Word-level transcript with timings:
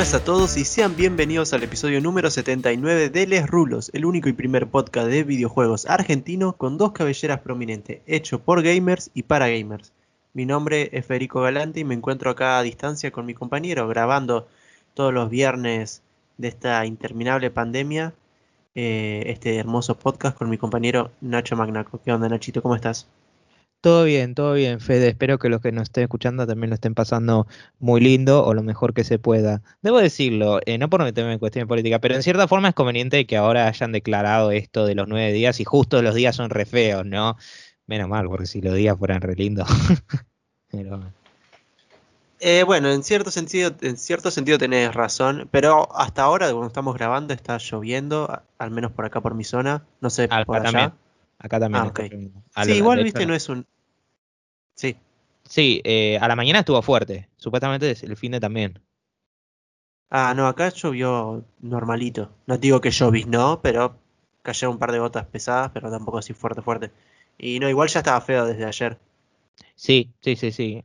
buenas 0.00 0.14
a 0.14 0.24
todos 0.24 0.56
y 0.56 0.64
sean 0.64 0.96
bienvenidos 0.96 1.52
al 1.52 1.62
episodio 1.62 2.00
número 2.00 2.30
79 2.30 3.10
de 3.10 3.26
Les 3.26 3.46
Rulos, 3.46 3.90
el 3.92 4.06
único 4.06 4.30
y 4.30 4.32
primer 4.32 4.66
podcast 4.66 5.08
de 5.08 5.24
videojuegos 5.24 5.84
argentino 5.84 6.54
con 6.54 6.78
dos 6.78 6.92
cabelleras 6.92 7.40
prominentes, 7.40 8.00
hecho 8.06 8.38
por 8.38 8.62
gamers 8.62 9.10
y 9.12 9.24
para 9.24 9.50
gamers. 9.50 9.92
Mi 10.32 10.46
nombre 10.46 10.88
es 10.92 11.04
Federico 11.04 11.42
Galante 11.42 11.80
y 11.80 11.84
me 11.84 11.92
encuentro 11.92 12.30
acá 12.30 12.58
a 12.58 12.62
distancia 12.62 13.10
con 13.10 13.26
mi 13.26 13.34
compañero 13.34 13.86
grabando 13.88 14.48
todos 14.94 15.12
los 15.12 15.28
viernes 15.28 16.00
de 16.38 16.48
esta 16.48 16.86
interminable 16.86 17.50
pandemia 17.50 18.14
eh, 18.74 19.24
este 19.26 19.58
hermoso 19.58 19.98
podcast 19.98 20.34
con 20.34 20.48
mi 20.48 20.56
compañero 20.56 21.10
Nacho 21.20 21.56
Magnaco. 21.56 22.00
¿Qué 22.02 22.10
onda 22.10 22.26
Nachito? 22.26 22.62
¿Cómo 22.62 22.74
estás? 22.74 23.06
Todo 23.80 24.04
bien, 24.04 24.34
todo 24.34 24.52
bien, 24.52 24.78
Fede. 24.78 25.08
Espero 25.08 25.38
que 25.38 25.48
los 25.48 25.62
que 25.62 25.72
nos 25.72 25.84
estén 25.84 26.02
escuchando 26.02 26.46
también 26.46 26.68
lo 26.68 26.74
estén 26.74 26.94
pasando 26.94 27.46
muy 27.78 28.02
lindo 28.02 28.44
o 28.44 28.52
lo 28.52 28.62
mejor 28.62 28.92
que 28.92 29.04
se 29.04 29.18
pueda. 29.18 29.62
Debo 29.80 29.98
decirlo, 29.98 30.60
eh, 30.66 30.76
no 30.76 30.90
por 30.90 31.02
meterme 31.02 31.32
en 31.32 31.38
cuestiones 31.38 31.66
políticas, 31.66 31.98
pero 32.02 32.14
en 32.14 32.22
cierta 32.22 32.46
forma 32.46 32.68
es 32.68 32.74
conveniente 32.74 33.26
que 33.26 33.38
ahora 33.38 33.68
hayan 33.68 33.92
declarado 33.92 34.50
esto 34.50 34.84
de 34.84 34.94
los 34.94 35.08
nueve 35.08 35.32
días 35.32 35.60
y 35.60 35.64
justo 35.64 36.02
los 36.02 36.14
días 36.14 36.36
son 36.36 36.50
re 36.50 36.66
feos, 36.66 37.06
¿no? 37.06 37.38
Menos 37.86 38.08
mal, 38.08 38.26
porque 38.26 38.44
si 38.44 38.60
los 38.60 38.74
días 38.74 38.98
fueran 38.98 39.22
re 39.22 39.34
lindos. 39.34 39.68
Eh, 42.42 42.62
bueno, 42.62 42.90
en 42.90 43.02
cierto 43.02 43.30
sentido, 43.30 43.74
en 43.82 43.98
cierto 43.98 44.30
sentido 44.30 44.56
tenés 44.56 44.94
razón, 44.94 45.48
pero 45.50 45.94
hasta 45.94 46.22
ahora, 46.22 46.46
cuando 46.46 46.68
estamos 46.68 46.94
grabando, 46.94 47.34
está 47.34 47.58
lloviendo, 47.58 48.40
al 48.56 48.70
menos 48.70 48.92
por 48.92 49.04
acá 49.04 49.20
por 49.20 49.34
mi 49.34 49.44
zona. 49.44 49.84
No 50.00 50.08
sé, 50.08 50.28
por 50.46 50.56
allá. 50.56 50.62
también. 50.64 50.92
Acá 51.40 51.58
también. 51.58 52.32
Ah, 52.54 52.64
Sí, 52.64 52.72
igual 52.72 53.02
viste, 53.02 53.26
no 53.26 53.34
es 53.34 53.48
un. 53.48 53.66
Sí. 54.74 54.96
Sí, 55.44 55.80
eh, 55.84 56.18
a 56.20 56.28
la 56.28 56.36
mañana 56.36 56.60
estuvo 56.60 56.80
fuerte. 56.82 57.28
Supuestamente 57.36 57.90
el 57.90 58.16
fin 58.16 58.32
de 58.32 58.40
también. 58.40 58.78
Ah, 60.10 60.34
no, 60.36 60.46
acá 60.46 60.68
llovió 60.68 61.44
normalito. 61.60 62.30
No 62.46 62.58
digo 62.58 62.80
que 62.80 62.90
lloviznó, 62.90 63.60
pero 63.62 63.96
cayeron 64.42 64.74
un 64.74 64.78
par 64.78 64.92
de 64.92 64.98
gotas 64.98 65.26
pesadas, 65.26 65.70
pero 65.72 65.90
tampoco 65.90 66.18
así 66.18 66.34
fuerte, 66.34 66.62
fuerte. 66.62 66.90
Y 67.38 67.58
no, 67.58 67.68
igual 67.68 67.88
ya 67.88 68.00
estaba 68.00 68.20
feo 68.20 68.44
desde 68.44 68.64
ayer. 68.66 68.98
Sí, 69.74 70.12
sí, 70.20 70.36
sí, 70.36 70.52
sí. 70.52 70.82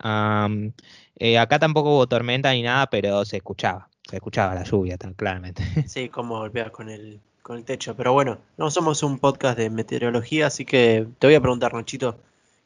Eh, 1.17 1.37
acá 1.37 1.59
tampoco 1.59 1.95
hubo 1.95 2.07
tormenta 2.07 2.51
ni 2.53 2.61
nada, 2.63 2.87
pero 2.87 3.25
se 3.25 3.37
escuchaba. 3.37 3.89
Se 4.09 4.15
escuchaba 4.17 4.55
la 4.55 4.63
lluvia, 4.63 4.97
tan 4.97 5.13
claramente. 5.13 5.63
Sí, 5.87 6.09
como 6.09 6.37
golpeas 6.37 6.71
con 6.71 6.89
el, 6.89 7.19
con 7.45 7.57
el 7.57 7.63
techo. 7.63 7.95
Pero 7.95 8.11
bueno, 8.11 8.39
no 8.57 8.71
somos 8.71 9.03
un 9.03 9.19
podcast 9.19 9.55
de 9.55 9.69
meteorología, 9.69 10.47
así 10.47 10.65
que 10.65 11.05
te 11.19 11.27
voy 11.27 11.35
a 11.35 11.41
preguntar, 11.41 11.75
Nachito, 11.75 12.19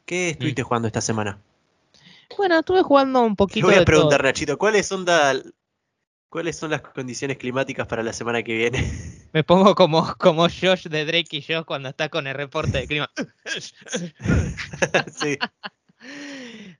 ¿qué 0.06 0.30
estuviste 0.30 0.64
jugando 0.64 0.88
esta 0.88 1.02
semana? 1.02 1.38
Bueno, 2.38 2.58
estuve 2.60 2.82
jugando 2.82 3.22
un 3.22 3.32
Te 3.32 3.36
poquito 3.36 3.68
voy 3.68 3.76
a 3.76 3.84
preguntar, 3.84 4.20
todo. 4.22 4.30
Nachito, 4.30 4.58
¿cuáles 4.58 4.88
son, 4.88 5.04
da- 5.04 5.36
¿cuáles 6.30 6.56
son 6.56 6.72
las 6.72 6.80
condiciones 6.82 7.38
climáticas 7.38 7.88
para 7.88 8.04
la 8.04 8.14
semana 8.14 8.42
que 8.42 8.56
viene? 8.56 8.80
Me 9.34 9.44
pongo 9.44 9.76
como, 9.76 10.16
como 10.16 10.44
Josh 10.44 10.88
de 10.88 11.04
Drake 11.04 11.36
y 11.38 11.42
Josh 11.42 11.66
cuando 11.66 11.90
está 11.90 12.08
con 12.08 12.26
el 12.26 12.36
reporte 12.36 12.78
de 12.78 12.88
clima. 12.88 13.10
sí. 15.14 15.38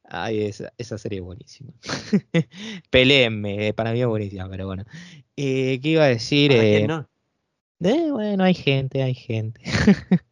Ay, 0.06 0.44
esa, 0.46 0.72
esa 0.78 0.98
serie 0.98 1.20
es 1.20 1.26
buenísima. 1.26 1.74
Peleenme, 2.90 3.68
eh, 3.68 3.74
para 3.74 3.92
mí 3.92 4.00
es 4.00 4.08
buenísima, 4.08 4.48
pero 4.50 4.68
bueno. 4.68 4.86
Eh, 5.36 5.80
¿Qué 5.84 5.90
iba 5.90 6.06
a 6.06 6.08
decir? 6.08 6.52
¿Para 6.52 6.62
quién 6.64 6.84
Eh, 6.86 6.88
no? 6.88 7.10
Eh, 7.82 8.12
bueno, 8.12 8.44
hay 8.44 8.54
gente, 8.54 9.04
hay 9.04 9.14
gente. 9.14 9.62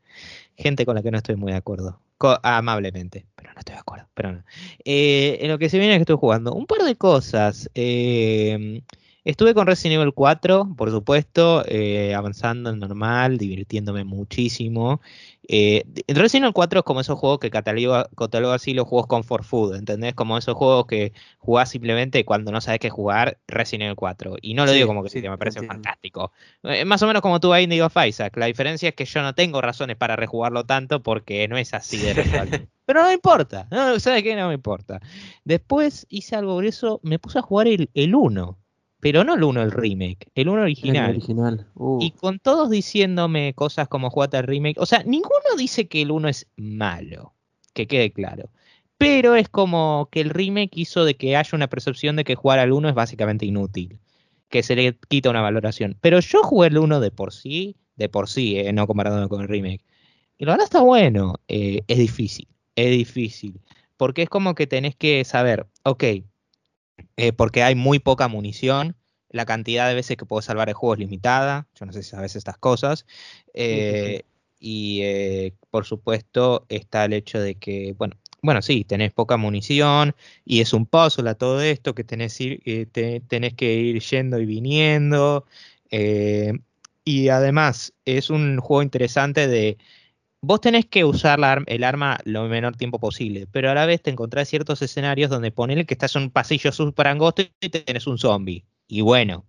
gente 0.58 0.86
con 0.86 0.96
la 0.96 1.04
que 1.04 1.12
no 1.12 1.18
estoy 1.18 1.36
muy 1.36 1.52
de 1.52 1.58
acuerdo. 1.58 2.00
Co- 2.18 2.40
amablemente, 2.44 3.26
pero 3.36 3.54
no 3.54 3.60
estoy 3.60 3.76
de 3.76 3.80
acuerdo. 3.82 4.08
Pero 4.14 4.32
no. 4.34 4.44
Eh, 4.86 5.38
en 5.42 5.50
lo 5.52 5.58
que 5.60 5.70
se 5.70 5.78
viene 5.80 5.94
es 5.94 6.00
que 6.00 6.04
estoy 6.04 6.18
jugando 6.18 6.54
un 6.54 6.66
par 6.66 6.80
de 6.84 6.96
cosas. 6.96 7.70
Eh, 7.76 8.82
estuve 9.24 9.54
con 9.54 9.68
Resident 9.68 10.02
Evil 10.02 10.14
4, 10.14 10.74
por 10.76 10.90
supuesto, 10.92 11.64
eh, 11.68 12.16
avanzando 12.16 12.70
en 12.72 12.80
normal, 12.80 13.38
divirtiéndome 13.38 14.04
muchísimo. 14.04 15.02
Eh, 15.50 15.84
Resident 16.10 16.44
Evil 16.46 16.54
4 16.54 16.80
es 16.80 16.86
como 16.86 17.00
esos 17.02 17.18
juegos 17.18 17.40
que 17.40 17.50
catalogo, 17.50 18.04
catalogo 18.18 18.54
así 18.54 18.74
los 18.74 18.88
juegos 18.88 19.08
comfort 19.08 19.44
food, 19.46 19.76
¿entendés? 19.76 20.14
Como 20.14 20.38
esos 20.38 20.56
juegos 20.56 20.88
que 20.88 21.14
jugás 21.40 21.70
simplemente 21.70 22.26
cuando 22.26 22.52
no 22.52 22.60
sabes 22.62 22.80
qué 22.80 22.90
jugar, 22.90 23.40
Resident 23.48 23.84
Evil 23.86 23.96
4. 23.96 24.36
Y 24.42 24.54
no 24.56 24.66
lo 24.66 24.72
Sí, 24.72 24.76
digo 24.76 24.88
como 24.88 25.04
que 25.04 25.10
sí, 25.10 25.22
me 25.22 25.38
parece 25.38 25.60
entiendo. 25.60 25.74
fantástico. 25.76 26.32
Eh, 26.64 26.84
más 26.86 27.02
o 27.02 27.08
menos 27.08 27.22
como 27.22 27.40
tú 27.40 27.54
Binding 27.54 27.82
of 27.82 27.96
Isaac. 28.06 28.36
La 28.38 28.48
diferencia 28.48 28.90
es 28.90 28.96
que 28.96 29.06
yo 29.06 29.22
no 29.22 29.34
tengo 29.36 29.62
razones 29.62 29.96
para 29.96 30.16
rejugarlo 30.16 30.66
tanto 30.66 31.02
porque 31.02 31.48
no 31.48 31.58
es 31.58 31.74
así 31.74 31.98
de 31.98 32.14
rejugable. 32.14 32.68
Pero 32.86 33.02
no 33.02 33.08
me 33.08 33.14
importa. 33.14 33.68
No, 33.72 34.00
¿Sabes 34.00 34.24
qué? 34.24 34.36
No 34.36 34.48
me 34.50 34.54
importa. 34.54 35.00
Después 35.44 36.06
hice 36.10 36.36
algo 36.36 36.56
por 36.56 36.66
eso. 36.66 37.00
Me 37.04 37.20
puse 37.20 37.40
a 37.40 37.42
jugar 37.42 37.68
el, 37.68 37.90
el 37.94 38.16
1. 38.16 38.58
Pero 39.00 39.24
no 39.24 39.36
el 39.36 39.44
1, 39.44 39.62
el 39.62 39.72
remake. 39.72 40.28
El 40.34 40.50
1 40.50 40.62
original. 40.64 41.12
original. 41.12 41.68
Uh, 41.76 42.00
Y 42.02 42.12
con 42.12 42.40
todos 42.40 42.70
diciéndome 42.70 43.54
cosas 43.54 43.88
como 43.88 44.10
jugate 44.10 44.38
el 44.38 44.44
remake. 44.48 44.80
O 44.80 44.86
sea, 44.86 45.04
ninguno 45.04 45.36
dice 45.58 45.88
que 45.88 46.02
el 46.02 46.12
1 46.12 46.28
es 46.30 46.48
malo. 46.58 47.34
Que 47.74 47.86
quede 47.88 48.12
claro. 48.12 48.50
Pero 48.98 49.36
es 49.36 49.50
como 49.50 50.10
que 50.12 50.22
el 50.22 50.32
remake 50.32 50.72
hizo 50.80 51.06
de 51.06 51.16
que 51.16 51.36
haya 51.38 51.52
una 51.56 51.68
percepción 51.68 52.16
de 52.16 52.24
que 52.24 52.34
jugar 52.36 52.58
al 52.60 52.72
1 52.72 52.90
es 52.90 52.96
básicamente 52.96 53.46
inútil. 53.46 54.00
Que 54.50 54.64
se 54.64 54.76
le 54.76 54.98
quita 55.08 55.30
una 55.30 55.42
valoración. 55.42 55.96
Pero 56.02 56.20
yo 56.20 56.42
jugué 56.42 56.70
el 56.70 56.78
1 56.80 57.00
de 57.00 57.12
por 57.12 57.34
sí. 57.34 57.76
De 57.96 58.10
por 58.10 58.28
sí, 58.30 58.58
eh, 58.58 58.74
no 58.74 58.88
comparándolo 58.88 59.30
con 59.30 59.42
el 59.42 59.48
remake. 59.48 59.84
Y 60.40 60.46
la 60.46 60.54
verdad 60.54 60.66
está 60.66 60.82
bueno. 60.82 61.36
eh, 61.48 61.82
es 61.88 61.98
difícil. 62.00 62.48
Es 62.76 62.90
difícil. 62.92 63.60
Porque 63.98 64.24
es 64.24 64.30
como 64.30 64.56
que 64.56 64.68
tenés 64.68 64.96
que 64.96 65.24
saber, 65.26 65.68
ok, 65.84 66.04
eh, 67.18 67.34
porque 67.34 67.64
hay 67.64 67.76
muy 67.76 68.00
poca 68.00 68.28
munición, 68.28 68.96
la 69.30 69.46
cantidad 69.46 69.88
de 69.90 69.96
veces 69.96 70.18
que 70.18 70.26
puedo 70.26 70.42
salvar 70.42 70.70
el 70.70 70.76
juego 70.76 70.94
es 70.94 71.00
limitada, 71.00 71.68
yo 71.76 71.86
no 71.86 71.94
sé 71.94 72.04
si 72.04 72.10
sabes 72.10 72.36
estas 72.36 72.58
cosas, 72.58 73.06
eh, 73.54 74.24
y 74.60 75.02
eh, 75.04 75.54
por 75.70 75.86
supuesto 75.86 76.66
está 76.70 77.06
el 77.06 77.14
hecho 77.14 77.40
de 77.40 77.56
que, 77.56 77.94
bueno, 77.98 78.16
bueno, 78.42 78.62
sí, 78.62 78.84
tenés 78.86 79.12
poca 79.14 79.36
munición 79.38 80.16
y 80.46 80.62
es 80.62 80.74
un 80.74 80.86
puzzle 80.86 81.30
a 81.30 81.36
todo 81.36 81.62
esto, 81.62 81.94
que 81.96 82.04
tenés, 82.04 82.40
ir- 82.40 82.90
te- 82.92 83.20
tenés 83.22 83.54
que 83.56 83.74
ir 83.76 84.00
yendo 84.02 84.40
y 84.40 84.46
viniendo, 84.46 85.46
y 87.04 87.30
además 87.30 87.94
es 88.06 88.30
un 88.30 88.60
juego 88.60 88.84
interesante 88.84 89.48
de... 89.48 89.78
Vos 90.42 90.62
tenés 90.62 90.86
que 90.86 91.04
usar 91.04 91.40
la 91.40 91.64
el 91.66 91.84
arma 91.84 92.20
lo 92.24 92.48
menor 92.48 92.76
tiempo 92.78 93.00
posible, 93.00 93.48
pero 93.52 93.72
a 93.72 93.74
la 93.74 93.86
vez 93.86 94.02
te 94.02 94.12
encontrás 94.12 94.48
ciertos 94.48 94.82
escenarios 94.82 95.30
donde 95.30 95.52
ponele 95.52 95.86
que 95.86 95.94
estás 95.96 96.16
en 96.16 96.24
un 96.24 96.32
pasillo 96.32 96.72
súper 96.72 97.08
angosto 97.08 97.44
y 97.60 97.70
tenés 97.70 98.08
un 98.08 98.18
zombie. 98.18 98.66
Y 98.88 99.02
bueno, 99.02 99.46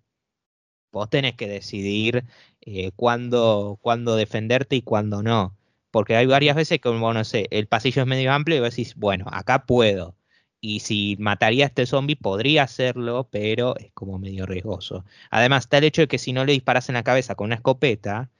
vos 0.92 1.10
tenés 1.10 1.34
que 1.34 1.48
decidir 1.48 2.24
eh, 2.62 2.90
cuándo, 2.96 3.78
cuándo 3.82 4.16
defenderte 4.16 4.76
y 4.76 4.82
cuándo 4.82 5.22
no. 5.22 5.56
Porque 5.90 6.16
hay 6.16 6.26
varias 6.26 6.56
veces 6.56 6.80
que, 6.80 6.88
bueno, 6.88 7.14
no 7.14 7.24
sé, 7.24 7.46
el 7.50 7.66
pasillo 7.66 8.02
es 8.02 8.08
medio 8.08 8.32
amplio 8.32 8.58
y 8.58 8.60
vos 8.60 8.70
decís, 8.70 8.94
bueno, 8.96 9.26
acá 9.30 9.64
puedo. 9.66 10.16
Y 10.60 10.80
si 10.80 11.16
mataría 11.18 11.64
a 11.64 11.68
este 11.68 11.86
zombie, 11.86 12.16
podría 12.16 12.64
hacerlo, 12.64 13.28
pero 13.30 13.76
es 13.76 13.92
como 13.92 14.18
medio 14.18 14.44
riesgoso. 14.46 15.04
Además, 15.30 15.64
está 15.64 15.78
el 15.78 15.84
hecho 15.84 16.02
de 16.02 16.08
que 16.08 16.18
si 16.18 16.32
no 16.32 16.44
le 16.44 16.52
disparas 16.52 16.88
en 16.88 16.94
la 16.96 17.04
cabeza 17.04 17.34
con 17.36 17.46
una 17.46 17.56
escopeta, 17.56 18.30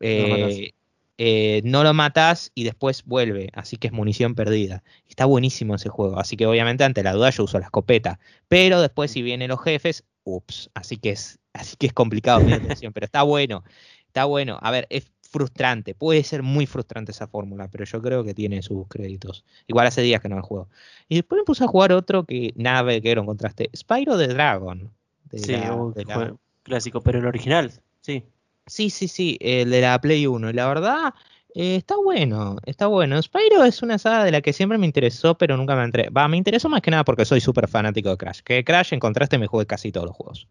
eh, 0.00 0.72
eh, 1.18 1.60
no 1.64 1.82
lo 1.84 1.92
matas 1.94 2.52
y 2.54 2.64
después 2.64 3.04
vuelve, 3.04 3.50
así 3.52 3.76
que 3.76 3.88
es 3.88 3.92
munición 3.92 4.34
perdida. 4.34 4.82
Está 5.08 5.24
buenísimo 5.26 5.74
ese 5.74 5.88
juego, 5.88 6.18
así 6.18 6.36
que 6.36 6.46
obviamente 6.46 6.84
ante 6.84 7.02
la 7.02 7.12
duda 7.12 7.30
yo 7.30 7.44
uso 7.44 7.58
la 7.58 7.66
escopeta, 7.66 8.18
pero 8.48 8.80
después 8.80 9.10
si 9.10 9.22
vienen 9.22 9.48
los 9.50 9.60
jefes, 9.62 10.04
ups, 10.24 10.70
así 10.74 10.96
que 10.96 11.10
es, 11.10 11.38
así 11.52 11.76
que 11.76 11.88
es 11.88 11.92
complicado 11.92 12.40
mi 12.42 12.52
atención, 12.52 12.92
pero 12.92 13.04
está 13.06 13.22
bueno, 13.22 13.64
está 14.06 14.24
bueno. 14.24 14.58
A 14.62 14.70
ver, 14.70 14.86
es 14.90 15.10
frustrante, 15.30 15.94
puede 15.94 16.24
ser 16.24 16.42
muy 16.42 16.66
frustrante 16.66 17.12
esa 17.12 17.26
fórmula, 17.26 17.68
pero 17.68 17.84
yo 17.84 18.00
creo 18.00 18.24
que 18.24 18.32
tiene 18.34 18.62
sus 18.62 18.86
créditos. 18.88 19.44
Igual 19.66 19.86
hace 19.86 20.00
días 20.02 20.20
que 20.22 20.28
no 20.28 20.36
lo 20.36 20.42
juego. 20.42 20.68
Y 21.08 21.16
después 21.16 21.38
me 21.40 21.44
puse 21.44 21.64
a 21.64 21.66
jugar 21.66 21.92
otro 21.92 22.24
que 22.24 22.52
nada 22.56 22.82
que 22.92 23.00
ver 23.00 23.18
con 23.18 23.26
contraste, 23.26 23.70
Spyro 23.76 24.16
the 24.16 24.28
Dragon. 24.28 24.90
de 25.30 25.38
sí, 25.38 25.52
la- 25.52 25.76
de 25.94 26.04
la- 26.06 26.36
clásico, 26.62 27.02
pero 27.02 27.18
el 27.18 27.26
original, 27.26 27.70
sí. 28.00 28.24
Sí, 28.68 28.90
sí, 28.90 29.08
sí, 29.08 29.38
el 29.40 29.70
de 29.70 29.80
la 29.80 30.00
Play 30.00 30.26
1. 30.26 30.50
Y 30.50 30.52
la 30.52 30.68
verdad, 30.68 31.14
eh, 31.54 31.76
está 31.76 31.96
bueno, 31.96 32.56
está 32.66 32.86
bueno. 32.86 33.20
Spyro 33.20 33.64
es 33.64 33.82
una 33.82 33.98
saga 33.98 34.24
de 34.24 34.30
la 34.30 34.40
que 34.40 34.52
siempre 34.52 34.78
me 34.78 34.86
interesó, 34.86 35.36
pero 35.36 35.56
nunca 35.56 35.74
me 35.74 35.84
entré. 35.84 36.10
Va, 36.10 36.28
me 36.28 36.36
interesó 36.36 36.68
más 36.68 36.82
que 36.82 36.90
nada 36.90 37.04
porque 37.04 37.24
soy 37.24 37.40
súper 37.40 37.68
fanático 37.68 38.10
de 38.10 38.16
Crash. 38.16 38.40
Que 38.40 38.64
Crash, 38.64 38.94
en 38.94 39.00
contraste, 39.00 39.38
me 39.38 39.46
jugué 39.46 39.66
casi 39.66 39.90
todos 39.90 40.06
los 40.06 40.16
juegos. 40.16 40.48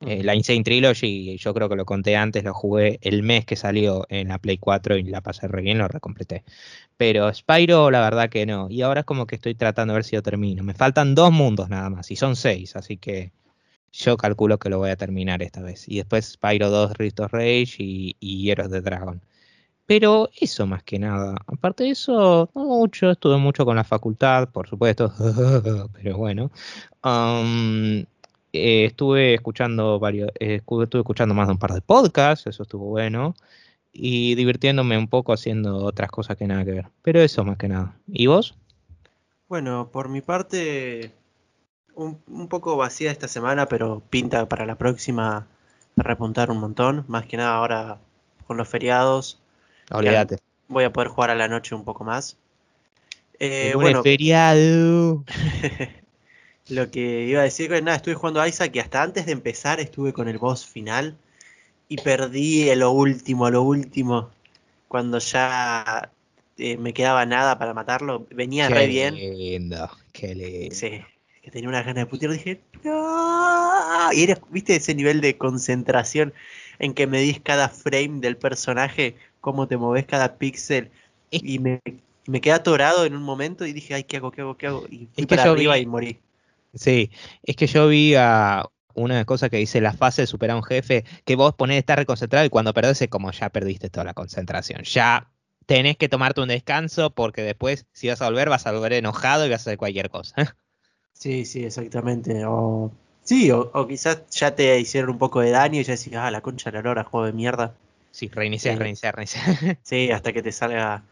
Eh, 0.00 0.22
la 0.22 0.34
Insane 0.34 0.62
Trilogy, 0.62 1.36
yo 1.38 1.52
creo 1.52 1.68
que 1.68 1.74
lo 1.74 1.84
conté 1.84 2.16
antes, 2.16 2.44
lo 2.44 2.54
jugué 2.54 3.00
el 3.02 3.24
mes 3.24 3.44
que 3.44 3.56
salió 3.56 4.06
en 4.08 4.28
la 4.28 4.38
Play 4.38 4.56
4 4.58 4.96
y 4.96 5.02
la 5.02 5.20
pasé 5.20 5.48
re 5.48 5.60
bien, 5.60 5.78
lo 5.78 5.88
recompleté. 5.88 6.44
Pero 6.96 7.32
Spyro, 7.34 7.90
la 7.90 8.00
verdad 8.00 8.30
que 8.30 8.46
no. 8.46 8.68
Y 8.70 8.82
ahora 8.82 9.00
es 9.00 9.06
como 9.06 9.26
que 9.26 9.34
estoy 9.34 9.54
tratando 9.54 9.92
de 9.92 9.98
ver 9.98 10.04
si 10.04 10.16
lo 10.16 10.22
termino. 10.22 10.62
Me 10.62 10.74
faltan 10.74 11.14
dos 11.14 11.32
mundos 11.32 11.68
nada 11.68 11.90
más, 11.90 12.10
y 12.10 12.16
son 12.16 12.36
seis, 12.36 12.76
así 12.76 12.96
que 12.96 13.32
yo 13.98 14.16
calculo 14.16 14.58
que 14.58 14.70
lo 14.70 14.78
voy 14.78 14.90
a 14.90 14.96
terminar 14.96 15.42
esta 15.42 15.60
vez. 15.60 15.88
Y 15.88 15.96
después 15.96 16.26
Spyro 16.26 16.70
2, 16.70 16.92
Rift 16.96 17.20
of 17.20 17.32
Rage 17.32 17.76
y, 17.78 18.16
y 18.20 18.54
de 18.54 18.80
Dragon. 18.80 19.20
Pero 19.86 20.28
eso 20.40 20.66
más 20.66 20.82
que 20.84 20.98
nada. 20.98 21.36
Aparte 21.46 21.84
de 21.84 21.90
eso, 21.90 22.50
no 22.54 22.64
mucho. 22.64 23.10
Estuve 23.10 23.38
mucho 23.38 23.64
con 23.64 23.76
la 23.76 23.84
facultad, 23.84 24.50
por 24.50 24.68
supuesto. 24.68 25.12
Pero 25.94 26.16
bueno. 26.16 26.50
Um, 27.02 28.04
eh, 28.52 28.84
estuve 28.86 29.34
escuchando 29.34 29.98
varios, 29.98 30.30
eh, 30.38 30.56
estuve 30.56 31.00
escuchando 31.00 31.34
más 31.34 31.48
de 31.48 31.52
un 31.52 31.58
par 31.58 31.72
de 31.72 31.80
podcasts, 31.80 32.46
eso 32.46 32.62
estuvo 32.62 32.86
bueno, 32.86 33.34
y 33.92 34.34
divirtiéndome 34.36 34.96
un 34.96 35.08
poco 35.08 35.32
haciendo 35.32 35.84
otras 35.84 36.10
cosas 36.10 36.36
que 36.36 36.46
nada 36.46 36.64
que 36.64 36.72
ver. 36.72 36.86
Pero 37.02 37.20
eso 37.20 37.44
más 37.44 37.58
que 37.58 37.68
nada. 37.68 37.98
¿Y 38.06 38.26
vos? 38.26 38.56
Bueno, 39.48 39.90
por 39.90 40.08
mi 40.08 40.20
parte, 40.20 41.12
un, 41.98 42.20
un 42.28 42.48
poco 42.48 42.76
vacía 42.76 43.10
esta 43.10 43.28
semana, 43.28 43.66
pero 43.66 44.00
pinta 44.08 44.48
para 44.48 44.64
la 44.64 44.76
próxima 44.76 45.46
repuntar 45.96 46.50
un 46.50 46.58
montón. 46.58 47.04
Más 47.08 47.26
que 47.26 47.36
nada 47.36 47.56
ahora 47.56 47.98
con 48.46 48.56
los 48.56 48.68
feriados 48.68 49.40
Olvídate. 49.90 50.38
voy 50.68 50.84
a 50.84 50.92
poder 50.92 51.08
jugar 51.08 51.30
a 51.30 51.34
la 51.34 51.48
noche 51.48 51.74
un 51.74 51.84
poco 51.84 52.04
más. 52.04 52.36
Eh, 53.40 53.72
bueno, 53.74 54.02
feriado. 54.02 55.24
lo 56.68 56.90
que 56.90 57.24
iba 57.24 57.40
a 57.40 57.44
decir 57.44 57.68
que 57.68 57.82
nada, 57.82 57.96
estuve 57.96 58.14
jugando 58.14 58.40
a 58.40 58.48
Isaac 58.48 58.74
y 58.74 58.78
hasta 58.78 59.02
antes 59.02 59.26
de 59.26 59.32
empezar 59.32 59.80
estuve 59.80 60.12
con 60.12 60.28
el 60.28 60.38
boss 60.38 60.66
final 60.66 61.16
y 61.88 61.96
perdí 61.96 62.72
lo 62.76 62.92
último, 62.92 63.50
lo 63.50 63.62
último, 63.62 64.30
cuando 64.86 65.18
ya 65.18 66.10
eh, 66.58 66.76
me 66.76 66.92
quedaba 66.92 67.26
nada 67.26 67.58
para 67.58 67.74
matarlo. 67.74 68.26
Venía 68.30 68.68
re 68.68 68.86
bien. 68.86 69.14
lindo, 69.14 69.90
qué 70.12 70.34
lindo. 70.34 70.74
Sí, 70.74 71.00
que 71.48 71.52
tenía 71.52 71.68
una 71.68 71.82
gana 71.82 72.00
de 72.00 72.06
putear, 72.06 72.32
dije, 72.32 72.60
no. 72.84 74.12
Y 74.12 74.22
era, 74.22 74.38
viste, 74.50 74.76
ese 74.76 74.94
nivel 74.94 75.20
de 75.20 75.38
concentración 75.38 76.34
en 76.78 76.92
que 76.92 77.06
medís 77.06 77.40
cada 77.40 77.68
frame 77.70 78.20
del 78.20 78.36
personaje, 78.36 79.16
cómo 79.40 79.66
te 79.66 79.76
moves 79.78 80.04
cada 80.04 80.36
píxel. 80.36 80.90
Y 81.30 81.58
me, 81.58 81.80
me 82.26 82.40
quedé 82.40 82.52
atorado 82.54 83.04
en 83.06 83.16
un 83.16 83.22
momento 83.22 83.64
y 83.66 83.72
dije, 83.72 83.94
ay, 83.94 84.04
¿qué 84.04 84.18
hago, 84.18 84.30
qué 84.30 84.42
hago, 84.42 84.56
qué 84.56 84.66
hago? 84.66 84.84
Y 84.90 85.06
fui 85.06 85.24
Es 85.24 85.26
para 85.26 85.44
arriba 85.44 85.76
vi- 85.76 85.82
y 85.82 85.86
morí. 85.86 86.20
Sí, 86.74 87.10
es 87.42 87.56
que 87.56 87.66
yo 87.66 87.88
vi 87.88 88.14
a 88.14 88.64
una 88.94 89.24
cosa 89.24 89.48
que 89.48 89.56
dice 89.56 89.80
la 89.80 89.92
fase 89.94 90.22
de 90.22 90.26
superar 90.26 90.54
a 90.54 90.58
un 90.58 90.64
jefe, 90.64 91.04
que 91.24 91.34
vos 91.36 91.54
ponés 91.54 91.78
estar 91.78 91.98
reconcentrado 91.98 92.44
y 92.44 92.50
cuando 92.50 92.74
perdés 92.74 93.00
es 93.00 93.08
como 93.08 93.30
ya 93.30 93.48
perdiste 93.48 93.88
toda 93.88 94.04
la 94.04 94.14
concentración. 94.14 94.82
Ya 94.82 95.30
tenés 95.66 95.96
que 95.96 96.08
tomarte 96.08 96.40
un 96.40 96.48
descanso 96.48 97.14
porque 97.14 97.42
después 97.42 97.86
si 97.92 98.08
vas 98.08 98.20
a 98.20 98.26
volver 98.26 98.48
vas 98.50 98.66
a 98.66 98.72
volver 98.72 98.92
enojado 98.92 99.46
y 99.46 99.50
vas 99.50 99.60
a 99.60 99.70
hacer 99.70 99.78
cualquier 99.78 100.10
cosa. 100.10 100.34
Sí, 101.18 101.44
sí, 101.44 101.64
exactamente. 101.64 102.44
O, 102.46 102.92
sí, 103.24 103.50
o, 103.50 103.70
o 103.74 103.86
quizás 103.88 104.24
ya 104.30 104.54
te 104.54 104.78
hicieron 104.78 105.10
un 105.10 105.18
poco 105.18 105.40
de 105.40 105.50
daño 105.50 105.80
y 105.80 105.84
ya 105.84 105.96
decís, 105.96 106.14
ah, 106.14 106.30
la 106.30 106.40
concha 106.42 106.70
de 106.70 106.76
la 106.78 106.82
lora, 106.82 107.04
juego 107.04 107.26
de 107.26 107.32
mierda. 107.32 107.74
Sí, 108.12 108.28
reiniciar, 108.28 108.74
Sí. 108.74 108.78
reiniciar, 108.78 109.16
reiniciar. 109.16 109.78
Sí, 109.82 110.10
hasta 110.12 110.32
que 110.32 110.42
te 110.42 110.52
salga 110.52 111.02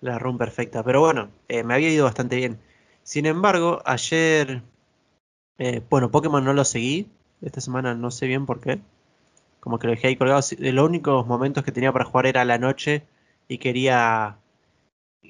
la 0.00 0.18
run 0.18 0.38
perfecta. 0.38 0.82
Pero 0.82 1.00
bueno, 1.00 1.28
eh, 1.48 1.62
me 1.62 1.74
había 1.74 1.90
ido 1.90 2.04
bastante 2.06 2.36
bien. 2.36 2.58
Sin 3.02 3.26
embargo, 3.26 3.82
ayer, 3.84 4.62
eh, 5.58 5.82
bueno, 5.90 6.10
Pokémon 6.10 6.44
no 6.44 6.52
lo 6.54 6.64
seguí. 6.64 7.08
Esta 7.42 7.60
semana 7.60 7.94
no 7.94 8.10
sé 8.10 8.26
bien 8.26 8.46
por 8.46 8.60
qué. 8.60 8.80
Como 9.60 9.78
que 9.78 9.86
lo 9.88 9.92
dejé 9.92 10.08
ahí 10.08 10.16
colgado. 10.16 10.42
Los 10.58 10.86
únicos 10.86 11.26
momentos 11.26 11.64
que 11.64 11.72
tenía 11.72 11.92
para 11.92 12.06
jugar 12.06 12.26
era 12.26 12.42
a 12.42 12.44
la 12.46 12.58
noche 12.58 13.04
y 13.48 13.58
quería, 13.58 14.38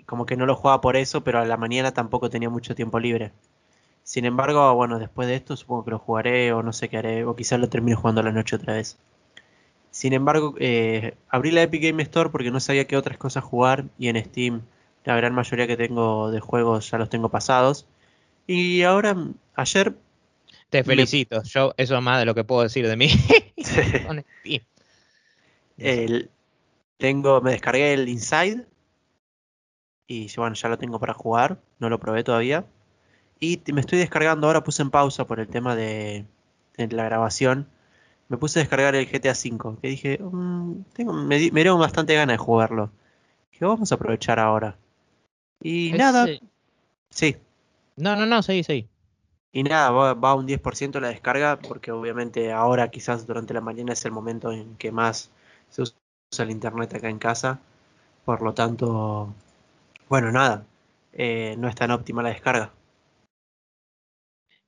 como 0.06 0.26
que 0.26 0.36
no 0.36 0.46
lo 0.46 0.56
jugaba 0.56 0.80
por 0.80 0.96
eso, 0.96 1.22
pero 1.24 1.40
a 1.40 1.44
la 1.44 1.56
mañana 1.56 1.92
tampoco 1.92 2.30
tenía 2.30 2.50
mucho 2.50 2.74
tiempo 2.74 3.00
libre. 3.00 3.32
Sin 4.02 4.24
embargo, 4.24 4.74
bueno, 4.74 4.98
después 4.98 5.28
de 5.28 5.36
esto 5.36 5.56
supongo 5.56 5.84
que 5.84 5.90
lo 5.92 5.98
jugaré 5.98 6.52
o 6.52 6.62
no 6.62 6.72
sé 6.72 6.88
qué 6.88 6.98
haré, 6.98 7.24
o 7.24 7.36
quizás 7.36 7.60
lo 7.60 7.68
termine 7.68 7.96
jugando 7.96 8.20
a 8.20 8.24
la 8.24 8.32
noche 8.32 8.56
otra 8.56 8.74
vez. 8.74 8.98
Sin 9.90 10.12
embargo, 10.12 10.54
eh, 10.58 11.16
abrí 11.28 11.50
la 11.50 11.62
Epic 11.62 11.82
Game 11.82 12.02
Store 12.02 12.30
porque 12.30 12.50
no 12.50 12.60
sabía 12.60 12.86
qué 12.86 12.96
otras 12.96 13.18
cosas 13.18 13.44
jugar 13.44 13.86
y 13.98 14.08
en 14.08 14.22
Steam 14.24 14.62
la 15.04 15.16
gran 15.16 15.34
mayoría 15.34 15.66
que 15.66 15.76
tengo 15.76 16.30
de 16.30 16.40
juegos 16.40 16.90
ya 16.90 16.98
los 16.98 17.10
tengo 17.10 17.28
pasados. 17.28 17.86
Y 18.46 18.82
ahora, 18.82 19.16
ayer, 19.54 19.94
Te 20.70 20.80
Me- 20.80 20.86
felicito, 20.86 21.42
yo 21.44 21.74
eso 21.76 21.96
es 21.96 22.02
más 22.02 22.18
de 22.18 22.26
lo 22.26 22.34
que 22.34 22.44
puedo 22.44 22.62
decir 22.62 22.86
de 22.86 22.96
mí. 22.96 23.08
El- 25.78 26.30
tengo, 26.98 27.40
me 27.40 27.52
descargué 27.52 27.94
el 27.94 28.08
Inside 28.08 28.66
y 30.06 30.28
bueno, 30.36 30.54
ya 30.54 30.68
lo 30.68 30.78
tengo 30.78 30.98
para 30.98 31.14
jugar, 31.14 31.58
no 31.78 31.88
lo 31.88 31.98
probé 32.00 32.24
todavía. 32.24 32.66
Y 33.40 33.58
te- 33.58 33.72
me 33.72 33.80
estoy 33.80 33.98
descargando 33.98 34.46
ahora, 34.46 34.64
puse 34.64 34.82
en 34.82 34.90
pausa 34.90 35.26
por 35.26 35.40
el 35.40 35.48
tema 35.48 35.74
de, 35.76 36.26
de 36.76 36.88
la 36.88 37.04
grabación. 37.04 37.68
Me 38.28 38.38
puse 38.38 38.60
a 38.60 38.62
descargar 38.62 38.94
el 38.96 39.08
GTA 39.10 39.34
V, 39.34 39.78
que 39.82 39.88
dije, 39.88 40.18
"Mm, 40.22 40.82
tengo, 40.94 41.12
me, 41.14 41.38
me 41.38 41.60
dieron 41.62 41.80
bastante 41.80 42.14
ganas 42.14 42.34
de 42.34 42.38
jugarlo. 42.38 42.90
Dije, 43.52 43.64
vamos 43.66 43.92
a 43.92 43.96
aprovechar 43.96 44.40
ahora. 44.40 44.76
Y 45.62 45.92
Es, 45.92 45.98
nada, 45.98 46.26
eh, 46.26 46.40
sí, 47.10 47.36
No, 47.96 48.16
no, 48.16 48.26
no, 48.26 48.42
seguí, 48.42 48.64
seguí. 48.64 48.88
Y 49.52 49.62
nada, 49.64 49.90
va, 49.90 50.14
va 50.14 50.34
un 50.34 50.46
10% 50.46 51.00
la 51.00 51.08
descarga, 51.08 51.58
porque 51.60 51.92
obviamente 51.92 52.52
ahora 52.52 52.90
quizás 52.90 53.26
durante 53.26 53.54
la 53.54 53.60
mañana 53.60 53.92
es 53.92 54.04
el 54.04 54.12
momento 54.12 54.52
en 54.52 54.76
que 54.76 54.92
más 54.92 55.30
se 55.70 55.82
usa 55.82 55.96
el 56.38 56.50
internet 56.50 56.94
acá 56.94 57.08
en 57.08 57.18
casa. 57.18 57.60
Por 58.24 58.42
lo 58.42 58.54
tanto, 58.54 59.34
bueno, 60.08 60.32
nada, 60.32 60.66
eh, 61.14 61.56
no 61.58 61.68
es 61.68 61.74
tan 61.76 61.90
óptima 61.92 62.22
la 62.22 62.30
descarga. 62.30 62.72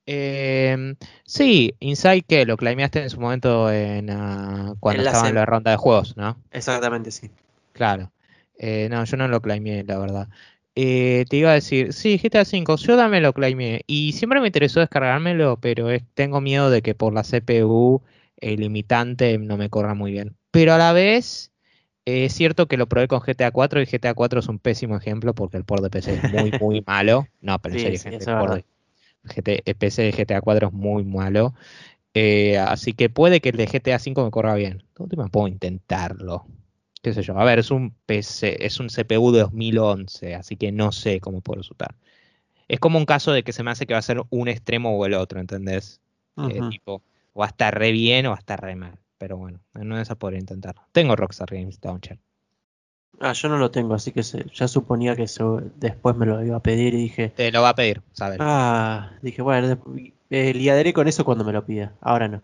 Eh, 0.07 0.95
sí, 1.25 1.75
Inside 1.81 2.23
que 2.23 2.45
lo 2.47 2.57
claimeaste 2.57 3.03
en 3.03 3.11
su 3.11 3.21
momento 3.21 3.71
en, 3.71 4.11
ah, 4.11 4.75
cuando 4.81 5.03
En 5.03 5.07
estaba 5.07 5.29
en 5.29 5.35
la 5.37 5.47
ronda 5.47 5.71
de 5.73 5.77
juegos, 5.77 6.17
¿no? 6.17 6.43
Exactamente, 6.53 7.11
sí. 7.11 7.31
Claro. 7.73 8.13
Eh, 8.59 8.89
no, 8.91 9.05
yo 9.05 9.17
no 9.17 9.29
lo 9.29 9.41
claimé, 9.41 9.83
la 9.85 9.99
verdad. 9.99 10.29
Eh, 10.75 11.25
te 11.29 11.37
iba 11.37 11.51
a 11.51 11.55
decir, 11.55 11.93
sí, 11.93 12.19
GTA 12.19 12.45
V, 12.45 12.77
yo 12.77 12.97
también 12.97 13.23
lo 13.23 13.33
claimé. 13.33 13.83
Y 13.87 14.13
siempre 14.13 14.41
me 14.41 14.47
interesó 14.49 14.81
descargármelo, 14.81 15.59
pero 15.61 15.91
es- 15.91 16.05
tengo 16.15 16.41
miedo 16.41 16.71
de 16.71 16.83
que 16.83 16.95
por 16.95 17.13
la 17.13 17.25
CPU 17.25 18.03
el 18.37 18.61
limitante 18.61 19.39
no 19.39 19.57
me 19.57 19.71
corra 19.71 19.95
muy 19.95 20.13
bien. 20.13 20.37
Pero 20.51 20.73
a 20.75 20.79
la 20.79 20.93
vez, 20.93 21.53
eh, 22.07 22.27
es 22.27 22.35
cierto 22.35 22.69
que 22.69 22.77
lo 22.77 22.89
probé 22.89 23.09
con 23.09 23.21
GTA 23.21 23.51
4 23.53 23.81
y 23.83 23.87
GTA 23.87 24.15
4 24.15 24.41
es 24.41 24.49
un 24.49 24.59
pésimo 24.59 24.97
ejemplo 24.97 25.35
porque 25.35 25.57
el 25.59 25.65
port 25.65 25.83
de 25.83 25.91
PC 25.91 26.15
es 26.15 26.25
muy, 26.25 26.53
muy 26.59 26.83
malo. 26.87 27.31
No, 27.41 27.59
pero 27.61 27.75
en 27.75 27.79
Sí, 27.79 27.81
serio, 27.81 28.01
sí, 28.01 28.11
gente, 28.11 28.25
el 28.25 28.31
port 28.31 28.55
de 28.55 28.65
GT 29.25 29.63
el 29.65 29.75
PC 29.75 30.03
de 30.03 30.13
GTA 30.13 30.41
4 30.41 30.69
es 30.69 30.73
muy 30.73 31.05
malo. 31.05 31.55
Eh, 32.15 32.59
así 32.59 32.93
que 32.93 33.09
puede 33.09 33.41
que 33.41 33.51
el 33.51 33.57
de 33.57 33.67
GTA 33.67 33.99
5 33.99 34.25
me 34.25 34.31
corra 34.31 34.55
bien. 34.55 34.85
De 34.97 35.03
última 35.05 35.29
puedo 35.29 35.49
intentarlo. 35.49 36.47
Qué 37.03 37.13
sé 37.15 37.23
yo. 37.23 37.37
A 37.39 37.45
ver, 37.45 37.59
es 37.59 37.71
un 37.71 37.95
PC, 38.07 38.65
es 38.65 38.79
un 38.79 38.89
CPU 38.89 39.33
de 39.33 39.41
2011, 39.41 40.35
así 40.35 40.57
que 40.57 40.71
no 40.71 40.93
sé 40.93 41.21
cómo 41.21 41.41
puedo 41.41 41.59
resultar. 41.59 41.97
Es 42.69 42.79
como 42.79 42.99
un 42.99 43.07
caso 43.07 43.33
de 43.33 43.43
que 43.43 43.53
se 43.53 43.63
me 43.63 43.71
hace 43.71 43.87
que 43.87 43.95
va 43.95 43.99
a 43.99 44.03
ser 44.03 44.23
un 44.31 44.49
extremo 44.49 44.97
o 44.97 45.05
el 45.05 45.15
otro, 45.15 45.41
¿entendés? 45.41 46.01
Eh, 46.37 46.61
tipo, 46.71 47.03
o 47.33 47.41
va 47.41 47.47
a 47.47 47.49
estar 47.49 47.77
re 47.77 47.93
bien 47.93 48.27
o 48.27 48.31
va 48.31 48.37
a 48.37 48.39
estar 48.39 48.61
re 48.61 48.77
mal. 48.77 48.99
Pero 49.19 49.37
bueno, 49.37 49.61
en 49.75 49.83
una 49.87 49.97
de 49.97 50.03
esas 50.03 50.17
podría 50.17 50.41
intentarlo. 50.41 50.83
Tengo 50.93 51.17
Rockstar 51.17 51.49
Games 51.51 51.79
Launcher. 51.83 52.19
Ah, 53.25 53.33
yo 53.35 53.49
no 53.49 53.57
lo 53.57 53.71
tengo, 53.71 53.95
así 53.95 54.11
que 54.11 54.25
se- 54.25 54.45
ya 54.53 54.67
suponía 54.67 55.15
que 55.15 55.29
se- 55.29 55.45
después 55.77 56.17
me 56.17 56.27
lo 56.27 56.45
iba 56.45 56.57
a 56.57 56.61
pedir 56.63 56.93
y 56.95 57.03
dije, 57.05 57.29
Te 57.29 57.53
lo 57.53 57.63
va 57.63 57.69
a 57.69 57.75
pedir, 57.77 58.03
¿sabes? 58.13 58.39
ah, 58.41 59.13
dije, 59.23 59.43
bueno, 59.43 59.79
eh, 60.29 60.53
lidiaré 60.53 60.93
con 60.93 61.07
eso 61.07 61.25
cuando 61.25 61.45
me 61.45 61.53
lo 61.53 61.65
pida. 61.65 61.93
Ahora 62.01 62.27
no. 62.27 62.43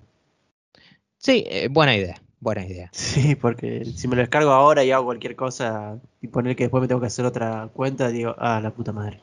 Sí, 1.18 1.44
eh, 1.48 1.66
buena 1.68 1.96
idea, 1.96 2.22
buena 2.40 2.64
idea. 2.64 2.90
Sí, 2.92 3.34
porque 3.34 3.84
si 3.84 4.06
me 4.06 4.14
lo 4.14 4.20
descargo 4.22 4.52
ahora 4.52 4.84
y 4.84 4.92
hago 4.92 5.06
cualquier 5.06 5.34
cosa 5.34 5.98
y 6.22 6.28
poner 6.28 6.54
que 6.54 6.64
después 6.64 6.80
me 6.80 6.86
tengo 6.86 7.00
que 7.00 7.08
hacer 7.08 7.24
otra 7.24 7.68
cuenta, 7.72 8.08
digo, 8.08 8.36
ah, 8.38 8.60
la 8.62 8.70
puta 8.70 8.92
madre. 8.92 9.20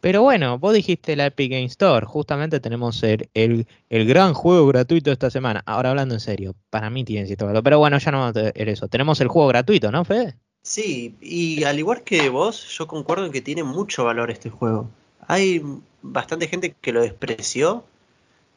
Pero 0.00 0.22
bueno, 0.22 0.58
vos 0.58 0.74
dijiste 0.74 1.16
la 1.16 1.26
Epic 1.26 1.50
Game 1.50 1.64
Store. 1.64 2.06
Justamente 2.06 2.60
tenemos 2.60 3.02
el, 3.02 3.28
el, 3.34 3.66
el 3.90 4.06
gran 4.06 4.32
juego 4.32 4.66
gratuito 4.68 5.10
esta 5.10 5.28
semana. 5.28 5.62
Ahora 5.66 5.90
hablando 5.90 6.14
en 6.14 6.20
serio, 6.20 6.54
para 6.70 6.88
mí 6.88 7.02
tiene 7.04 7.26
cierto 7.26 7.46
valor. 7.46 7.64
Pero 7.64 7.78
bueno, 7.80 7.98
ya 7.98 8.12
no 8.12 8.20
vamos 8.20 8.36
a 8.36 8.42
ver 8.42 8.68
eso. 8.68 8.86
Tenemos 8.88 9.20
el 9.20 9.26
juego 9.28 9.48
gratuito, 9.48 9.90
¿no, 9.90 10.04
Fede? 10.04 10.36
Sí, 10.62 11.16
y 11.20 11.64
al 11.64 11.78
igual 11.78 12.02
que 12.02 12.28
vos, 12.28 12.68
yo 12.76 12.86
concuerdo 12.86 13.24
en 13.24 13.32
que 13.32 13.40
tiene 13.40 13.62
mucho 13.62 14.04
valor 14.04 14.30
este 14.30 14.50
juego. 14.50 14.90
Hay 15.26 15.62
bastante 16.02 16.48
gente 16.48 16.74
que 16.80 16.92
lo 16.92 17.00
despreció 17.00 17.84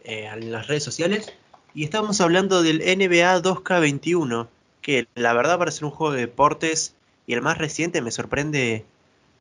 eh, 0.04 0.26
en 0.26 0.52
las 0.52 0.68
redes 0.68 0.84
sociales 0.84 1.34
y 1.74 1.84
estamos 1.84 2.20
hablando 2.22 2.64
del 2.64 2.82
NBA 2.82 3.42
2K21, 3.42 4.48
que 4.82 5.08
la 5.16 5.34
verdad 5.34 5.58
para 5.58 5.72
ser 5.72 5.86
un 5.86 5.92
juego 5.92 6.14
de 6.14 6.22
deportes 6.22 6.96
y 7.28 7.34
el 7.34 7.42
más 7.42 7.58
reciente 7.58 8.02
me 8.02 8.12
sorprende, 8.12 8.86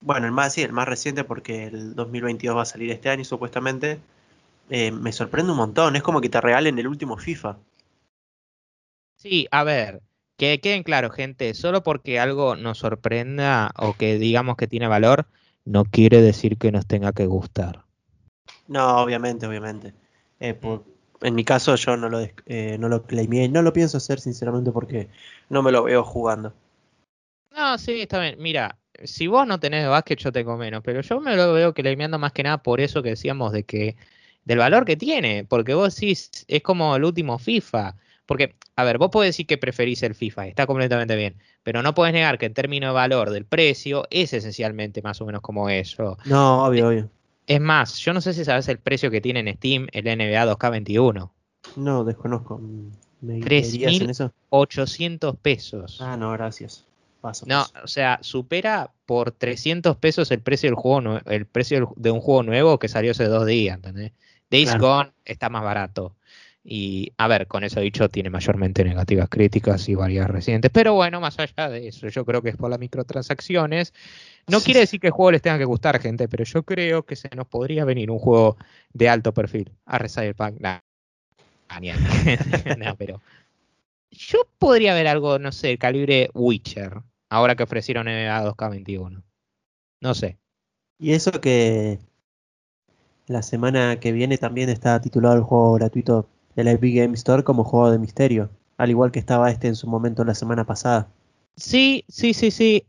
bueno, 0.00 0.26
el 0.26 0.32
más 0.32 0.54
sí, 0.54 0.62
el 0.62 0.72
más 0.72 0.86
reciente 0.86 1.24
porque 1.24 1.66
el 1.66 1.94
2022 1.94 2.56
va 2.56 2.62
a 2.62 2.66
salir 2.66 2.90
este 2.90 3.10
año 3.10 3.24
supuestamente, 3.24 3.98
eh, 4.68 4.92
me 4.92 5.12
sorprende 5.12 5.50
un 5.50 5.58
montón, 5.58 5.96
es 5.96 6.02
como 6.02 6.20
que 6.20 6.28
te 6.28 6.40
regalen 6.40 6.78
el 6.78 6.86
último 6.86 7.16
FIFA. 7.16 7.56
Sí, 9.16 9.48
a 9.50 9.64
ver, 9.64 10.00
que 10.40 10.58
queden 10.58 10.84
claro, 10.84 11.10
gente. 11.10 11.52
Solo 11.52 11.82
porque 11.82 12.18
algo 12.18 12.56
nos 12.56 12.78
sorprenda 12.78 13.72
o 13.76 13.92
que 13.92 14.16
digamos 14.16 14.56
que 14.56 14.66
tiene 14.66 14.88
valor, 14.88 15.26
no 15.66 15.84
quiere 15.84 16.22
decir 16.22 16.56
que 16.56 16.72
nos 16.72 16.86
tenga 16.86 17.12
que 17.12 17.26
gustar. 17.26 17.84
No, 18.66 19.02
obviamente, 19.02 19.46
obviamente. 19.46 19.92
Eh, 20.40 20.54
por- 20.54 20.86
en 21.20 21.34
mi 21.34 21.44
caso 21.44 21.74
yo 21.76 21.94
no 21.98 22.08
lo, 22.08 22.20
eh, 22.46 22.78
no 22.80 22.88
lo 22.88 23.02
claimé, 23.02 23.50
no 23.50 23.60
lo 23.60 23.74
pienso 23.74 23.98
hacer 23.98 24.18
sinceramente 24.18 24.72
porque 24.72 25.10
no 25.50 25.62
me 25.62 25.72
lo 25.72 25.82
veo 25.82 26.02
jugando. 26.02 26.54
No, 27.54 27.76
sí, 27.76 28.00
está 28.00 28.18
bien. 28.18 28.36
Mira, 28.38 28.78
si 29.04 29.26
vos 29.26 29.46
no 29.46 29.60
tenés 29.60 29.86
básquet, 29.88 30.18
yo 30.20 30.32
tengo 30.32 30.56
menos. 30.56 30.82
Pero 30.82 31.02
yo 31.02 31.20
me 31.20 31.36
lo 31.36 31.52
veo 31.52 31.74
claimeando 31.74 32.18
más 32.18 32.32
que 32.32 32.44
nada 32.44 32.62
por 32.62 32.80
eso 32.80 33.02
que 33.02 33.10
decíamos 33.10 33.52
de 33.52 33.64
que 33.64 33.96
del 34.46 34.56
valor 34.56 34.86
que 34.86 34.96
tiene, 34.96 35.44
porque 35.44 35.74
vos 35.74 35.94
decís, 35.94 36.30
es 36.48 36.62
como 36.62 36.96
el 36.96 37.04
último 37.04 37.38
FIFA. 37.38 37.96
Porque, 38.30 38.54
a 38.76 38.84
ver, 38.84 38.96
vos 38.98 39.10
podés 39.10 39.30
decir 39.30 39.44
que 39.48 39.58
preferís 39.58 40.04
el 40.04 40.14
FIFA, 40.14 40.46
está 40.46 40.64
completamente 40.64 41.16
bien, 41.16 41.34
pero 41.64 41.82
no 41.82 41.96
podés 41.96 42.12
negar 42.12 42.38
que 42.38 42.46
en 42.46 42.54
términos 42.54 42.90
de 42.90 42.94
valor 42.94 43.30
del 43.30 43.44
precio 43.44 44.06
es 44.08 44.32
esencialmente 44.32 45.02
más 45.02 45.20
o 45.20 45.26
menos 45.26 45.40
como 45.40 45.68
eso. 45.68 46.16
No, 46.26 46.64
obvio, 46.64 46.86
obvio. 46.90 47.10
Es 47.48 47.60
más, 47.60 47.98
yo 47.98 48.12
no 48.14 48.20
sé 48.20 48.32
si 48.32 48.44
sabes 48.44 48.68
el 48.68 48.78
precio 48.78 49.10
que 49.10 49.20
tiene 49.20 49.40
en 49.40 49.52
Steam 49.56 49.88
el 49.90 50.04
NBA 50.04 50.46
2K21. 50.46 51.28
No, 51.74 52.04
desconozco. 52.04 52.60
¿Me 53.20 53.40
guiarías 53.40 54.00
en 54.00 54.10
eso? 54.10 54.32
800 54.50 55.34
pesos. 55.38 55.98
Ah, 56.00 56.16
no, 56.16 56.30
gracias. 56.30 56.86
Paso, 57.20 57.46
No, 57.48 57.62
paso. 57.62 57.74
o 57.82 57.88
sea, 57.88 58.20
supera 58.22 58.92
por 59.06 59.32
300 59.32 59.96
pesos 59.96 60.30
el 60.30 60.38
precio 60.40 60.68
del 60.68 60.76
juego, 60.76 61.18
el 61.26 61.46
precio 61.46 61.92
de 61.96 62.12
un 62.12 62.20
juego 62.20 62.44
nuevo 62.44 62.78
que 62.78 62.86
salió 62.86 63.10
hace 63.10 63.24
dos 63.24 63.44
días, 63.44 63.74
¿entendés? 63.74 64.12
Days 64.52 64.68
Claro. 64.68 64.86
Gone 64.86 65.12
está 65.24 65.48
más 65.48 65.64
barato. 65.64 66.14
Y, 66.62 67.12
a 67.16 67.26
ver, 67.26 67.46
con 67.46 67.64
eso 67.64 67.80
dicho, 67.80 68.08
tiene 68.10 68.28
mayormente 68.28 68.84
negativas 68.84 69.28
críticas 69.30 69.88
y 69.88 69.94
varias 69.94 70.28
recientes. 70.28 70.70
Pero 70.70 70.94
bueno, 70.94 71.20
más 71.20 71.38
allá 71.38 71.70
de 71.70 71.88
eso, 71.88 72.08
yo 72.08 72.24
creo 72.26 72.42
que 72.42 72.50
es 72.50 72.56
por 72.56 72.70
las 72.70 72.78
microtransacciones. 72.78 73.94
No 74.46 74.60
quiere 74.60 74.80
decir 74.80 75.00
que 75.00 75.06
el 75.06 75.12
juego 75.12 75.32
les 75.32 75.42
tenga 75.42 75.58
que 75.58 75.64
gustar, 75.64 76.00
gente, 76.00 76.28
pero 76.28 76.44
yo 76.44 76.62
creo 76.62 77.04
que 77.04 77.16
se 77.16 77.30
nos 77.34 77.46
podría 77.46 77.84
venir 77.84 78.10
un 78.10 78.18
juego 78.18 78.56
de 78.92 79.08
alto 79.08 79.32
perfil. 79.32 79.72
A 79.86 80.06
Cyberpunk, 80.06 80.60
nah. 80.60 80.80
Ah, 81.68 81.80
no, 82.78 82.96
pero 82.96 83.22
yo 84.10 84.46
podría 84.58 84.92
ver 84.92 85.06
algo, 85.06 85.38
no 85.38 85.52
sé, 85.52 85.78
calibre 85.78 86.30
Witcher, 86.34 87.00
ahora 87.28 87.54
que 87.54 87.62
ofrecieron 87.62 88.06
NBA 88.06 88.44
2K21. 88.44 89.22
No 90.00 90.14
sé. 90.14 90.38
Y 90.98 91.12
eso 91.12 91.30
que 91.40 92.00
la 93.26 93.42
semana 93.42 94.00
que 94.00 94.12
viene 94.12 94.36
también 94.36 94.68
está 94.68 95.00
titulado 95.00 95.36
el 95.36 95.42
juego 95.42 95.74
gratuito 95.74 96.28
de 96.56 96.64
la 96.64 96.72
Epic 96.72 96.96
Game 96.96 97.14
Store 97.14 97.44
como 97.44 97.64
juego 97.64 97.90
de 97.90 97.98
misterio, 97.98 98.50
al 98.76 98.90
igual 98.90 99.10
que 99.12 99.18
estaba 99.18 99.50
este 99.50 99.68
en 99.68 99.76
su 99.76 99.86
momento 99.86 100.24
la 100.24 100.34
semana 100.34 100.64
pasada. 100.64 101.08
Sí, 101.56 102.04
sí, 102.08 102.32
sí, 102.32 102.50
sí. 102.50 102.84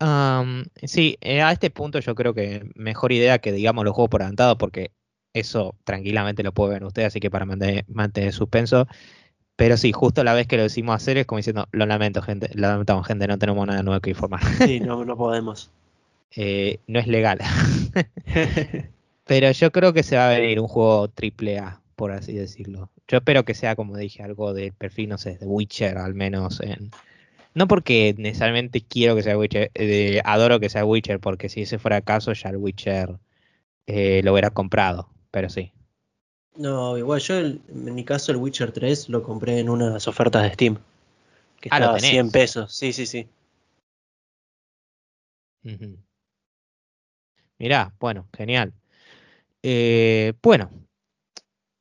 sí, 0.84 1.18
eh, 1.22 1.42
a 1.42 1.52
este 1.52 1.70
punto 1.70 2.00
yo 2.00 2.16
creo 2.16 2.34
que 2.34 2.70
mejor 2.76 3.12
idea 3.12 3.40
que 3.40 3.52
digamos 3.52 3.84
los 3.84 3.94
juegos 3.94 4.10
por 4.10 4.22
adelantado, 4.22 4.58
porque 4.58 4.92
eso 5.34 5.76
tranquilamente 5.84 6.44
lo 6.44 6.54
pueden 6.54 6.76
ver 6.76 6.84
ustedes, 6.86 7.08
así 7.08 7.20
que 7.20 7.32
para 7.32 7.46
mantener, 7.46 7.86
mantener 7.88 8.34
suspenso. 8.34 8.88
Pero 9.56 9.78
sí, 9.78 9.92
justo 9.92 10.24
la 10.24 10.34
vez 10.34 10.48
que 10.48 10.58
lo 10.58 10.64
decimos 10.64 10.96
hacer 10.96 11.18
es 11.18 11.26
como 11.26 11.38
diciendo, 11.38 11.68
lo 11.72 11.86
lamento, 11.86 12.22
gente, 12.22 12.50
lo 12.54 12.68
lamentamos, 12.68 13.06
gente, 13.06 13.28
no 13.28 13.38
tenemos 13.38 13.68
nada 13.68 13.84
nuevo 13.84 14.00
que 14.00 14.12
informar. 14.12 14.42
Sí, 14.66 14.80
no, 14.82 15.04
no 15.06 15.18
podemos. 15.18 15.70
Eh, 16.36 16.80
no 16.88 17.00
es 17.00 17.08
legal. 17.08 17.40
Pero 19.26 19.52
yo 19.52 19.72
creo 19.72 19.94
que 19.94 20.04
se 20.04 20.18
va 20.18 20.28
a 20.28 20.38
venir 20.38 20.60
un 20.60 20.68
juego 20.68 21.10
triple 21.10 21.60
A, 21.60 21.81
por 22.02 22.14
así 22.14 22.34
decirlo. 22.34 22.90
Yo 23.08 23.18
espero 23.18 23.46
que 23.46 23.54
sea, 23.54 23.76
como 23.76 23.96
dije, 23.96 24.24
algo 24.24 24.56
del 24.56 24.74
perfil, 24.74 25.10
no 25.10 25.20
sé, 25.20 25.38
de 25.38 25.46
Witcher, 25.46 26.00
al 26.00 26.16
menos 26.16 26.60
en... 26.60 26.90
No 27.54 27.68
porque 27.68 28.16
necesariamente 28.18 28.82
quiero 28.82 29.16
que 29.16 29.22
sea 29.22 29.38
Witcher, 29.38 29.70
eh, 29.76 30.20
adoro 30.26 30.60
que 30.60 30.70
sea 30.70 30.84
Witcher, 30.84 31.20
porque 31.20 31.48
si 31.48 31.62
ese 31.62 31.78
fuera 31.78 31.98
el 31.98 32.04
caso, 32.04 32.34
ya 32.34 32.50
el 32.50 32.58
Witcher 32.58 33.20
eh, 33.86 34.22
lo 34.24 34.32
hubiera 34.32 34.50
comprado, 34.50 35.10
pero 35.30 35.48
sí. 35.52 35.74
No, 36.56 36.98
igual 36.98 37.20
yo 37.22 37.38
el- 37.38 37.62
en 37.70 37.94
mi 37.94 38.04
caso 38.04 38.32
el 38.32 38.40
Witcher 38.40 38.72
3 38.72 39.08
lo 39.08 39.22
compré 39.22 39.60
en 39.60 39.70
unas 39.70 40.08
ofertas 40.08 40.42
de 40.42 40.54
Steam. 40.56 40.78
Que 41.60 41.70
Ah, 41.72 41.76
estaba 41.78 41.92
a 41.94 41.96
tenés. 41.98 42.10
100 42.10 42.32
pesos. 42.32 42.76
Sí, 42.76 42.94
sí, 42.94 43.06
sí. 43.06 43.28
Ujú. 45.64 46.00
Mirá, 47.60 47.94
bueno, 48.00 48.28
genial. 48.36 48.74
Eh, 49.62 50.34
bueno, 50.42 50.72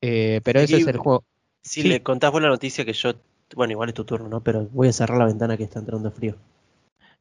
eh, 0.01 0.41
pero 0.45 0.61
ese 0.61 0.77
es 0.79 0.87
el 0.87 0.99
juego. 0.99 1.25
Si 1.63 1.83
Sí. 1.83 1.89
le 1.89 2.03
contás 2.03 2.33
vos 2.33 2.43
la 2.43 2.49
noticia 2.49 2.85
que 2.85 2.93
yo, 2.93 3.13
bueno, 3.55 3.73
igual 3.73 3.89
es 3.91 3.95
tu 3.95 4.05
turno, 4.05 4.29
¿no? 4.29 4.43
Pero 4.43 4.67
voy 4.73 4.89
a 4.89 4.93
cerrar 4.93 5.19
la 5.19 5.27
ventana 5.27 5.57
que 5.57 5.65
está 5.65 5.79
entrando 5.79 6.11
frío. 6.11 6.37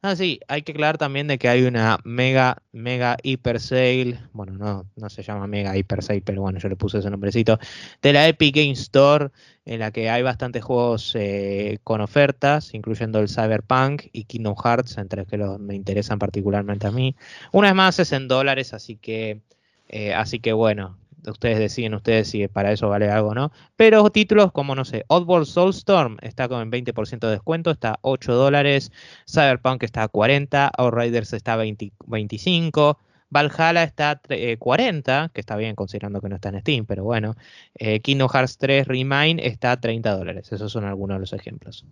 Ah, 0.02 0.16
sí, 0.16 0.40
hay 0.48 0.62
que 0.62 0.72
aclarar 0.72 0.96
también 0.96 1.26
de 1.26 1.38
que 1.38 1.46
hay 1.48 1.62
una 1.64 1.98
mega, 2.04 2.62
mega 2.72 3.18
hiper 3.22 3.60
sale, 3.60 4.18
bueno, 4.32 4.52
no, 4.54 4.86
no 4.96 5.10
se 5.10 5.22
llama 5.22 5.46
mega 5.46 5.76
hiper 5.76 6.02
sale, 6.02 6.22
pero 6.22 6.40
bueno, 6.40 6.58
yo 6.58 6.70
le 6.70 6.76
puse 6.76 6.98
ese 6.98 7.10
nombrecito, 7.10 7.58
de 8.00 8.12
la 8.14 8.26
Epic 8.26 8.56
Game 8.56 8.70
Store, 8.72 9.28
en 9.66 9.80
la 9.80 9.90
que 9.90 10.08
hay 10.08 10.22
bastantes 10.22 10.64
juegos 10.64 11.12
eh, 11.16 11.78
con 11.84 12.00
ofertas, 12.00 12.72
incluyendo 12.72 13.18
el 13.20 13.28
Cyberpunk 13.28 14.04
y 14.12 14.24
Kingdom 14.24 14.54
Hearts, 14.56 14.96
entre 14.96 15.20
los 15.22 15.28
que 15.28 15.36
los- 15.36 15.60
me 15.60 15.74
interesan 15.74 16.18
particularmente 16.18 16.86
a 16.86 16.90
mí. 16.92 17.14
Una 17.52 17.68
vez 17.68 17.74
más 17.76 17.98
es 17.98 18.12
en 18.12 18.26
dólares, 18.26 18.72
así 18.72 18.96
que, 18.96 19.42
eh, 19.88 20.14
así 20.14 20.40
que 20.40 20.52
bueno, 20.54 20.96
ustedes 21.26 21.58
deciden 21.58 21.94
ustedes 21.94 22.28
si 22.28 22.46
para 22.48 22.72
eso 22.72 22.88
vale 22.88 23.10
algo 23.10 23.30
o 23.30 23.34
no. 23.34 23.52
Pero 23.76 24.08
títulos 24.10 24.52
como, 24.52 24.74
no 24.74 24.84
sé, 24.84 25.04
Oddworld 25.08 25.46
Soulstorm 25.46 26.16
está 26.22 26.48
con 26.48 26.70
20% 26.70 27.26
de 27.26 27.32
descuento, 27.32 27.70
está 27.70 27.90
a 27.92 27.98
8 28.02 28.34
dólares. 28.34 28.92
Cyberpunk 29.30 29.82
está 29.82 30.04
a 30.04 30.08
40, 30.08 30.70
Outriders 30.76 31.32
está 31.32 31.54
a 31.54 31.56
20 31.56 31.92
25, 32.06 32.98
Valhalla 33.30 33.84
está 33.84 34.20
eh, 34.28 34.56
40, 34.58 35.30
que 35.32 35.40
está 35.40 35.56
bien 35.56 35.76
considerando 35.76 36.20
que 36.20 36.28
no 36.28 36.34
está 36.34 36.48
en 36.48 36.60
Steam, 36.60 36.84
pero 36.86 37.04
bueno. 37.04 37.34
Eh, 37.74 38.00
Kingdom 38.00 38.28
Hearts 38.28 38.58
3 38.58 38.86
Remain 38.88 39.38
está 39.38 39.72
a 39.72 39.80
30 39.80 40.16
dólares. 40.16 40.50
Esos 40.52 40.72
son 40.72 40.84
algunos 40.84 41.16
de 41.16 41.20
los 41.20 41.32
ejemplos. 41.32 41.84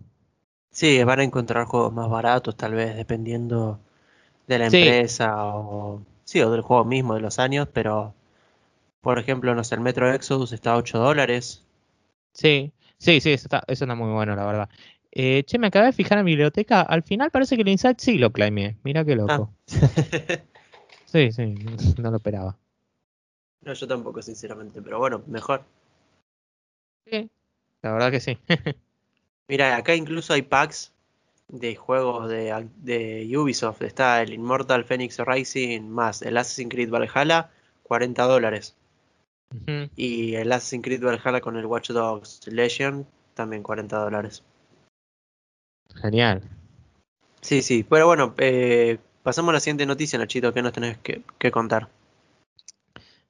Sí, 0.70 1.02
van 1.04 1.20
a 1.20 1.24
encontrar 1.24 1.64
juegos 1.66 1.92
más 1.92 2.08
baratos, 2.08 2.56
tal 2.56 2.74
vez, 2.74 2.96
dependiendo 2.96 3.78
de 4.46 4.58
la 4.58 4.70
Sí. 4.70 4.78
empresa 4.78 5.46
o. 5.46 6.02
Sí, 6.24 6.40
o 6.42 6.50
del 6.50 6.60
juego 6.60 6.84
mismo, 6.84 7.14
de 7.14 7.20
los 7.20 7.38
años, 7.38 7.68
pero. 7.72 8.14
Por 9.08 9.18
ejemplo, 9.18 9.54
no 9.54 9.64
sé, 9.64 9.74
el 9.74 9.80
Metro 9.80 10.12
Exodus 10.12 10.52
está 10.52 10.72
a 10.72 10.76
8 10.76 10.98
dólares. 10.98 11.64
Sí, 12.34 12.74
sí, 12.98 13.22
sí, 13.22 13.30
eso 13.32 13.46
está, 13.46 13.64
eso 13.66 13.86
está 13.86 13.94
muy 13.94 14.12
bueno, 14.12 14.36
la 14.36 14.44
verdad. 14.44 14.68
Eh, 15.10 15.44
che, 15.44 15.58
me 15.58 15.68
acabé 15.68 15.86
de 15.86 15.92
fijar 15.94 16.18
en 16.18 16.26
mi 16.26 16.32
biblioteca. 16.32 16.82
Al 16.82 17.02
final 17.02 17.30
parece 17.30 17.56
que 17.56 17.62
el 17.62 17.68
Insight 17.68 18.00
sí 18.00 18.18
lo 18.18 18.30
claimé. 18.32 18.76
Mira 18.84 19.06
qué 19.06 19.16
loco. 19.16 19.50
Sí, 21.06 21.32
sí, 21.32 21.54
no 22.02 22.10
lo 22.10 22.16
esperaba. 22.18 22.58
no, 23.62 23.72
yo 23.72 23.88
tampoco, 23.88 24.20
sinceramente, 24.20 24.82
pero 24.82 24.98
bueno, 24.98 25.22
mejor. 25.26 25.64
Sí, 27.06 27.30
la 27.80 27.92
verdad 27.92 28.10
que 28.10 28.20
sí. 28.20 28.36
Mira, 29.48 29.74
acá 29.78 29.94
incluso 29.94 30.34
hay 30.34 30.42
packs 30.42 30.92
de 31.48 31.76
juegos 31.76 32.28
de, 32.28 32.68
de 32.76 33.38
Ubisoft. 33.38 33.80
Está 33.80 34.20
el 34.20 34.34
Immortal 34.34 34.84
Phoenix 34.84 35.16
Rising 35.18 35.88
más 35.88 36.20
el 36.20 36.36
Assassin's 36.36 36.70
Creed 36.70 36.90
Valhalla, 36.90 37.48
40 37.84 38.22
dólares. 38.24 38.76
Y 39.96 40.34
el 40.34 40.52
Assassin's 40.52 40.84
Creed 40.84 41.02
Valhalla 41.02 41.40
con 41.40 41.56
el 41.56 41.66
Watch 41.66 41.90
Dogs 41.90 42.46
Legion, 42.46 43.06
también 43.34 43.62
40 43.62 43.98
dólares. 43.98 44.42
Genial. 45.94 46.42
Sí, 47.40 47.62
sí. 47.62 47.84
Pero 47.88 48.06
bueno, 48.06 48.34
eh, 48.38 48.98
pasamos 49.22 49.50
a 49.50 49.54
la 49.54 49.60
siguiente 49.60 49.86
noticia, 49.86 50.18
Nachito, 50.18 50.52
que 50.52 50.62
nos 50.62 50.72
tenés 50.72 50.98
que, 50.98 51.22
que 51.38 51.50
contar. 51.50 51.88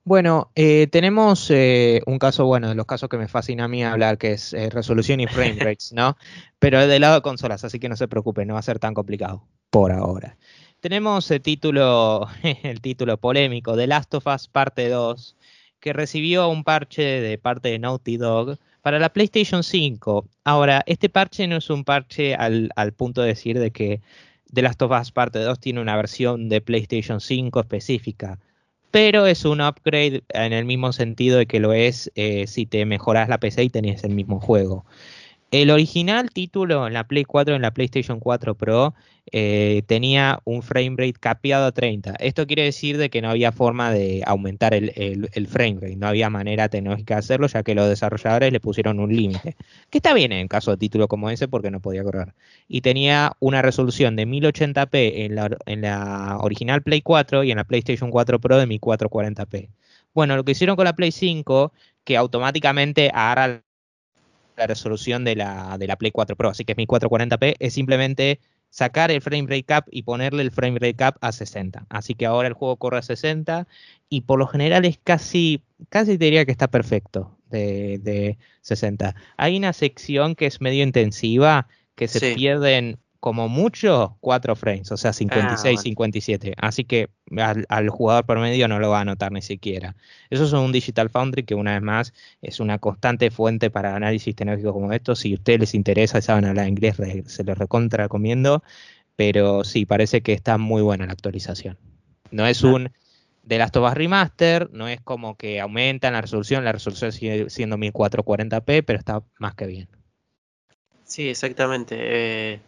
Bueno, 0.09 0.51
eh, 0.55 0.87
tenemos 0.87 1.51
eh, 1.51 2.01
un 2.07 2.19
caso, 2.19 2.47
bueno, 2.47 2.71
de 2.71 2.75
los 2.75 2.87
casos 2.87 3.11
que 3.11 3.19
me 3.19 3.29
fascina 3.29 3.65
a 3.65 3.69
mí 3.69 3.85
hablar, 3.85 4.17
que 4.17 4.33
es 4.33 4.55
eh, 4.55 4.71
resolución 4.71 5.21
y 5.21 5.27
frame 5.27 5.57
rates, 5.61 5.93
¿no? 5.93 6.17
Pero 6.59 6.87
del 6.87 7.03
lado 7.03 7.17
de 7.17 7.21
consolas, 7.21 7.63
así 7.63 7.79
que 7.79 7.91
no 7.91 7.97
se 7.97 8.09
preocupen, 8.09 8.49
no 8.49 8.55
va 8.55 8.61
a 8.61 8.63
ser 8.63 8.79
tan 8.79 8.95
complicado 8.95 9.45
por 9.69 9.93
ahora. 9.93 10.39
Tenemos 10.81 11.31
el 11.31 11.43
título, 11.43 12.27
el 12.63 12.81
título 12.81 13.19
polémico 13.19 13.77
de 13.77 13.87
Last 13.87 14.15
of 14.15 14.27
Us 14.29 14.49
Parte 14.49 14.89
2, 14.89 15.37
que 15.81 15.93
recibió 15.93 16.49
un 16.49 16.65
parche 16.65 17.03
de 17.03 17.39
parte 17.39 17.69
de 17.69 17.79
Naughty 17.79 18.17
Dog 18.17 18.59
para 18.83 18.99
la 18.99 19.13
PlayStation 19.13 19.63
5. 19.63 20.29
Ahora, 20.45 20.83
este 20.87 21.09
parche 21.09 21.47
no 21.47 21.57
es 21.57 21.71
un 21.71 21.85
parche 21.85 22.35
al, 22.35 22.71
punto 22.97 23.23
de 23.23 23.29
decir 23.29 23.59
de 23.59 23.71
que 23.71 24.01
The 24.53 24.63
Last 24.63 24.81
of 24.83 24.93
Us 24.99 25.13
Parte 25.13 25.39
2 25.41 25.61
tiene 25.61 25.81
una 25.81 25.97
versión 25.97 26.49
de 26.49 26.61
PlayStation 26.61 27.21
5 27.21 27.61
específica 27.61 28.39
pero 28.91 29.27
es 29.27 29.45
un 29.45 29.61
upgrade 29.61 30.23
en 30.31 30.53
el 30.53 30.65
mismo 30.65 30.93
sentido 30.93 31.39
de 31.39 31.47
que 31.47 31.61
lo 31.61 31.73
es 31.73 32.11
eh, 32.15 32.47
si 32.47 32.67
te 32.67 32.85
mejoras 32.87 33.29
la 33.29 33.39
PC 33.39 33.65
y 33.65 33.71
tenés 33.71 34.03
el 34.05 34.15
mismo 34.15 34.41
juego. 34.41 34.87
El 35.51 35.71
original 35.71 36.29
título 36.29 36.87
en 36.87 36.93
la 36.93 37.05
Play 37.05 37.25
4, 37.25 37.55
en 37.57 37.63
la 37.63 37.71
PlayStation 37.71 38.21
4 38.21 38.55
Pro, 38.55 38.95
eh, 39.33 39.83
tenía 39.87 40.41
un 40.45 40.63
frame 40.63 40.95
rate 40.99 41.15
capeado 41.15 41.65
a 41.65 41.73
30. 41.73 42.17
Esto 42.21 42.47
quiere 42.47 42.65
decir 42.65 42.99
de 42.99 43.09
que 43.09 43.23
no 43.23 43.31
había 43.31 43.51
forma 43.51 43.91
de 43.91 44.23
aumentar 44.27 44.75
el, 44.75 45.49
frame 45.49 45.79
rate, 45.81 45.97
no 45.97 46.07
había 46.07 46.29
manera 46.29 46.69
tecnológica 46.69 47.15
de 47.15 47.21
hacerlo, 47.21 47.47
ya 47.47 47.63
que 47.63 47.75
los 47.75 47.89
desarrolladores 47.89 48.53
le 48.53 48.61
pusieron 48.61 49.01
un 49.01 49.15
límite. 49.15 49.57
Que 49.89 49.99
está 49.99 50.13
bien 50.13 50.33
en 50.33 50.49
caso 50.49 50.71
de 50.71 50.77
título 50.77 51.09
como 51.09 51.31
ese 51.31 51.49
porque 51.49 51.71
no 51.71 51.81
podía 51.81 52.05
correr. 52.05 52.35
Y 52.69 52.83
tenía 52.83 53.33
una 53.41 53.63
resolución 53.63 54.17
de 54.17 54.27
1080p 54.27 55.25
en 55.25 55.35
la, 55.35 55.57
en 55.65 55.81
la 55.81 56.37
original 56.43 56.83
Play 56.83 57.01
4 57.01 57.45
y 57.45 57.53
en 57.53 57.57
la 57.57 57.65
PlayStation 57.65 58.11
4 58.11 58.39
Pro 58.39 58.59
de 58.59 58.67
1440p. 58.67 59.71
Bueno, 60.13 60.37
lo 60.37 60.45
que 60.45 60.53
hicieron 60.53 60.77
con 60.77 60.85
la 60.85 60.95
Play 60.95 61.13
5, 61.13 61.73
que 62.05 62.17
automáticamente 62.19 63.11
agarra 63.15 63.63
la 64.59 64.67
resolución 64.67 65.25
de 65.25 65.37
la, 65.37 65.77
de 65.79 65.87
la 65.87 65.97
Play 65.97 66.11
4 66.13 66.37
Pro, 66.37 66.51
así 66.51 66.65
que 66.65 66.73
es 66.73 66.79
1440p, 66.79 67.57
es 67.59 67.75
simplemente 67.75 68.41
sacar 68.71 69.11
el 69.11 69.23
frame 69.23 69.45
rate 69.49 69.65
cap 69.65 69.87
y 69.91 70.03
ponerle 70.03 70.43
el 70.43 70.51
frame 70.51 70.79
rate 70.79 70.95
cap 70.95 71.17
a 71.21 71.33
60. 71.33 71.87
Así 71.89 72.15
que 72.15 72.27
ahora 72.27 72.49
el 72.49 72.55
juego 72.55 72.77
corre 72.77 72.99
a 72.99 73.03
60 73.03 73.67
y 74.09 74.23
por 74.23 74.39
lo 74.39 74.47
general 74.47 74.85
es 74.85 74.99
casi 75.03 75.63
casi 75.91 76.19
te 76.19 76.25
diría 76.27 76.45
que 76.45 76.53
está 76.53 76.69
perfecto 76.69 77.39
de, 77.51 77.99
de 78.03 78.39
60. 78.63 79.15
Hay 79.37 79.57
una 79.57 79.73
sección 79.73 80.35
que 80.35 80.47
es 80.47 80.61
medio 80.61 80.83
intensiva, 80.85 81.69
que 81.95 82.09
se 82.09 82.21
Sí. 82.21 82.35
pierden 82.35 82.99
como 83.21 83.49
mucho 83.49 84.17
4 84.21 84.55
frames, 84.55 84.93
o 84.93 84.97
sea, 84.97 85.13
56, 85.13 85.63
bueno. 85.65 85.83
57. 85.83 86.55
Así 86.57 86.85
que 86.85 87.11
al, 87.37 87.67
al 87.69 87.89
jugador 87.89 88.25
promedio 88.27 88.69
no 88.69 88.79
lo 88.79 88.91
va 88.91 89.01
a 89.01 89.05
notar 89.05 89.33
ni 89.33 89.43
siquiera. 89.43 89.97
Eso 90.31 90.45
es 90.45 90.53
un 90.53 90.71
Digital 90.73 91.11
Foundry 91.11 91.43
que 91.43 91.55
una 91.57 91.73
vez 91.73 91.83
más 91.83 92.13
es 92.43 92.61
una 92.61 92.79
constante 92.79 93.31
fuente 93.31 93.71
para 93.71 93.97
análisis 93.97 94.37
tecnológico 94.37 94.73
como 94.73 94.93
esto. 94.93 95.17
Si 95.17 95.33
a 95.33 95.35
ustedes 95.35 95.59
les 95.61 95.75
interesa 95.75 96.19
y 96.19 96.23
saben 96.23 96.45
hablar 96.45 96.69
inglés, 96.69 96.97
re- 96.97 97.25
se 97.27 97.43
los 97.45 97.59
recontra 97.59 98.05
recomiendo. 98.05 98.63
Pero 99.17 99.65
sí, 99.65 99.85
parece 99.85 100.23
que 100.23 100.33
está 100.33 100.59
muy 100.59 100.81
buena 100.83 101.07
la 101.07 101.13
actualización. 101.13 101.77
No 102.31 102.47
es 102.47 102.61
Claro. 102.61 102.77
un 102.77 102.93
de 103.43 103.59
Last 103.59 103.77
of 103.77 103.89
Us 103.91 103.95
Remaster, 103.95 104.71
no 104.73 104.87
es 104.87 105.01
como 105.01 105.37
que 105.37 105.61
aumentan 105.61 106.13
la 106.13 106.21
resolución, 106.21 106.65
la 106.65 106.71
resolución 106.73 107.11
sigue 107.13 107.51
siendo 107.51 107.79
1440p, 107.79 108.83
pero 108.85 108.99
está 108.99 109.23
más 109.39 109.55
que 109.57 109.67
bien. 109.67 109.89
Sí, 111.05 111.29
exactamente. 111.29 111.97
Eh, 111.99 112.61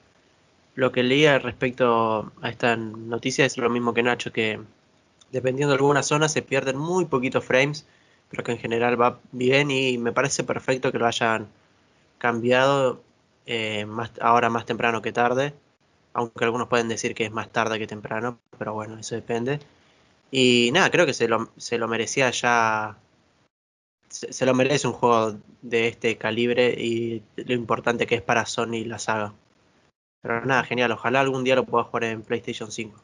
lo 0.81 0.93
que 0.93 1.03
leía 1.03 1.39
respecto 1.39 2.33
a 2.41 2.49
esta 2.49 2.75
noticia 2.75 3.45
es 3.45 3.59
lo 3.59 3.69
mismo 3.69 3.93
que 3.93 4.03
Nacho, 4.03 4.33
que 4.33 4.61
dependiendo 5.31 5.73
de 5.73 5.77
algunas 5.77 6.07
zonas 6.07 6.33
se 6.33 6.41
pierden 6.41 6.79
muy 6.79 7.05
poquitos 7.05 7.45
frames, 7.45 7.87
pero 8.31 8.43
que 8.45 8.53
en 8.53 8.59
general 8.59 8.99
va 8.99 9.21
bien 9.31 9.71
y 9.71 9.99
me 9.99 10.13
parece 10.13 10.43
perfecto 10.43 10.91
que 10.91 10.99
lo 10.99 11.07
hayan 11.07 11.49
cambiado 12.17 13.03
eh, 13.45 13.85
más, 13.85 14.11
ahora 14.23 14.49
más 14.49 14.65
temprano 14.65 15.03
que 15.03 15.13
tarde, 15.13 15.53
aunque 16.15 16.45
algunos 16.47 16.69
pueden 16.69 16.89
decir 16.89 17.15
que 17.15 17.27
es 17.27 17.31
más 17.31 17.51
tarde 17.51 17.79
que 17.79 17.87
temprano, 17.87 18.41
pero 18.59 18.73
bueno, 18.73 18.99
eso 18.99 19.15
depende. 19.15 19.61
Y 20.31 20.71
nada, 20.73 20.91
creo 20.91 21.05
que 21.05 21.15
se 21.15 21.29
lo, 21.29 21.51
se 21.59 21.77
lo 21.77 21.89
merecía 21.89 22.31
ya, 22.31 22.97
se, 24.09 24.33
se 24.33 24.47
lo 24.47 24.55
merece 24.55 24.87
un 24.89 24.95
juego 24.95 25.37
de 25.61 25.89
este 25.89 26.17
calibre 26.17 26.71
y 26.71 27.23
lo 27.37 27.53
importante 27.53 28.07
que 28.07 28.15
es 28.15 28.23
para 28.23 28.47
Sony 28.47 28.85
la 28.87 28.99
saga. 28.99 29.35
Pero 30.23 30.45
nada, 30.45 30.65
genial, 30.65 30.93
ojalá 30.93 31.21
algún 31.21 31.45
día 31.45 31.55
lo 31.57 31.65
pueda 31.65 31.85
jugar 31.85 32.05
en 32.05 32.23
PlayStation 32.23 32.71
5. 32.71 33.01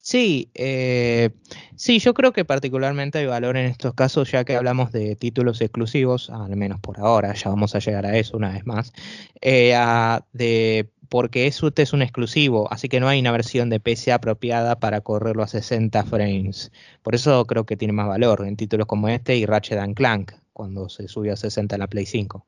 Sí, 0.00 0.48
eh, 0.54 1.30
sí, 1.76 1.98
yo 1.98 2.14
creo 2.14 2.32
que 2.32 2.44
particularmente 2.44 3.18
hay 3.18 3.26
valor 3.26 3.56
en 3.56 3.66
estos 3.66 3.94
casos, 3.94 4.30
ya 4.30 4.44
que 4.44 4.56
hablamos 4.56 4.92
de 4.92 5.16
títulos 5.16 5.60
exclusivos, 5.60 6.30
al 6.30 6.56
menos 6.56 6.80
por 6.80 6.98
ahora, 7.00 7.34
ya 7.34 7.50
vamos 7.50 7.74
a 7.74 7.78
llegar 7.80 8.06
a 8.06 8.16
eso 8.16 8.36
una 8.36 8.52
vez 8.52 8.64
más, 8.64 8.92
eh, 9.40 9.74
a- 9.74 10.24
de, 10.32 10.88
porque 11.10 11.46
eso 11.46 11.68
este 11.68 11.82
es 11.82 11.92
un 11.92 12.00
exclusivo, 12.02 12.72
así 12.72 12.88
que 12.88 13.00
no 13.00 13.08
hay 13.08 13.20
una 13.20 13.32
versión 13.32 13.68
de 13.70 13.80
PC 13.80 14.12
apropiada 14.12 14.78
para 14.78 15.00
correrlo 15.00 15.42
a 15.42 15.48
60 15.48 16.04
frames. 16.04 16.70
Por 17.02 17.14
eso 17.14 17.44
creo 17.46 17.64
que 17.66 17.76
tiene 17.76 17.92
más 17.92 18.08
valor 18.08 18.46
en 18.46 18.56
títulos 18.56 18.86
como 18.86 19.08
este 19.08 19.36
y 19.36 19.46
Ratchet 19.46 19.78
and 19.78 19.94
Clank, 19.96 20.32
cuando 20.52 20.88
se 20.88 21.08
subió 21.08 21.32
a 21.32 21.36
60 21.36 21.74
en 21.76 21.80
la 21.80 21.86
Play 21.86 22.06
5. 22.06 22.46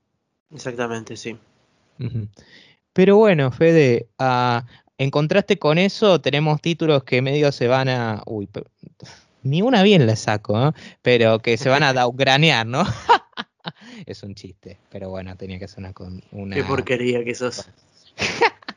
Exactamente, 0.55 1.17
sí. 1.17 1.37
Ujú. 1.99 2.29
Pero 2.93 3.17
bueno, 3.17 3.51
Fede, 3.53 4.09
ah, 4.19 4.65
en 4.99 5.11
contraste 5.11 5.59
con 5.59 5.79
eso, 5.79 6.21
tenemos 6.21 6.61
títulos 6.61 7.05
que 7.05 7.23
medio 7.23 7.53
se 7.53 7.69
van 7.69 7.89
a. 7.89 8.23
Uy, 8.27 8.47
pe- 8.47 8.65
ni 9.43 9.63
una 9.63 9.83
bien 9.83 10.07
la 10.07 10.17
saco, 10.17 10.59
¿no? 10.59 10.75
Pero 11.03 11.39
que 11.39 11.57
se 11.57 11.69
van 11.69 11.83
a 11.83 11.93
downgranear, 11.95 12.67
¿no? 12.67 12.85
Es 14.07 14.23
un 14.23 14.35
chiste, 14.35 14.79
pero 14.91 15.11
bueno, 15.11 15.37
tenía 15.37 15.59
que 15.59 15.69
ser 15.69 15.81
una. 15.81 15.93
con- 15.93 16.23
una... 16.33 16.57
Qué 16.57 16.65
porquería 16.65 17.23
que 17.25 17.35
sos. 17.35 17.69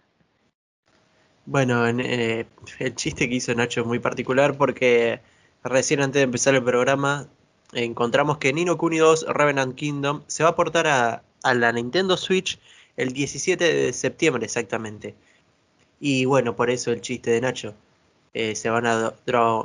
Bueno, 1.46 1.86
en, 1.88 2.00
eh, 2.00 2.46
el 2.79 2.96
chiste 2.96 3.27
que 3.27 3.35
hizo 3.35 3.53
Nacho 3.53 3.81
es 3.81 3.88
muy 3.88 4.00
particular 4.00 4.55
porque 4.55 5.20
recién 5.64 6.01
antes 6.01 6.20
de 6.20 6.24
empezar 6.24 6.55
el 6.55 6.64
programa 6.64 7.27
encontramos 7.74 8.38
que 8.38 8.53
Nino 8.53 8.77
Kuni 8.77 8.98
2 9.00 9.25
Revenant 9.27 9.75
Kingdom 9.75 10.22
se 10.27 10.44
va 10.44 10.51
a 10.51 10.55
portar 10.55 10.88
a, 10.88 11.24
a 11.44 11.53
la 11.53 11.72
Nintendo 11.74 12.16
Switch 12.16 12.59
el 12.98 13.14
17 13.14 13.74
de 13.74 13.94
septiembre 13.94 14.46
exactamente. 14.46 15.16
Y 16.00 16.25
bueno, 16.25 16.56
por 16.56 16.70
eso 16.70 16.92
el 16.92 17.01
chiste 17.01 17.32
de 17.32 17.42
Nacho. 17.42 17.74
Eh, 18.34 18.56
se 18.56 18.70
van 18.70 18.86
a 18.88 19.14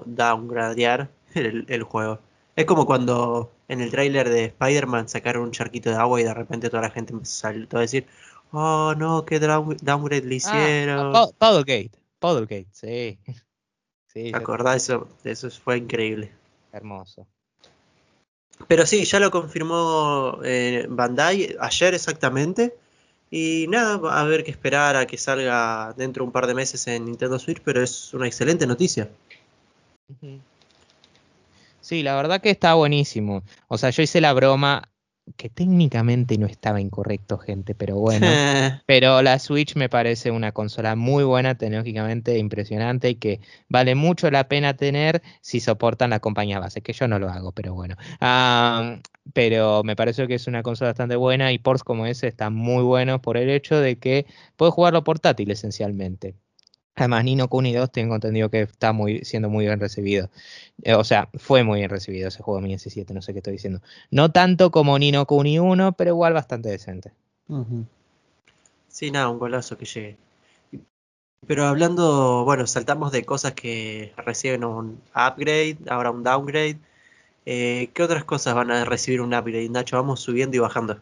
downgradear 0.07 1.09
el, 1.35 1.65
el 1.69 1.83
juego. 1.83 2.19
Es 2.57 2.65
como 2.67 2.87
cuando 2.87 3.51
en 3.69 3.81
el 3.81 3.91
tráiler 3.91 4.29
de 4.29 4.47
Spider-Man 4.47 5.09
sacaron 5.09 5.45
un 5.45 5.53
charquito 5.53 5.91
de 5.91 5.97
agua 5.97 6.21
y 6.21 6.25
de 6.25 6.35
repente 6.35 6.69
toda 6.71 6.83
la 6.83 6.91
gente 6.91 7.15
saltó 7.23 7.79
a 7.79 7.83
decir, 7.83 8.07
oh 8.53 8.95
no, 8.97 9.25
qué 9.25 9.41
down- 9.41 9.77
downgrade 9.81 10.23
le 10.27 10.35
Ah, 10.35 10.37
hicieron. 10.37 11.13
Pod- 11.13 11.35
Puddlegate, 11.39 11.93
Puddlegate, 12.19 12.69
sí. 12.73 13.19
Sí, 14.13 14.31
¿Te 14.33 14.39
acordás? 14.39 14.77
Eso, 14.85 15.07
eso 15.23 15.51
fue 15.51 15.77
increíble. 15.77 16.33
hermoso. 16.73 17.27
Pero 18.67 18.87
sí, 18.87 19.05
ya 19.05 19.21
lo 19.21 19.31
confirmó 19.31 20.39
eh, 20.45 20.87
Bandai 20.89 21.55
ayer 21.61 21.95
exactamente. 21.95 22.75
Y 23.31 23.67
nada, 23.69 23.99
va 23.99 24.19
a 24.19 24.21
haber 24.21 24.43
que 24.43 24.51
esperar 24.51 24.97
a 24.97 25.07
que 25.07 25.19
salga 25.19 25.93
dentro 25.97 26.23
de 26.23 26.27
un 26.27 26.33
par 26.33 26.47
de 26.47 26.55
meses 26.55 26.87
en 26.87 27.05
Nintendo 27.05 27.39
Switch, 27.39 27.61
pero 27.63 27.83
es 27.83 28.15
una 28.15 28.27
excelente 28.27 28.67
noticia. 28.67 29.11
Sí, 31.81 32.03
la 32.03 32.17
verdad 32.17 32.41
que 32.41 32.51
está 32.51 32.75
buenísimo. 32.75 33.43
O 33.69 33.77
sea, 33.77 33.91
yo 33.91 34.03
hice 34.03 34.21
la 34.21 34.33
broma 34.33 34.89
que 35.37 35.49
técnicamente 35.51 36.39
no 36.39 36.47
estaba 36.47 36.81
incorrecto, 36.81 37.39
gente, 37.39 37.75
pero 37.75 37.97
bueno. 37.97 38.27
Pero 38.87 39.21
la 39.23 39.39
Switch 39.39 39.77
me 39.77 39.89
parece 39.89 40.31
una 40.31 40.53
consola 40.53 40.97
muy 40.97 41.23
buena, 41.25 41.57
tecnológicamente 41.57 42.39
impresionante 42.39 43.11
y 43.11 43.15
que 43.17 43.41
vale 43.69 43.95
mucho 43.95 44.31
la 44.31 44.49
pena 44.49 44.77
tener 44.77 45.23
si 45.43 45.61
soportan 45.61 46.11
la 46.11 46.21
compañía 46.21 46.59
base, 46.59 46.81
que 46.81 46.95
yo 46.95 47.07
no 47.07 47.19
lo 47.19 47.29
hago, 47.29 47.53
pero 47.53 47.75
bueno. 47.75 47.97
Pero 49.35 49.83
me 49.85 49.95
parece 49.95 50.27
que 50.27 50.35
es 50.35 50.47
una 50.47 50.63
consola 50.63 50.91
bastante 50.91 51.17
buena 51.17 51.53
y 51.53 51.59
ports 51.59 51.85
como 51.85 52.07
ese 52.07 52.29
están 52.29 52.55
muy 52.55 52.83
buenos 52.83 53.21
por 53.21 53.37
el 53.37 53.51
hecho 53.51 53.79
de 53.79 53.99
que 53.99 54.27
puedes 54.57 54.75
jugarlo 54.75 55.05
portátil 55.05 55.51
esencialmente. 55.51 56.35
Además, 56.99 57.25
Nino 57.25 57.49
Kuni 57.49 57.73
2 57.73 57.93
tengo 57.93 58.17
entendido 58.17 58.51
que 58.51 58.63
está 58.63 58.93
muy, 58.93 59.25
siendo 59.25 59.49
muy 59.49 59.67
bien 59.67 59.79
recibido. 59.79 60.31
Eh, 60.83 60.95
o 60.95 61.05
sea, 61.05 61.29
fue 61.35 61.63
muy 61.63 61.79
bien 61.79 61.91
recibido 61.91 62.29
ese 62.29 62.43
juego 62.43 62.61
Mi 62.61 62.75
S7, 62.75 63.15
no 63.15 63.23
sé 63.23 63.33
qué 63.33 63.39
estoy 63.39 63.53
diciendo. 63.53 63.81
No 64.11 64.33
tanto 64.33 64.71
como 64.73 64.99
Nino 64.99 65.25
Kuni 65.25 65.61
1, 65.61 65.93
pero 65.93 66.11
igual 66.11 66.33
bastante 66.33 66.69
decente. 66.69 67.13
Sí, 68.89 69.13
nada, 69.13 69.29
un 69.29 69.39
golazo 69.39 69.79
que 69.79 69.85
llegue. 69.85 70.17
Pero 71.47 71.67
hablando, 71.67 72.45
bueno, 72.45 72.67
saltamos 72.67 73.13
de 73.13 73.25
cosas 73.25 73.53
que 73.53 74.13
reciben 74.17 74.65
un 74.65 75.01
upgrade, 75.15 75.79
ahora 75.89 76.11
un 76.11 76.25
downgrade. 76.25 76.79
Eh, 77.47 77.91
¿qué 77.95 78.03
otras 78.03 78.25
cosas 78.25 78.55
van 78.55 78.73
a 78.73 78.85
recibir 78.85 79.21
un 79.21 79.35
upgrade, 79.35 79.69
Nacho? 79.69 79.97
Vamos 79.97 80.21
subiendo 80.21 80.57
y 80.57 80.61
bajando. 80.61 81.01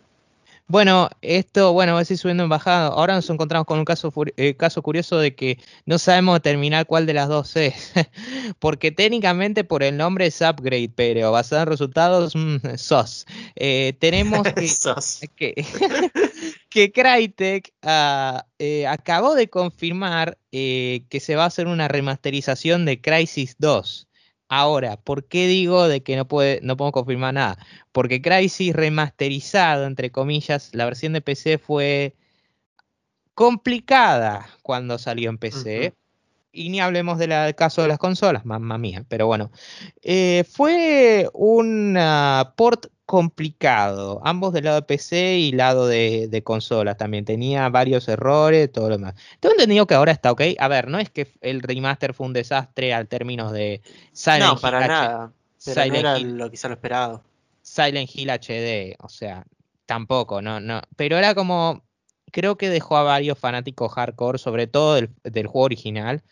Bueno, 0.68 1.08
esto, 1.22 1.72
bueno, 1.72 1.94
va 1.94 2.00
a 2.00 2.02
ir 2.02 2.18
subiendo 2.18 2.42
en 2.42 2.48
bajada. 2.48 2.88
Ahora 2.88 3.14
nos 3.14 3.30
encontramos 3.30 3.66
con 3.66 3.78
un 3.78 3.84
caso, 3.84 4.12
eh, 4.36 4.56
caso 4.56 4.82
curioso 4.82 5.16
de 5.18 5.36
que 5.36 5.58
no 5.84 5.96
sabemos 5.98 6.34
determinar 6.34 6.86
cuál 6.86 7.06
de 7.06 7.14
las 7.14 7.28
dos 7.28 7.54
es. 7.54 7.92
Porque 8.58 8.90
técnicamente 8.90 9.62
por 9.62 9.84
el 9.84 9.96
nombre 9.96 10.26
es 10.26 10.40
upgrade, 10.40 10.90
pero 10.94 11.30
basado 11.30 11.62
en 11.62 11.68
resultados, 11.68 12.34
mm, 12.34 12.56
sos. 12.76 13.26
Eh, 13.54 13.92
tenemos 14.00 14.42
que, 14.54 14.68
Sos. 14.68 15.20
que, 15.36 15.54
que 16.68 16.90
Crytek 16.90 17.72
eh, 18.58 18.86
acabó 18.88 19.36
de 19.36 19.48
confirmar 19.48 20.36
eh, 20.50 21.04
que 21.08 21.20
se 21.20 21.36
va 21.36 21.44
a 21.44 21.46
hacer 21.46 21.68
una 21.68 21.86
remasterización 21.86 22.84
de 22.86 23.00
Crisis 23.00 23.54
2. 23.58 24.05
Ahora, 24.48 24.96
¿por 24.96 25.24
qué 25.24 25.46
digo 25.48 25.88
de 25.88 26.02
que 26.02 26.16
no 26.16 26.28
puede, 26.28 26.60
no 26.62 26.76
puedo 26.76 26.92
confirmar 26.92 27.34
nada? 27.34 27.58
Porque 27.92 28.22
Crysis 28.22 28.74
remasterizado, 28.74 29.86
entre 29.86 30.10
comillas, 30.10 30.70
la 30.72 30.84
versión 30.84 31.12
de 31.12 31.20
PC 31.20 31.58
fue 31.58 32.14
complicada 33.34 34.46
cuando 34.62 34.98
salió 34.98 35.30
en 35.30 35.38
PC. 35.38 35.94
Y 36.52 36.70
ni 36.70 36.80
hablemos 36.80 37.18
del 37.18 37.54
caso 37.54 37.82
de 37.82 37.88
las 37.88 37.98
consolas, 37.98 38.46
mamma 38.46 38.78
mía. 38.78 39.04
Pero 39.08 39.26
bueno, 39.26 39.50
Eh, 40.02 40.44
fue 40.50 41.28
un 41.34 41.98
port 42.56 42.86
complicado, 43.06 44.20
ambos 44.24 44.52
del 44.52 44.64
lado 44.64 44.76
de 44.80 44.82
PC 44.86 45.38
y 45.38 45.52
lado 45.52 45.86
de, 45.86 46.28
de 46.28 46.42
consolas 46.44 46.96
también. 46.96 47.24
Tenía 47.24 47.68
varios 47.68 48.08
errores, 48.08 48.70
todo 48.72 48.88
lo 48.90 48.96
demás. 48.98 49.14
Tengo 49.40 49.54
entendido 49.54 49.86
que 49.86 49.94
ahora 49.94 50.12
está 50.12 50.32
ok. 50.32 50.42
A 50.58 50.68
ver, 50.68 50.88
no 50.88 50.98
es 50.98 51.10
que 51.10 51.28
el 51.40 51.62
remaster 51.62 52.14
fue 52.14 52.26
un 52.26 52.32
desastre 52.32 52.92
al 52.94 53.08
términos 53.08 53.52
de 53.52 53.82
Silent 54.12 54.44
No, 54.44 54.60
Hill 54.60 54.60
para 54.62 54.78
H- 54.78 54.88
nada. 54.88 55.32
Pero 55.64 55.84
no 55.84 55.94
Silent 55.94 55.96
era 55.96 56.18
Hill. 56.18 56.36
lo 56.38 56.50
quizá 56.50 56.68
lo 56.68 56.74
esperado. 56.74 57.24
Silent 57.62 58.08
Hill 58.14 58.30
HD, 58.30 58.96
o 59.00 59.08
sea, 59.08 59.44
tampoco, 59.86 60.40
no, 60.42 60.60
no. 60.60 60.80
Pero 60.96 61.16
era 61.18 61.34
como, 61.34 61.84
creo 62.32 62.56
que 62.56 62.68
dejó 62.68 62.96
a 62.96 63.02
varios 63.02 63.38
fanáticos 63.38 63.92
hardcore, 63.92 64.38
sobre 64.38 64.66
todo 64.66 64.94
del, 64.94 65.10
del 65.24 65.46
juego 65.46 65.64
original, 65.66 66.22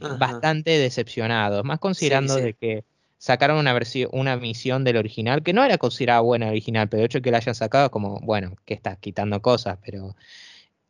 Ajá. 0.00 0.16
bastante 0.18 0.70
decepcionados, 0.78 1.64
más 1.64 1.78
considerando 1.80 2.34
sí. 2.34 2.40
de 2.40 2.54
que 2.54 2.84
sacaron 3.24 3.56
una 3.58 3.72
versión, 3.72 4.10
una 4.12 4.36
misión 4.36 4.84
del 4.84 4.98
original, 4.98 5.42
que 5.42 5.54
no 5.54 5.64
era 5.64 5.78
considerada 5.78 6.20
buena 6.20 6.48
original, 6.48 6.88
pero 6.90 7.00
de 7.00 7.06
hecho 7.06 7.22
que 7.22 7.30
la 7.30 7.38
hayan 7.38 7.54
sacado 7.54 7.90
como, 7.90 8.20
bueno, 8.20 8.54
que 8.66 8.74
estás 8.74 8.98
quitando 8.98 9.40
cosas, 9.40 9.78
pero 9.82 10.14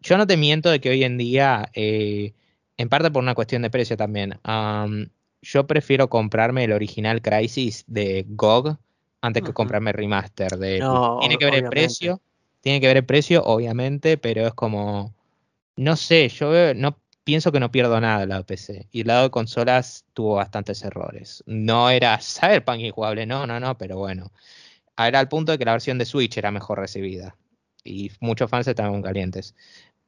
yo 0.01 0.19
no 0.19 0.27
te 0.27 0.37
miento 0.37 0.71
de 0.71 0.81
que 0.81 0.91
hoy 0.91 1.05
en 1.05 1.19
día, 1.19 1.71
eh, 1.75 2.33
en 2.77 2.89
parte 2.89 3.11
por 3.11 3.23
una 3.23 3.35
cuestión 3.35 3.63
de 3.63 3.71
precio 3.71 3.97
también, 3.97 4.35
am, 4.43 5.11
yo 5.43 5.67
prefiero 5.67 6.09
comprarme 6.09 6.65
el 6.65 6.73
original 6.73 7.23
Crisis 7.23 7.85
de 7.87 8.25
GOG 8.29 8.79
antes 9.21 9.43
que 9.43 9.53
comprarme 9.53 9.91
el 9.91 9.97
remaster 9.97 10.59
de. 10.59 10.81
No, 10.81 11.19
Tiene 11.21 11.39
que 11.39 11.45
ver 11.45 11.55
el 11.55 11.61
precio, 11.71 12.21
tiene 12.63 12.81
que 12.81 12.87
ver 12.89 12.97
el 12.99 13.05
precio, 13.07 13.45
obviamente, 13.45 14.19
pero 14.19 14.47
es 14.47 14.55
como, 14.55 15.15
no 15.77 15.97
sé, 15.97 16.29
yo 16.29 16.51
veo- 16.51 16.75
no 16.75 16.99
pienso 17.25 17.51
que 17.53 17.61
no 17.61 17.71
pierdo 17.71 18.01
nada 18.01 18.21
del 18.21 18.29
lado 18.31 18.43
de 18.43 18.47
PC. 18.47 18.89
Y 18.93 19.01
el 19.03 19.07
lado 19.09 19.25
de 19.25 19.31
consolas 19.31 20.05
tuvo 20.15 20.37
bastantes 20.37 20.83
errores. 20.85 21.43
No 21.47 21.91
era 21.91 22.19
Cyberpunk 22.21 22.81
injugable, 22.81 23.27
no, 23.27 23.47
no, 23.47 23.59
no, 23.61 23.77
pero 23.79 23.99
bueno. 23.99 24.31
Era 24.97 25.19
al 25.19 25.29
punto 25.29 25.53
de 25.53 25.59
que 25.59 25.65
la 25.65 25.73
versión 25.73 25.99
de 25.99 26.05
Switch 26.05 26.37
era 26.39 26.51
mejor 26.51 26.79
recibida. 26.79 27.37
Y 27.83 28.11
muchos 28.21 28.49
fans 28.51 28.69
estaban 28.69 29.03
calientes. 29.03 29.55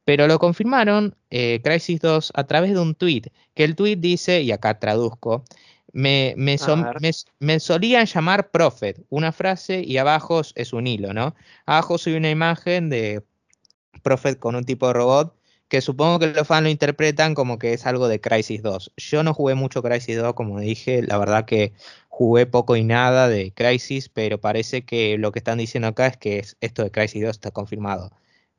Pero 0.05 0.29
lo 0.29 0.39
confirmaron 0.39 1.17
eh, 1.31 1.61
Crysis 1.65 2.01
2 2.01 2.31
a 2.35 2.45
través 2.45 2.73
de 2.73 2.79
un 2.81 2.95
tweet. 2.95 3.23
Que 3.55 3.65
el 3.65 3.75
tweet 3.75 3.97
dice, 3.97 4.43
y 4.43 4.53
acá 4.53 4.79
traduzco, 4.79 5.45
me, 5.93 6.35
me, 6.37 6.59
me- 7.01 7.11
me 7.41 7.59
solían 7.61 8.07
llamar 8.07 8.51
Prophet, 8.51 9.03
una 9.09 9.33
frase 9.33 9.83
y 9.85 9.97
abajo 9.97 10.43
es 10.55 10.73
un 10.73 10.87
hilo, 10.87 11.13
¿no? 11.15 11.35
Abajo 11.65 11.99
soy 11.99 12.15
una 12.15 12.31
imagen 12.31 12.91
de 12.91 13.25
Prophet 14.03 14.39
con 14.39 14.55
un 14.55 14.65
tipo 14.65 14.87
de 14.87 14.93
robot 14.93 15.35
que 15.69 15.81
supongo 15.81 16.19
que 16.19 16.29
los 16.29 16.47
fans 16.47 16.65
lo 16.65 16.69
interpretan 16.71 17.35
como 17.35 17.59
que 17.59 17.73
es 17.75 17.87
algo 17.87 18.09
de 18.09 18.21
Crisis 18.21 18.63
2. 18.63 18.93
Yo 18.97 19.23
no 19.23 19.35
jugué 19.35 19.55
mucho 19.55 19.83
Crisis 19.83 20.17
2, 20.19 20.35
como 20.35 20.61
dije, 20.61 21.03
la 21.03 21.19
verdad 21.19 21.45
que 21.45 21.73
jugué 22.09 22.47
poco 22.47 22.77
y 22.77 22.85
nada 22.85 23.29
de 23.29 23.53
Crisis, 23.53 24.09
pero 24.09 24.41
parece 24.41 24.85
que 24.85 25.19
lo 25.19 25.33
que 25.33 25.41
están 25.41 25.59
diciendo 25.59 25.89
acá 25.89 26.07
es 26.07 26.17
que 26.17 26.39
es- 26.39 26.57
esto 26.61 26.83
de 26.85 26.91
Crisis 26.91 27.23
2 27.23 27.31
está 27.33 27.51
confirmado. 27.51 28.11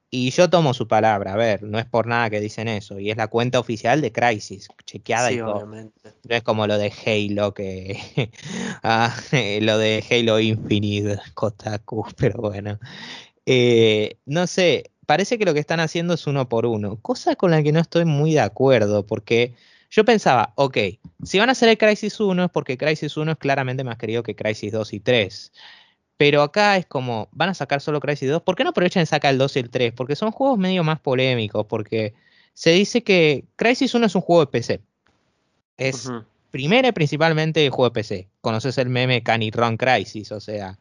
Y 0.10 0.32
yo 0.32 0.50
tomo 0.50 0.74
su 0.74 0.88
palabra, 0.88 1.34
a 1.34 1.36
ver, 1.38 1.64
no 1.64 1.80
es 1.80 1.86
por 1.86 2.08
nada 2.08 2.30
que 2.30 2.40
dicen 2.40 2.68
eso, 2.70 2.98
y 3.00 3.12
es 3.12 3.18
la 3.18 3.28
cuenta 3.28 3.60
oficial 3.60 4.02
de 4.02 4.12
Crisis, 4.14 4.70
chequeada 4.86 5.32
y 5.32 5.36
Sí, 5.36 5.40
todo. 5.42 5.56
obviamente. 5.56 6.14
No 6.30 6.36
es 6.36 6.44
como 6.44 6.66
lo 6.68 6.78
de 6.78 6.92
Halo, 7.06 7.54
que 7.54 7.98
ah, 8.84 9.16
lo 9.62 9.78
de 9.78 10.04
Halo 10.10 10.40
Infinite, 10.40 11.20
Kotaku, 11.34 12.06
pero 12.18 12.40
bueno. 12.42 12.80
Eh, 13.46 14.18
no 14.26 14.48
sé, 14.48 14.92
parece 15.08 15.40
que 15.40 15.46
lo 15.46 15.56
que 15.56 15.60
están 15.60 15.80
haciendo 15.80 16.14
es 16.14 16.28
uno 16.28 16.48
por 16.48 16.68
uno, 16.68 16.98
cosa 16.98 17.36
con 17.36 17.50
la 17.50 17.64
que 17.64 17.72
no 17.72 17.80
estoy 17.80 18.06
muy 18.06 18.34
de 18.34 18.42
acuerdo, 18.42 19.08
porque 19.08 19.56
yo 19.90 20.06
pensaba, 20.06 20.54
ok, 20.56 20.78
si 21.24 21.40
van 21.40 21.50
a 21.50 21.54
hacer 21.54 21.70
el 21.70 21.78
Crisis 21.78 22.20
1 22.20 22.44
es 22.44 22.52
porque 22.52 22.78
Crisis 22.78 23.16
1 23.16 23.32
es 23.32 23.38
claramente 23.38 23.84
más 23.86 23.98
querido 23.98 24.22
que 24.22 24.36
Crisis 24.36 24.72
2 24.72 24.94
y 24.94 25.00
3. 25.00 25.54
Pero 26.18 26.42
acá 26.42 26.78
es 26.78 26.86
como, 26.86 27.30
van 27.32 27.50
a 27.50 27.54
sacar 27.54 27.80
solo 27.80 28.02
Crisis 28.02 28.30
2, 28.30 28.42
¿por 28.42 28.56
qué 28.56 28.66
no 28.66 28.72
aprovechan 28.72 29.02
y 29.02 29.06
sacan 29.06 29.32
el 29.32 29.38
2 29.38 29.56
y 29.56 29.60
el 29.60 29.70
3? 29.70 29.94
Porque 29.94 30.16
son 30.18 30.32
juegos 30.32 30.60
medio 30.60 30.84
más 30.84 31.00
polémicos, 31.00 31.66
porque 31.68 32.14
se 32.54 32.72
dice 32.72 33.02
que 33.02 33.46
Crisis 33.56 33.96
1 33.96 34.08
es 34.08 34.16
un 34.16 34.22
juego 34.22 34.42
de 34.42 34.52
PC. 34.52 34.82
Es 35.78 36.08
Ujú. 36.08 36.26
primero 36.52 36.90
y 36.90 36.92
principalmente 36.92 37.66
el 37.66 37.72
juego 37.72 37.92
de 37.92 37.94
PC. 37.94 38.28
Conoces 38.42 38.78
el 38.78 38.90
meme 38.90 39.24
Can 39.24 39.42
It 39.42 39.56
Run 39.56 39.78
Crisis, 39.78 40.34
o 40.34 40.42
sea, 40.42 40.78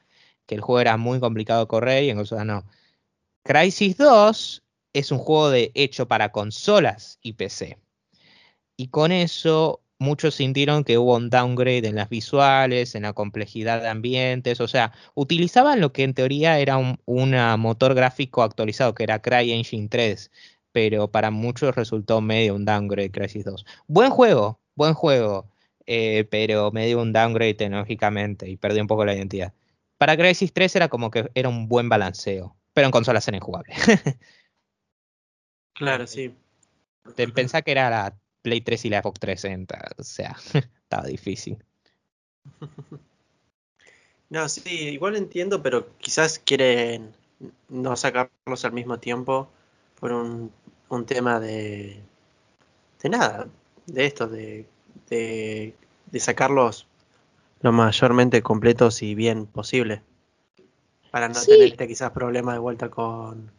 que 0.47 0.57
el 0.57 0.63
juego 0.63 0.81
era 0.81 0.97
muy 0.97 1.21
complicado 1.21 1.61
de 1.61 1.69
correr 1.69 2.03
y 2.03 2.11
en 2.11 2.17
consolas 2.17 2.47
no. 2.47 2.65
Crisis 3.47 3.97
2 3.97 4.65
es 4.93 5.13
un 5.13 5.19
juego 5.19 5.51
de 5.51 5.71
hecho 5.75 6.09
para 6.09 6.33
consolas 6.33 7.21
y 7.23 7.35
PC. 7.35 7.79
Y 8.77 8.89
con 8.89 9.13
eso 9.13 9.83
muchos 10.01 10.35
sintieron 10.35 10.83
que 10.83 10.99
hubo 10.99 11.15
un 11.15 11.31
downgrade 11.31 11.87
en 11.87 11.95
las 11.95 12.09
visuales, 12.09 12.97
en 12.97 13.03
la 13.03 13.13
complejidad 13.13 13.83
de 13.83 13.89
ambientes, 13.89 14.61
o 14.61 14.67
sea, 14.67 14.93
utilizaban 15.15 15.81
lo 15.81 15.93
que 15.93 16.03
en 16.03 16.15
teoría 16.15 16.59
era 16.59 16.77
un 16.77 16.99
una 17.05 17.57
motor 17.57 17.95
gráfico 17.95 18.43
actualizado, 18.43 18.97
que 18.97 19.05
era 19.05 19.23
CryEngine 19.23 19.89
3, 19.89 20.33
pero 20.73 21.09
para 21.13 21.31
muchos 21.31 21.77
resultó 21.77 22.21
medio 22.21 22.57
un 22.57 22.65
downgrade 22.65 23.13
Crisis 23.13 23.45
2. 23.45 23.65
Buen 23.87 24.11
juego, 24.11 24.59
buen 24.75 24.95
juego, 24.95 25.49
eh, 25.87 26.27
pero 26.31 26.73
medio 26.73 27.01
un 27.01 27.13
downgrade 27.13 27.55
tecnológicamente 27.55 28.51
y 28.51 28.57
perdió 28.57 28.83
un 28.83 28.89
poco 28.89 29.05
la 29.05 29.15
identidad. 29.15 29.53
Para 29.99 30.17
Crisis 30.17 30.53
3 30.53 30.75
era 30.77 30.89
como 30.89 31.13
que 31.13 31.31
era 31.35 31.49
un 31.49 31.69
buen 31.69 31.89
balanceo, 31.89 32.56
pero 32.77 32.87
en 32.89 32.93
consolas 32.93 33.27
era 33.27 33.39
injugable. 33.39 33.75
Claro, 35.75 36.07
sí. 36.07 36.35
Te- 37.17 37.29
Pensá 37.29 37.63
que 37.63 37.73
era 37.73 37.91
la 37.91 38.19
Play 38.43 38.61
3 38.63 38.85
y 38.87 38.91
la 38.91 39.03
Xbox 39.03 39.21
360, 39.21 39.95
o 39.99 40.05
sea, 40.05 40.37
estaba 40.85 41.07
difícil. 41.09 41.59
No, 44.29 44.49
sí, 44.49 44.89
igual 44.89 45.17
entiendo, 45.17 45.63
pero 45.63 45.97
quizás 45.99 46.39
quieren 46.39 47.15
no 47.69 47.97
sacarlos 47.97 48.65
al 48.65 48.73
mismo 48.73 48.99
tiempo 48.99 49.49
por 50.01 50.13
un, 50.13 50.51
un 50.89 51.07
tema 51.07 51.39
de, 51.39 52.01
de 53.03 53.09
nada, 53.09 53.49
de 53.87 54.07
esto, 54.07 54.27
de, 54.29 54.67
de, 55.09 55.75
de 56.11 56.21
sacarlos 56.21 56.87
lo 57.63 57.73
mayormente 57.73 58.43
completos 58.43 59.03
y 59.03 59.15
bien 59.15 59.47
posible. 59.47 60.03
Para 61.17 61.29
no 61.29 61.35
Sí. 61.37 61.47
tener 61.51 61.69
este 61.69 61.89
quizás 61.89 62.11
problema 62.11 62.53
de 62.53 62.59
vuelta 62.59 62.91
con, 62.91 63.51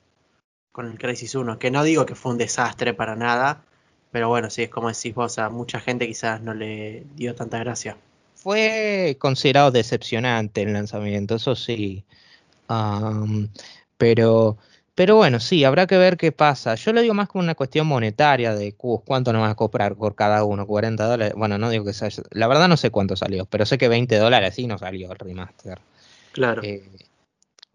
con 0.72 0.86
el 0.92 1.00
Crisis 1.00 1.34
1. 1.34 1.58
Que 1.58 1.72
no 1.72 1.84
digo 1.84 2.06
que 2.06 2.14
fue 2.14 2.32
un 2.34 2.38
desastre 2.38 2.94
para 2.94 3.16
nada, 3.16 3.64
pero 4.12 4.30
bueno, 4.30 4.52
sí, 4.52 4.62
es 4.62 4.70
como 4.70 4.90
decís 4.90 5.16
vos, 5.16 5.40
a 5.40 5.50
mucha 5.50 5.80
gente 5.80 6.06
quizás 6.06 6.40
no 6.40 6.54
le 6.54 7.04
dio 7.16 7.34
tanta 7.34 7.58
gracia. 7.58 7.98
Fue 8.36 9.18
considerado 9.20 9.72
decepcionante 9.72 10.62
el 10.62 10.74
lanzamiento, 10.74 11.34
eso 11.34 11.56
sí. 11.56 12.04
Pero, 13.98 14.58
pero 14.94 15.16
bueno, 15.16 15.40
sí, 15.40 15.64
habrá 15.64 15.88
que 15.88 15.98
ver 15.98 16.16
qué 16.16 16.32
pasa. 16.32 16.76
Yo 16.76 16.94
lo 16.94 17.02
digo 17.02 17.16
más 17.16 17.28
como 17.28 17.44
una 17.44 17.56
cuestión 17.56 17.88
monetaria 17.88 18.54
de 18.54 18.74
cu- 18.74 19.02
cuánto 19.04 19.34
nos 19.34 19.42
van 19.42 19.50
a 19.50 19.56
cobrar 19.56 19.96
por 19.96 20.14
cada 20.14 20.44
uno, 20.44 20.68
40 20.68 21.08
dólares. 21.08 21.34
Bueno, 21.36 21.58
no 21.58 21.72
digo 21.72 21.86
que 21.86 21.94
sea, 21.94 22.10
la 22.30 22.46
verdad 22.48 22.68
no 22.68 22.78
sé 22.78 22.92
cuánto 22.92 23.16
salió, 23.16 23.46
pero 23.46 23.66
sé 23.66 23.80
que 23.80 23.88
20 23.88 24.18
dólares 24.18 24.54
sí 24.54 24.68
no 24.68 24.78
salió 24.78 25.12
el 25.12 25.18
remaster. 25.18 25.80
Claro. 26.34 26.62
Eh, 26.64 26.84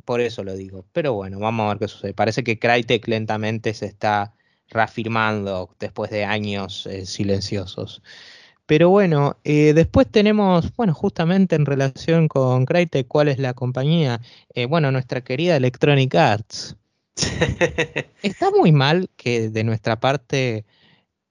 por 0.04 0.20
eso 0.20 0.42
lo 0.44 0.54
digo. 0.54 0.84
Pero 0.92 1.12
bueno, 1.14 1.38
vamos 1.38 1.64
a 1.64 1.68
ver 1.70 1.78
qué 1.78 1.88
sucede. 1.88 2.14
Parece 2.14 2.42
que 2.44 2.58
Crytek 2.58 3.06
lentamente 3.08 3.74
se 3.74 3.86
está 3.86 4.34
reafirmando 4.68 5.74
después 5.78 6.10
de 6.10 6.24
años 6.24 6.86
eh, 6.86 7.06
silenciosos. 7.06 8.02
Pero 8.66 8.88
bueno, 8.90 9.36
eh, 9.44 9.72
después 9.74 10.06
tenemos, 10.10 10.74
bueno, 10.76 10.94
justamente 10.94 11.56
en 11.56 11.66
relación 11.66 12.28
con 12.28 12.64
Crytek, 12.64 13.06
¿cuál 13.08 13.28
es 13.28 13.38
la 13.38 13.54
compañía? 13.54 14.20
Eh, 14.54 14.66
bueno, 14.66 14.90
nuestra 14.92 15.20
querida 15.22 15.56
Electronic 15.56 16.14
Arts. 16.14 16.76
Está 18.22 18.50
muy 18.50 18.72
mal 18.72 19.10
que 19.16 19.50
de 19.50 19.64
nuestra 19.64 20.00
parte 20.00 20.64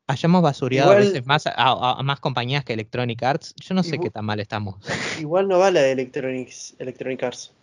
hayamos 0.07 0.41
basureado 0.41 0.91
Igual- 0.91 1.03
a 1.03 1.05
veces 1.07 1.25
más 1.25 1.47
a, 1.47 1.53
a- 1.55 1.99
a 1.99 2.03
más 2.03 2.19
compañías 2.19 2.63
que 2.65 2.73
Electronic 2.73 3.23
Arts. 3.23 3.55
Yo 3.61 3.73
no 3.73 3.81
sé 3.83 3.97
qué 3.99 4.09
tan 4.09 4.25
mal 4.25 4.39
estamos. 4.39 4.75
Igual 5.19 5.47
no 5.47 5.57
va 5.57 5.71
la 5.71 5.81
de 5.81 5.93
Electronics, 5.93 6.75
Electronic 6.79 7.23
Arts. 7.23 7.53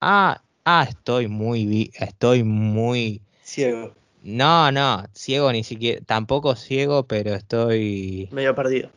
Ah, 0.00 0.42
ah, 0.64 0.86
estoy 0.88 1.28
muy, 1.28 1.90
estoy 1.94 2.42
muy 2.42 3.22
Ciego, 3.42 3.94
No, 4.22 4.72
no, 4.72 5.04
ciego 5.14 5.52
ni 5.52 5.62
siquiera, 5.62 6.00
tampoco 6.04 6.56
ciego, 6.56 7.04
pero 7.04 7.34
estoy... 7.34 8.28
medio 8.32 8.54
perdido. 8.54 8.90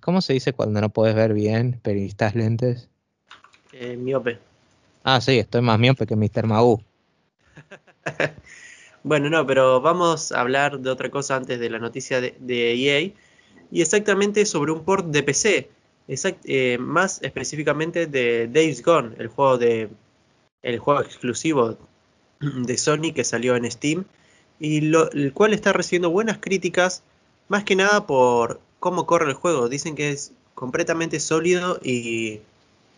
¿Cómo 0.00 0.22
se 0.22 0.32
dice 0.32 0.52
cuando 0.52 0.80
no 0.80 0.90
puedes 0.90 1.16
ver 1.16 1.34
bien, 1.34 1.80
pero 1.82 1.96
necesitas 1.96 2.36
lentes? 2.36 2.88
Eh, 3.72 3.96
miope. 3.96 4.38
Ah, 5.02 5.20
sí, 5.20 5.38
estoy 5.38 5.60
más 5.60 5.78
miope 5.78 6.06
que 6.06 6.16
Mr. 6.16 6.46
Magoo. 6.46 6.80
Bueno, 9.02 9.30
no, 9.30 9.46
pero 9.46 9.80
vamos 9.80 10.30
a 10.30 10.40
hablar 10.42 10.78
de 10.78 10.90
otra 10.90 11.10
cosa 11.10 11.34
antes 11.34 11.58
de 11.58 11.70
la 11.70 11.78
noticia 11.78 12.20
de, 12.20 12.36
de 12.38 12.74
EA. 12.74 13.12
Y 13.72 13.80
exactamente 13.80 14.44
sobre 14.44 14.72
un 14.72 14.84
port 14.84 15.06
de 15.06 15.22
PC. 15.22 15.70
Exact- 16.10 16.44
eh, 16.44 16.76
más 16.78 17.22
específicamente 17.22 18.06
de 18.06 18.48
Days 18.48 18.82
Gone, 18.82 19.14
el 19.18 19.28
juego 19.28 19.58
de 19.58 19.88
el 20.62 20.78
juego 20.78 21.00
exclusivo 21.02 21.78
de 22.40 22.76
Sony 22.78 23.12
que 23.14 23.24
salió 23.24 23.56
en 23.56 23.70
Steam. 23.70 24.04
Y 24.58 24.82
lo, 24.82 25.10
el 25.12 25.32
cual 25.32 25.54
está 25.54 25.72
recibiendo 25.72 26.10
buenas 26.10 26.38
críticas. 26.38 27.02
Más 27.48 27.64
que 27.64 27.76
nada 27.76 28.06
por 28.06 28.60
cómo 28.80 29.06
corre 29.06 29.28
el 29.30 29.34
juego. 29.34 29.68
Dicen 29.68 29.94
que 29.96 30.10
es 30.10 30.32
completamente 30.54 31.20
sólido 31.20 31.78
y, 31.82 32.40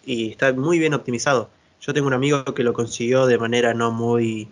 y 0.05 0.31
está 0.31 0.53
muy 0.53 0.79
bien 0.79 0.94
optimizado. 0.94 1.51
Yo 1.81 1.94
tengo 1.94 2.07
un 2.09 2.14
amigo 2.14 2.44
que 2.44 2.64
lo 2.64 2.72
consiguió 2.72 3.27
de 3.27 3.38
manera 3.38 3.75
no 3.75 3.90
muy 3.92 4.48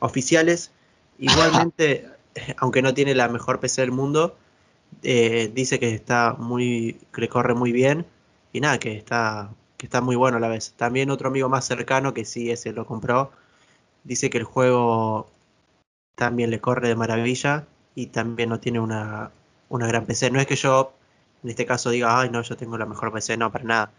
oficiales. 0.00 0.72
Igualmente, 1.18 2.08
aunque 2.56 2.82
no 2.82 2.94
tiene 2.94 3.14
la 3.14 3.28
mejor 3.28 3.60
PC 3.60 3.82
del 3.82 3.92
mundo, 3.92 4.36
eh, 5.02 5.50
dice 5.54 5.78
que 5.80 5.94
está 5.94 6.34
muy, 6.38 6.98
que 7.12 7.20
le 7.22 7.28
corre 7.28 7.54
muy 7.54 7.72
bien 7.72 8.06
y 8.52 8.60
nada, 8.60 8.78
que 8.78 8.96
está, 8.96 9.50
que 9.76 9.86
está 9.86 10.00
muy 10.00 10.16
bueno 10.16 10.36
a 10.38 10.40
la 10.40 10.48
vez. 10.48 10.72
También 10.76 11.10
otro 11.10 11.28
amigo 11.28 11.48
más 11.48 11.64
cercano 11.66 12.14
que 12.14 12.24
sí 12.24 12.50
ese 12.50 12.72
lo 12.72 12.86
compró, 12.86 13.32
dice 14.04 14.30
que 14.30 14.38
el 14.38 14.44
juego 14.44 15.28
también 16.16 16.50
le 16.50 16.60
corre 16.60 16.88
de 16.88 16.96
maravilla 16.96 17.66
y 17.94 18.06
también 18.08 18.48
no 18.50 18.60
tiene 18.60 18.80
una, 18.80 19.32
una 19.68 19.86
gran 19.86 20.06
PC. 20.06 20.30
No 20.30 20.40
es 20.40 20.46
que 20.46 20.56
yo 20.56 20.94
en 21.44 21.50
este 21.50 21.66
caso 21.66 21.90
diga, 21.90 22.20
ay 22.20 22.30
no, 22.30 22.42
yo 22.42 22.56
tengo 22.56 22.78
la 22.78 22.86
mejor 22.86 23.12
PC, 23.12 23.36
no, 23.36 23.52
para 23.52 23.64
nada. 23.64 23.92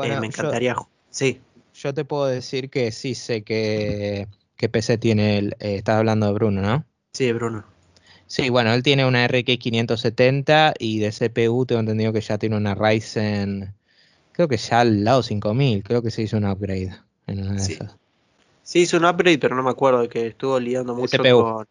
Eh, 0.00 0.16
Bueno, 0.16 0.18
me 0.18 0.26
yo- 0.28 0.28
encantaría, 0.28 0.74
ju- 0.76 0.88
sí, 1.10 1.40
Yo, 1.74 1.92
te 1.94 2.04
puedo 2.04 2.26
decir 2.26 2.70
que 2.70 2.90
sí 2.92 3.14
sé 3.14 3.42
que, 3.44 4.28
que 4.56 4.68
PC 4.68 4.96
tiene 4.98 5.38
el... 5.38 5.48
eh, 5.60 5.76
estás 5.76 5.96
hablando 5.98 6.26
de 6.26 6.32
Bruno, 6.32 6.62
¿no? 6.62 6.86
sí, 7.12 7.32
Bruno. 7.32 7.64
Sí, 8.26 8.48
bueno, 8.48 8.72
él 8.72 8.82
tiene 8.82 9.06
una 9.06 9.24
RX 9.26 9.58
570 9.58 10.74
y 10.78 10.98
de 10.98 11.12
CPU 11.12 11.66
tengo 11.66 11.80
entendido 11.80 12.12
que 12.12 12.20
ya 12.20 12.38
tiene 12.38 12.56
una 12.56 12.74
Ryzen 12.74 13.74
creo 14.34 14.48
que 14.48 14.56
ya 14.56 14.80
al 14.80 15.04
lado 15.04 15.22
5000, 15.22 15.82
creo 15.82 16.02
que 16.02 16.10
se 16.10 16.22
hizo 16.22 16.36
un 16.36 16.44
upgrade 16.44 16.90
en 17.26 17.40
una 17.40 17.52
de 17.54 17.60
Sí. 17.60 17.72
esas. 17.74 17.96
Sí, 18.62 18.80
hizo 18.80 18.96
un 18.96 19.04
upgrade, 19.04 19.38
pero 19.38 19.54
no 19.56 19.62
me 19.62 19.70
acuerdo 19.70 20.00
de 20.00 20.08
que 20.08 20.26
estuvo 20.26 20.58
lidiando 20.58 20.92
El 20.92 20.98
mucho 20.98 21.22
con. 21.22 21.66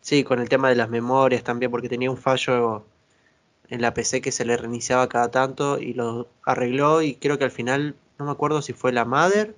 Sí, 0.00 0.24
con 0.24 0.40
el 0.40 0.48
tema 0.48 0.68
de 0.68 0.74
las 0.74 0.88
memorias 0.90 1.44
también, 1.44 1.70
porque 1.70 1.88
tenía 1.88 2.10
un 2.10 2.16
fallo 2.16 2.84
en 3.68 3.80
la 3.80 3.94
PC 3.94 4.20
que 4.20 4.32
se 4.32 4.44
le 4.44 4.56
reiniciaba 4.56 5.08
cada 5.08 5.30
tanto 5.30 5.78
y 5.78 5.92
lo 5.92 6.28
arregló. 6.44 7.02
Y 7.02 7.14
creo 7.14 7.38
que 7.38 7.44
al 7.44 7.52
final, 7.52 7.94
no 8.18 8.24
me 8.24 8.32
acuerdo 8.32 8.62
si 8.62 8.72
fue 8.72 8.92
la 8.92 9.04
Mother 9.04 9.54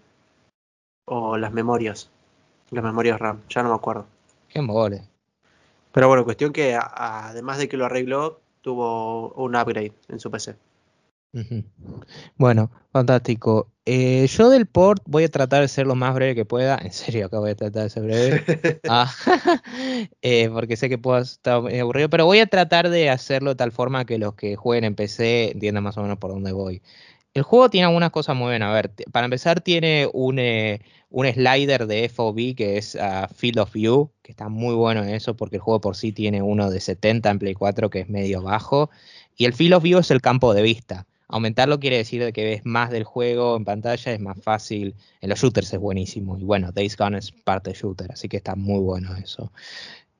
o 1.06 1.38
las 1.38 1.52
memorias. 1.52 2.10
Las 2.70 2.84
memorias 2.84 3.18
RAM, 3.18 3.40
ya 3.48 3.62
no 3.62 3.70
me 3.70 3.76
acuerdo. 3.76 4.06
Qué 4.48 4.60
mole. 4.60 5.02
Pero 5.94 6.08
bueno, 6.08 6.24
cuestión 6.24 6.52
que 6.52 6.74
a- 6.74 7.28
además 7.28 7.56
de 7.56 7.68
que 7.68 7.76
lo 7.76 7.86
arregló, 7.86 8.40
tuvo 8.62 9.28
un 9.34 9.54
upgrade 9.54 9.92
en 10.08 10.18
su 10.18 10.28
PC. 10.28 10.56
Bueno, 12.36 12.70
fantástico. 12.92 13.68
Eh, 13.84 14.26
yo 14.26 14.50
del 14.50 14.66
port 14.66 15.02
voy 15.06 15.24
a 15.24 15.28
tratar 15.28 15.62
de 15.62 15.68
ser 15.68 15.86
lo 15.86 15.94
más 15.94 16.12
breve 16.14 16.34
que 16.34 16.44
pueda. 16.44 16.78
En 16.82 16.92
serio, 16.92 17.26
acá 17.26 17.38
voy 17.38 17.50
a 17.50 17.54
tratar 17.54 17.84
de 17.84 17.90
ser 17.90 18.02
breve. 18.02 18.42
Ah, 18.86 19.10
eh, 20.20 20.50
porque 20.50 20.76
sé 20.76 20.88
que 20.90 20.98
puedo 20.98 21.18
estar 21.18 21.54
aburrido, 21.54 22.10
pero 22.10 22.26
voy 22.26 22.40
a 22.40 22.46
tratar 22.46 22.90
de 22.90 23.08
hacerlo 23.08 23.50
de 23.50 23.56
tal 23.56 23.72
forma 23.72 24.04
que 24.04 24.18
los 24.18 24.34
que 24.34 24.56
jueguen 24.56 24.84
en 24.84 24.94
PC 24.94 25.52
entiendan 25.52 25.84
más 25.84 25.96
o 25.96 26.02
menos 26.02 26.18
por 26.18 26.32
dónde 26.32 26.52
voy. 26.52 26.82
El 27.34 27.42
juego 27.42 27.68
tiene 27.68 27.86
algunas 27.86 28.12
cosas 28.12 28.36
muy 28.36 28.46
buenas. 28.46 28.70
A 28.70 28.72
ver, 28.72 28.92
para 29.10 29.24
empezar 29.24 29.60
tiene 29.60 30.08
un, 30.12 30.38
eh, 30.38 30.80
un 31.10 31.26
slider 31.26 31.88
de 31.88 32.08
FOV 32.08 32.54
que 32.56 32.78
es 32.78 32.94
ah, 32.94 33.28
Field 33.34 33.58
of 33.58 33.72
View, 33.72 34.12
que 34.22 34.30
está 34.30 34.48
muy 34.48 34.74
bueno 34.74 35.02
en 35.02 35.08
eso 35.10 35.36
porque 35.36 35.56
el 35.56 35.62
juego 35.62 35.80
por 35.80 35.96
sí 35.96 36.12
tiene 36.12 36.42
uno 36.42 36.70
de 36.70 36.78
70 36.78 37.30
en 37.30 37.38
Play 37.40 37.54
4 37.54 37.90
que 37.90 38.00
es 38.00 38.08
medio 38.08 38.40
bajo. 38.40 38.88
Y 39.36 39.46
el 39.46 39.52
Field 39.52 39.74
of 39.74 39.82
View 39.82 39.98
es 39.98 40.12
el 40.12 40.20
campo 40.20 40.54
de 40.54 40.62
vista. 40.62 41.06
Aumentarlo 41.26 41.80
quiere 41.80 41.96
decir 41.96 42.22
de 42.22 42.32
que 42.32 42.44
ves 42.44 42.60
más 42.64 42.90
del 42.90 43.02
juego 43.02 43.56
en 43.56 43.64
pantalla, 43.64 44.12
es 44.12 44.20
más 44.20 44.40
fácil. 44.40 44.94
En 45.20 45.30
los 45.30 45.40
shooters 45.40 45.72
es 45.72 45.80
buenísimo. 45.80 46.38
Y 46.38 46.44
bueno, 46.44 46.70
Days 46.70 46.96
Gone 46.96 47.18
es 47.18 47.32
parte 47.32 47.72
shooter, 47.72 48.12
así 48.12 48.28
que 48.28 48.36
está 48.36 48.54
muy 48.54 48.78
bueno 48.78 49.16
eso. 49.16 49.50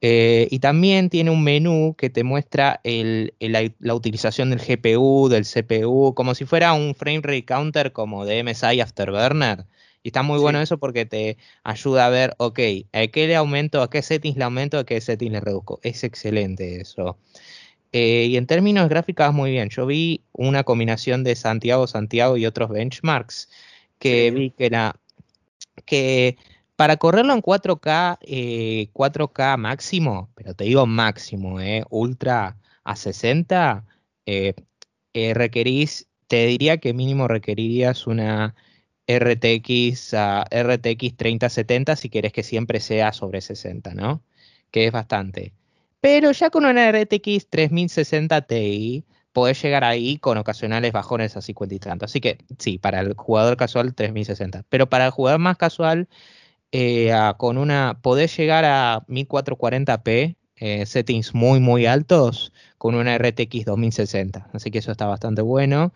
Eh, 0.06 0.48
y 0.50 0.58
también 0.58 1.08
tiene 1.08 1.30
un 1.30 1.42
menú 1.42 1.94
que 1.96 2.10
te 2.10 2.24
muestra 2.24 2.78
el- 2.84 3.32
el- 3.40 3.52
la, 3.52 3.72
la 3.78 3.94
utilización 3.94 4.50
del 4.50 4.60
GPU, 4.60 5.30
del 5.30 5.46
CPU, 5.46 6.12
como 6.14 6.34
si 6.34 6.44
fuera 6.44 6.74
un 6.74 6.94
frame 6.94 7.22
rate 7.22 7.46
counter 7.46 7.90
como 7.92 8.26
de 8.26 8.40
MSI 8.40 8.82
Afterburner. 8.82 9.64
Y 10.02 10.08
está 10.08 10.22
muy 10.22 10.36
Sí. 10.36 10.42
bueno 10.42 10.60
eso 10.60 10.76
porque 10.76 11.06
te 11.06 11.38
ayuda 11.62 12.04
a 12.04 12.10
ver, 12.10 12.34
ok, 12.36 12.58
¿a 12.92 13.06
qué 13.06 13.26
le 13.26 13.34
aumento, 13.34 13.80
a 13.80 13.88
qué 13.88 14.02
settings 14.02 14.36
le 14.36 14.44
aumento, 14.44 14.76
a 14.78 14.84
qué 14.84 15.00
settings 15.00 15.32
le 15.32 15.40
reduzco? 15.40 15.80
Es 15.82 16.04
excelente 16.04 16.82
eso. 16.82 17.16
Eh, 17.92 18.26
y 18.28 18.36
en 18.36 18.46
términos 18.46 18.90
gráficos, 18.90 19.32
muy 19.32 19.52
bien. 19.52 19.70
Yo 19.70 19.86
vi 19.86 20.20
una 20.32 20.64
combinación 20.64 21.24
de 21.24 21.34
Santiago, 21.34 21.86
Santiago 21.86 22.36
y 22.36 22.44
otros 22.44 22.68
benchmarks 22.68 23.48
que 23.98 24.28
Sí. 24.30 24.38
vi 24.38 24.50
que 24.50 24.66
era 24.66 24.96
que 25.86 26.36
para 26.76 26.96
correrlo 26.96 27.32
en 27.34 27.42
4K, 27.42 28.18
eh, 28.22 28.88
4K 28.92 29.56
máximo, 29.56 30.30
pero 30.34 30.54
te 30.54 30.64
digo 30.64 30.86
máximo, 30.86 31.60
eh, 31.60 31.84
ultra 31.90 32.58
a 32.84 32.96
60, 32.96 33.84
eh, 34.26 34.54
eh, 35.14 35.34
requerís, 35.34 36.08
te 36.26 36.46
diría 36.46 36.78
que 36.78 36.94
mínimo 36.94 37.28
requerirías 37.28 38.06
una 38.06 38.54
RTX, 39.06 40.14
a 40.14 40.44
RTX 40.50 41.16
3070 41.16 41.96
si 41.96 42.08
querés 42.08 42.32
que 42.32 42.42
siempre 42.42 42.80
sea 42.80 43.12
sobre 43.12 43.40
60, 43.40 43.94
¿no? 43.94 44.22
Que 44.70 44.86
es 44.86 44.92
bastante. 44.92 45.52
Pero 46.00 46.32
ya 46.32 46.50
con 46.50 46.64
una 46.66 46.88
RTX 46.90 47.48
3060 47.48 48.42
Ti 48.42 49.04
podés 49.32 49.62
llegar 49.62 49.84
ahí 49.84 50.18
con 50.18 50.38
ocasionales 50.38 50.92
bajones 50.92 51.36
a 51.36 51.42
50 51.42 51.74
y 51.74 51.78
tanto. 51.78 52.04
Así 52.06 52.20
que 52.20 52.38
sí, 52.58 52.78
para 52.78 53.00
el 53.00 53.14
jugador 53.14 53.56
casual 53.56 53.94
3060. 53.94 54.64
Pero 54.68 54.88
para 54.88 55.06
el 55.06 55.10
jugador 55.12 55.40
más 55.40 55.56
casual, 55.56 56.08
eh, 56.76 57.12
a- 57.12 57.34
con 57.34 57.58
una 57.58 57.98
podés 58.02 58.36
llegar 58.36 58.64
a 58.64 59.04
1440p, 59.08 60.36
eh, 60.56 60.86
settings 60.86 61.34
muy 61.34 61.60
muy 61.60 61.86
altos, 61.86 62.52
con 62.78 62.94
una 62.96 63.14
RTX 63.14 63.64
2060. 63.66 64.48
Así 64.52 64.70
que 64.70 64.78
eso 64.80 64.92
está 64.92 65.06
bastante 65.06 65.42
bueno. 65.42 65.92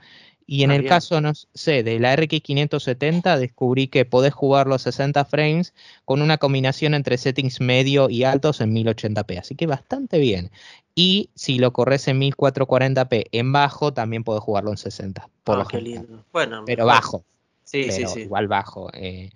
Y 0.46 0.62
en 0.64 0.70
Ah, 0.70 0.74
el 0.76 0.80
bien. 0.82 0.88
caso, 0.90 1.20
no 1.20 1.32
sé, 1.34 1.82
de 1.82 1.98
la 2.00 2.12
RX 2.14 2.40
570, 2.42 3.36
descubrí 3.38 3.88
que 3.88 4.04
podés 4.06 4.32
jugar 4.32 4.66
los 4.66 4.82
60 4.82 5.24
frames 5.26 5.74
con 6.06 6.22
una 6.22 6.38
combinación 6.38 6.94
entre 6.94 7.18
settings 7.18 7.60
medio 7.60 8.08
y 8.08 8.24
altos 8.24 8.60
en 8.60 8.72
1080p. 8.72 9.38
Así 9.38 9.54
que 9.56 9.66
bastante 9.66 10.18
bien. 10.18 10.50
Y 10.94 11.30
si 11.34 11.58
lo 11.58 11.72
corres 11.72 12.08
en 12.08 12.18
1440p 12.18 13.26
en 13.32 13.52
bajo, 13.52 13.92
también 13.92 14.24
podés 14.24 14.42
jugarlo 14.42 14.70
en 14.70 14.78
60. 14.78 15.28
Por 15.44 15.56
Ah, 15.56 15.62
lo 15.64 15.68
qué 15.68 15.80
lindo. 15.80 16.24
Bueno, 16.32 16.64
Pero 16.66 16.86
bajo. 16.86 17.24
Sí, 17.64 17.90
sí, 17.92 18.06
sí. 18.06 18.22
igual 18.22 18.48
bajo. 18.48 18.90
eh, 18.94 19.30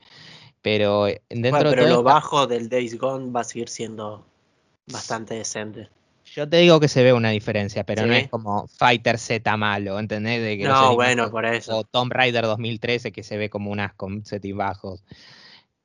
pero 0.63 1.09
eh, 1.09 1.21
dentro 1.29 1.51
Bueno, 1.51 1.71
pero 1.71 1.87
lo 1.89 2.03
bajo 2.03 2.47
del 2.47 2.69
Days 2.69 2.99
Gone 2.99 3.31
va 3.33 3.41
a 3.41 3.45
seguir 3.45 3.69
siendo 3.69 4.25
bastante 4.87 5.35
decente. 5.35 5.89
Yo 6.25 6.49
te 6.49 6.59
digo 6.59 6.81
que 6.81 6.89
se 6.89 7.03
ve 7.03 7.13
una 7.13 7.31
diferencia, 7.31 7.85
pero 7.85 8.07
no 8.07 8.15
es 8.15 8.29
como 8.29 8.67
Fighter 8.69 9.19
Z 9.19 9.57
malo, 9.57 9.99
¿entendés? 9.99 10.41
De 10.41 10.57
que 10.57 10.65
los 10.65 10.81
No, 10.81 10.95
bueno, 10.95 11.31
por 11.31 11.45
eso. 11.45 11.79
O 11.79 11.85
Tomb 11.85 12.11
Raider 12.11 12.45
2013 12.45 13.13
que 13.13 13.23
se 13.23 13.37
ve 13.37 13.51
como 13.51 13.71
unas 13.71 13.93
con 13.95 14.25
settings 14.25 14.57
bajos. 14.57 15.05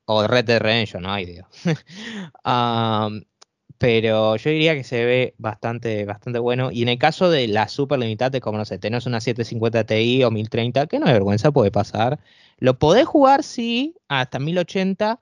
O 0.05 0.25
Red 0.25 0.45
Dead 0.45 0.61
Redemption, 0.61 1.03
no 1.03 1.11
hay 1.11 1.25
Dios. 1.25 1.47
Pero 3.77 4.37
yo 4.37 4.49
diría 4.49 4.73
que 4.73 4.83
se 4.83 5.05
ve 5.05 5.35
bastante, 5.37 6.05
bastante 6.05 6.39
bueno. 6.39 6.71
Y 6.71 6.81
en 6.81 6.89
el 6.89 6.97
caso 6.97 7.29
de 7.29 7.47
la 7.47 7.67
super 7.67 7.99
limitada, 7.99 8.39
como 8.39 8.57
no 8.57 8.65
sé, 8.65 8.79
tenés 8.79 9.05
una 9.05 9.19
750 9.19 9.83
Ti 9.83 10.23
o 10.23 10.31
1030, 10.31 10.87
que 10.87 10.99
no 10.99 11.07
hay 11.07 11.13
vergüenza, 11.13 11.51
puede 11.51 11.71
pasar. 11.71 12.19
Lo 12.57 12.79
podés 12.79 13.05
jugar, 13.05 13.43
sí, 13.43 13.95
hasta 14.07 14.39
1080, 14.39 15.19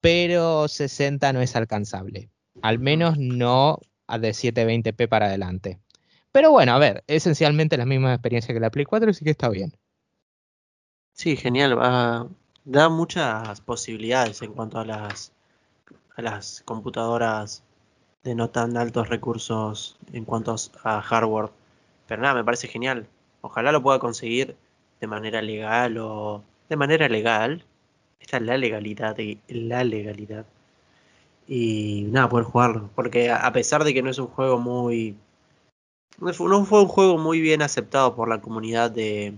pero 0.00 0.68
60 0.68 1.32
no 1.32 1.40
es 1.40 1.56
alcanzable. 1.56 2.30
Al 2.62 2.78
menos 2.78 3.18
no 3.18 3.78
de 4.08 4.30
720p 4.30 5.08
para 5.08 5.26
adelante. 5.26 5.80
Pero 6.32 6.50
bueno, 6.50 6.72
a 6.72 6.78
ver, 6.78 7.02
esencialmente 7.06 7.76
la 7.76 7.86
misma 7.86 8.12
experiencia 8.12 8.54
que 8.54 8.60
la 8.60 8.70
Play 8.70 8.84
4, 8.84 9.10
así 9.10 9.24
que 9.24 9.30
está 9.30 9.48
bien. 9.48 9.72
Sí, 11.12 11.36
genial. 11.36 11.76
Da 12.64 12.88
muchas 12.88 13.60
posibilidades 13.62 14.42
en 14.42 14.52
cuanto 14.52 14.78
a 14.78 14.84
las, 14.84 15.32
a 16.14 16.22
las 16.22 16.62
computadoras 16.64 17.62
de 18.22 18.34
no 18.34 18.50
tan 18.50 18.76
altos 18.76 19.08
recursos 19.08 19.96
en 20.12 20.24
cuanto 20.24 20.54
a 20.84 21.00
hardware. 21.00 21.50
Pero 22.06 22.22
nada, 22.22 22.34
me 22.34 22.44
parece 22.44 22.68
genial. 22.68 23.08
Ojalá 23.40 23.72
lo 23.72 23.82
pueda 23.82 23.98
conseguir 23.98 24.56
de 25.00 25.06
manera 25.06 25.40
legal 25.42 25.96
o 25.98 26.42
de 26.68 26.76
manera 26.76 27.08
legal. 27.08 27.64
Esta 28.20 28.38
es 28.38 28.42
la 28.42 28.56
legalidad 28.56 29.16
la 29.48 29.84
legalidad. 29.84 30.46
Y 31.46 32.06
nada, 32.10 32.28
poder 32.28 32.46
jugarlo. 32.46 32.90
Porque 32.94 33.30
a 33.30 33.52
pesar 33.52 33.84
de 33.84 33.94
que 33.94 34.02
no 34.02 34.10
es 34.10 34.18
un 34.18 34.26
juego 34.26 34.58
muy... 34.58 35.16
No 36.18 36.32
fue 36.32 36.80
un 36.80 36.88
juego 36.88 37.18
muy 37.18 37.40
bien 37.40 37.62
aceptado 37.62 38.16
por 38.16 38.28
la 38.28 38.40
comunidad 38.40 38.90
de, 38.90 39.34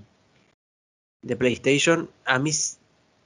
de 1.22 1.36
PlayStation, 1.36 2.08
a 2.24 2.38
mí, 2.38 2.52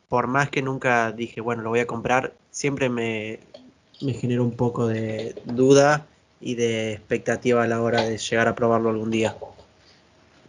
por 0.08 0.26
más 0.26 0.50
que 0.50 0.62
nunca 0.62 1.12
dije, 1.12 1.40
bueno, 1.40 1.62
lo 1.62 1.70
voy 1.70 1.80
a 1.80 1.86
comprar, 1.86 2.32
siempre 2.50 2.88
me, 2.88 3.40
me 4.00 4.14
generó 4.14 4.44
un 4.44 4.56
poco 4.56 4.86
de 4.86 5.34
duda 5.44 6.06
y 6.40 6.54
de 6.54 6.92
expectativa 6.92 7.62
a 7.62 7.68
la 7.68 7.82
hora 7.82 8.02
de 8.02 8.18
llegar 8.18 8.48
a 8.48 8.54
probarlo 8.54 8.90
algún 8.90 9.10
día. 9.10 9.36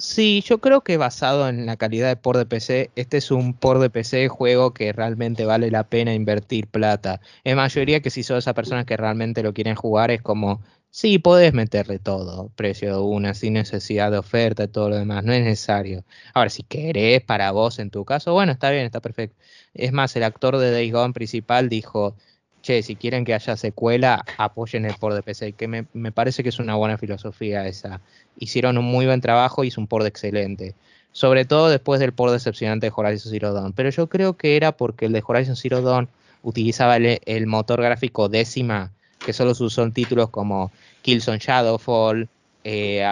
Sí, 0.06 0.44
yo 0.46 0.60
creo 0.60 0.82
que 0.84 0.98
basado 0.98 1.48
en 1.48 1.66
la 1.66 1.78
calidad 1.78 2.10
de 2.10 2.18
port 2.18 2.38
de 2.38 2.46
PC, 2.46 2.92
este 2.96 3.18
es 3.18 3.32
un 3.32 3.54
port 3.54 3.82
de 3.82 3.90
PC 3.90 4.28
juego 4.28 4.74
que 4.74 4.92
realmente 4.92 5.46
vale 5.46 5.72
la 5.72 5.88
pena 5.88 6.14
invertir 6.14 6.68
plata. 6.68 7.22
En 7.46 7.56
mayoría 7.56 8.02
que 8.02 8.10
si 8.10 8.22
sos 8.22 8.40
esa 8.40 8.54
persona 8.54 8.86
que 8.86 8.98
realmente 8.98 9.42
lo 9.44 9.54
quieren 9.54 9.76
jugar 9.76 10.12
es 10.12 10.22
como, 10.22 10.62
sí, 10.90 11.20
podés 11.20 11.54
meterle 11.54 12.00
todo, 12.00 12.50
precio 12.50 12.94
de 12.98 13.02
una, 13.02 13.34
sin 13.34 13.54
necesidad 13.54 14.12
de 14.12 14.18
oferta 14.18 14.66
y 14.66 14.68
todo 14.68 14.90
lo 14.90 14.98
demás, 14.98 15.24
no 15.24 15.32
es 15.32 15.42
necesario. 15.44 16.04
Ahora, 16.34 16.50
si 16.50 16.64
querés 16.64 17.22
para 17.24 17.52
vos 17.52 17.80
en 17.80 17.90
tu 17.90 18.04
caso, 18.04 18.34
bueno, 18.34 18.52
está 18.52 18.72
bien, 18.72 18.86
está 18.86 19.00
perfecto. 19.00 19.38
Es 19.74 19.94
más, 19.94 20.16
el 20.18 20.24
actor 20.24 20.58
de 20.58 20.72
Days 20.72 20.92
Gone 20.92 21.14
principal 21.14 21.70
dijo, 21.70 22.18
che, 22.64 22.82
si 22.82 22.96
quieren 22.96 23.26
que 23.26 23.36
haya 23.36 23.56
secuela, 23.56 24.26
apoyen 24.38 24.86
el 24.86 24.96
port 24.96 25.16
de 25.16 25.22
PC, 25.22 25.54
que 25.54 25.68
me, 25.68 25.86
me 25.94 26.12
parece 26.12 26.42
que 26.42 26.50
es 26.50 26.58
una 26.58 26.76
buena 26.76 26.98
filosofía 26.98 27.68
esa 27.68 28.02
hicieron 28.38 28.78
un 28.78 28.86
muy 28.86 29.06
buen 29.06 29.22
trabajo 29.22 29.64
y 29.64 29.68
es 29.68 29.78
un 29.78 29.88
port 29.88 30.06
excelente. 30.06 30.76
Sobre 31.12 31.46
todo 31.46 31.70
después 31.70 32.00
del 32.00 32.14
port 32.14 32.34
decepcionante 32.34 32.88
de 32.88 32.94
Horizon 32.96 33.32
Zero 33.32 33.54
Dawn. 33.54 33.74
Pero 33.74 33.90
yo 33.90 34.08
creo 34.08 34.36
que 34.36 34.56
era 34.56 34.72
porque 34.72 35.06
el 35.06 35.14
de 35.14 35.24
Horizon 35.26 35.56
Zero 35.56 35.82
Dawn 35.82 36.10
utilizaba 36.42 36.98
el, 36.98 37.48
motor 37.48 37.82
gráfico 37.82 38.30
décima, 38.30 38.92
que 39.24 39.34
solo 39.34 39.54
se 39.54 39.64
usó 39.64 39.84
en 39.84 39.94
títulos 39.94 40.30
como 40.30 40.72
Killzone 41.04 41.38
Shadowfall, 41.40 42.28
eh, 42.64 43.06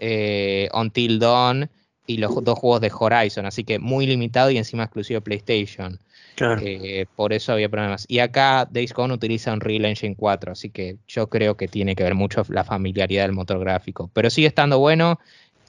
eh, 0.00 0.68
Until 0.72 1.18
Dawn 1.18 1.70
y 2.06 2.16
los 2.18 2.42
dos 2.42 2.58
juegos 2.58 2.80
de 2.80 2.92
Horizon. 2.92 3.46
Así 3.46 3.62
que 3.62 3.78
muy 3.78 4.06
limitado 4.06 4.50
y 4.50 4.58
encima 4.58 4.84
exclusivo 4.84 5.20
PlayStation. 5.20 5.98
Claro. 6.36 6.60
Eh, 6.64 7.06
por 7.14 7.32
eso 7.32 7.52
había 7.52 7.68
problemas. 7.68 8.06
Y 8.08 8.18
acá 8.18 8.68
Days 8.70 8.92
Gone 8.92 9.14
utiliza 9.14 9.52
Unreal 9.52 9.84
Engine 9.84 10.16
4, 10.16 10.52
así 10.52 10.70
que 10.70 10.96
yo 11.06 11.28
creo 11.28 11.56
que 11.56 11.68
tiene 11.68 11.94
que 11.94 12.02
ver 12.02 12.14
mucho 12.14 12.42
la 12.48 12.64
familiaridad 12.64 13.24
del 13.24 13.32
motor 13.32 13.60
gráfico. 13.60 14.10
Pero 14.12 14.30
sigue 14.30 14.48
estando 14.48 14.78
bueno 14.78 15.20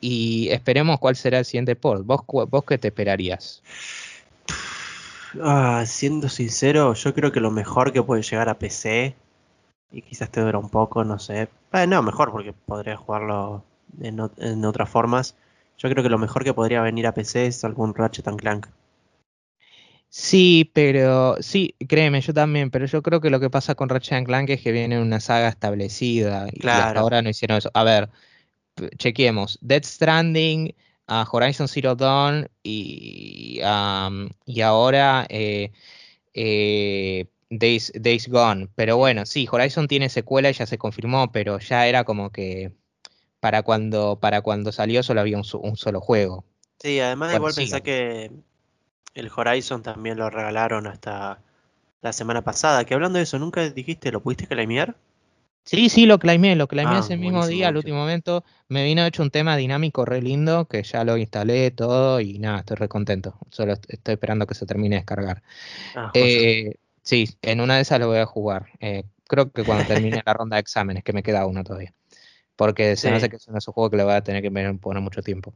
y 0.01 0.49
esperemos 0.49 0.99
cuál 0.99 1.15
será 1.15 1.39
el 1.39 1.45
siguiente 1.45 1.75
port. 1.75 2.06
¿Vos, 2.06 2.21
vos 2.28 2.63
qué 2.65 2.78
te 2.78 2.88
esperarías? 2.88 3.62
Ah, 5.41 5.84
siendo 5.86 6.30
sincero, 6.30 6.93
yo 6.93 7.13
creo 7.13 7.32
que 7.32 7.39
lo 7.39 7.51
mejor 7.51 7.91
que 7.91 8.01
puede 8.01 8.21
llegar 8.21 8.49
a 8.49 8.58
PC, 8.58 9.15
y 9.91 10.01
quizás 10.01 10.30
te 10.30 10.41
dura 10.41 10.60
un 10.60 10.69
poco, 10.69 11.04
no 11.04 11.19
sé. 11.19 11.49
Eh, 11.73 11.88
no, 11.88 12.01
mejor 12.01 12.32
porque 12.32 12.54
podría 12.54 12.97
jugarlo 12.97 13.63
en, 14.01 14.19
en, 14.38 14.65
otras 14.65 14.89
formas. 14.89 15.36
Yo 15.78 15.89
creo 15.89 16.04
que 16.04 16.10
lo 16.10 16.17
mejor 16.17 16.43
que 16.43 16.54
podría 16.54 16.82
venir 16.82 17.08
a 17.08 17.13
PC 17.13 17.47
es 17.47 17.63
algún 17.63 17.93
Ratchet 17.93 18.28
and 18.28 18.39
Clank. 18.39 18.67
Sí, 20.17 20.71
pero 20.73 21.36
sí, 21.41 21.75
créeme, 21.89 22.21
yo 22.21 22.34
también, 22.34 22.71
pero 22.71 22.86
yo 22.86 23.04
creo 23.04 23.19
que 23.19 23.30
lo 23.30 23.41
que 23.41 23.49
pasa 23.49 23.75
con 23.75 23.89
Ratchet 23.89 24.25
Clank 24.25 24.49
es 24.49 24.62
que 24.62 24.71
viene 24.71 24.97
una 25.01 25.19
saga 25.19 25.49
establecida 25.49 26.47
y 26.54 26.65
hasta 26.65 27.01
ahora 27.01 27.21
no 27.21 27.30
hicieron 27.30 27.58
eso. 27.58 27.69
A 27.73 27.84
ver, 27.84 28.10
chequemos. 28.97 29.60
Dead 29.62 29.84
Stranding, 29.84 30.73
uh, 31.10 31.25
Horizon 31.30 31.67
Zero 31.67 31.95
Dawn 31.95 32.47
y, 32.63 33.60
y 34.45 34.62
ahora 34.62 35.25
eh, 35.28 35.73
eh, 36.34 37.25
Days, 37.49 37.91
Days 37.93 38.30
Gone. 38.30 38.69
Pero 38.73 38.95
bueno, 38.95 39.25
sí, 39.25 39.49
Horizon 39.51 39.89
tiene 39.89 40.08
secuela 40.08 40.49
y 40.49 40.54
ya 40.54 40.65
se 40.65 40.78
confirmó, 40.78 41.34
pero 41.34 41.60
ya 41.60 41.88
era 41.88 42.06
como 42.06 42.30
que 42.30 42.71
para 43.41 43.63
cuando, 43.63 44.17
para 44.21 44.39
cuando 44.39 44.71
salió 44.71 45.04
solo 45.04 45.19
había 45.19 45.36
un, 45.36 45.43
solo 45.43 45.99
juego. 45.99 46.45
Sí, 46.80 47.01
además 47.01 47.36
igual 47.36 47.54
pensé 47.54 47.82
que 47.82 48.32
el 49.15 49.32
Horizon 49.36 49.82
también 49.82 50.17
lo 50.17 50.30
regalaron 50.30 50.86
hasta 50.86 51.39
la 52.01 52.13
semana 52.13 52.43
pasada. 52.43 52.86
Que 52.86 52.93
hablando 52.93 53.17
de 53.17 53.23
eso, 53.23 53.39
¿nunca 53.39 53.67
dijiste 53.69 54.12
lo 54.12 54.21
pudiste 54.21 54.47
claimear? 54.47 54.95
Sí, 55.63 55.89
sí, 55.89 56.06
lo 56.06 56.19
claimé, 56.19 56.56
lo 56.56 56.67
claimé 56.67 56.97
ah, 56.97 56.99
ese 56.99 57.17
mismo 57.17 57.47
día, 57.47 57.69
al 57.69 57.78
último 57.78 57.97
momento. 57.97 58.43
Me 58.67 58.84
vino 58.84 59.04
hecho 59.04 59.23
un 59.23 59.32
tema 59.32 59.58
dinámico 59.58 60.06
re 60.06 60.21
lindo, 60.21 60.67
que 60.67 60.84
ya 60.84 61.04
lo 61.04 61.17
instalé 61.17 61.71
todo 61.71 62.19
y 62.21 62.38
nada, 62.38 62.60
estoy 62.60 62.78
re 62.78 62.88
contento. 62.88 63.39
Solo 63.49 63.73
estoy 63.73 64.13
esperando 64.13 64.45
que 64.45 64.54
se 64.54 64.67
termine 64.67 64.97
de 64.97 64.99
descargar. 64.99 65.41
Ah, 65.95 66.12
eh, 66.13 66.75
sí, 67.01 67.28
en 67.41 67.62
una 67.62 67.78
de 67.78 67.82
esas 67.82 67.99
lo 67.99 68.08
voy 68.08 68.19
a 68.19 68.28
jugar. 68.28 68.67
Eh, 68.80 69.06
creo 69.28 69.51
que 69.51 69.63
cuando 69.63 69.86
termine 69.86 70.21
la 70.23 70.34
ronda 70.36 70.58
de 70.58 70.62
exámenes, 70.62 71.04
que 71.04 71.13
me 71.13 71.23
queda 71.23 71.47
uno 71.47 71.63
todavía. 71.63 71.93
Porque 72.56 72.95
se 72.95 73.10
me 73.10 73.17
hace 73.17 73.30
que 73.30 73.38
es 73.38 73.47
un 73.47 73.60
juego 73.60 73.89
que 73.89 73.97
le 73.97 74.04
voy 74.04 74.13
a 74.13 74.21
tener 74.21 74.43
que 74.43 74.51
poner 74.51 75.01
mucho 75.01 75.23
tiempo. 75.23 75.56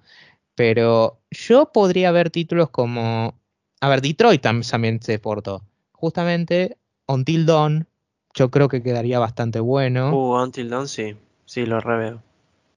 Pero 0.55 1.21
yo 1.29 1.71
podría 1.71 2.11
ver 2.11 2.31
títulos 2.31 2.69
como 2.71 3.38
a 3.81 3.89
ver, 3.89 4.01
Detroit 4.01 4.41
también 4.41 5.01
se 5.01 5.19
portó. 5.19 5.63
Justamente 5.91 6.77
Until 7.07 7.45
Dawn, 7.45 7.87
yo 8.33 8.49
creo 8.51 8.67
que 8.67 8.83
quedaría 8.83 9.19
bastante 9.19 9.59
bueno. 9.59 10.11
Uh, 10.11 10.41
Until 10.41 10.69
Dawn 10.69 10.87
sí, 10.87 11.15
sí, 11.45 11.65
lo 11.65 11.79
reveo. 11.79 12.21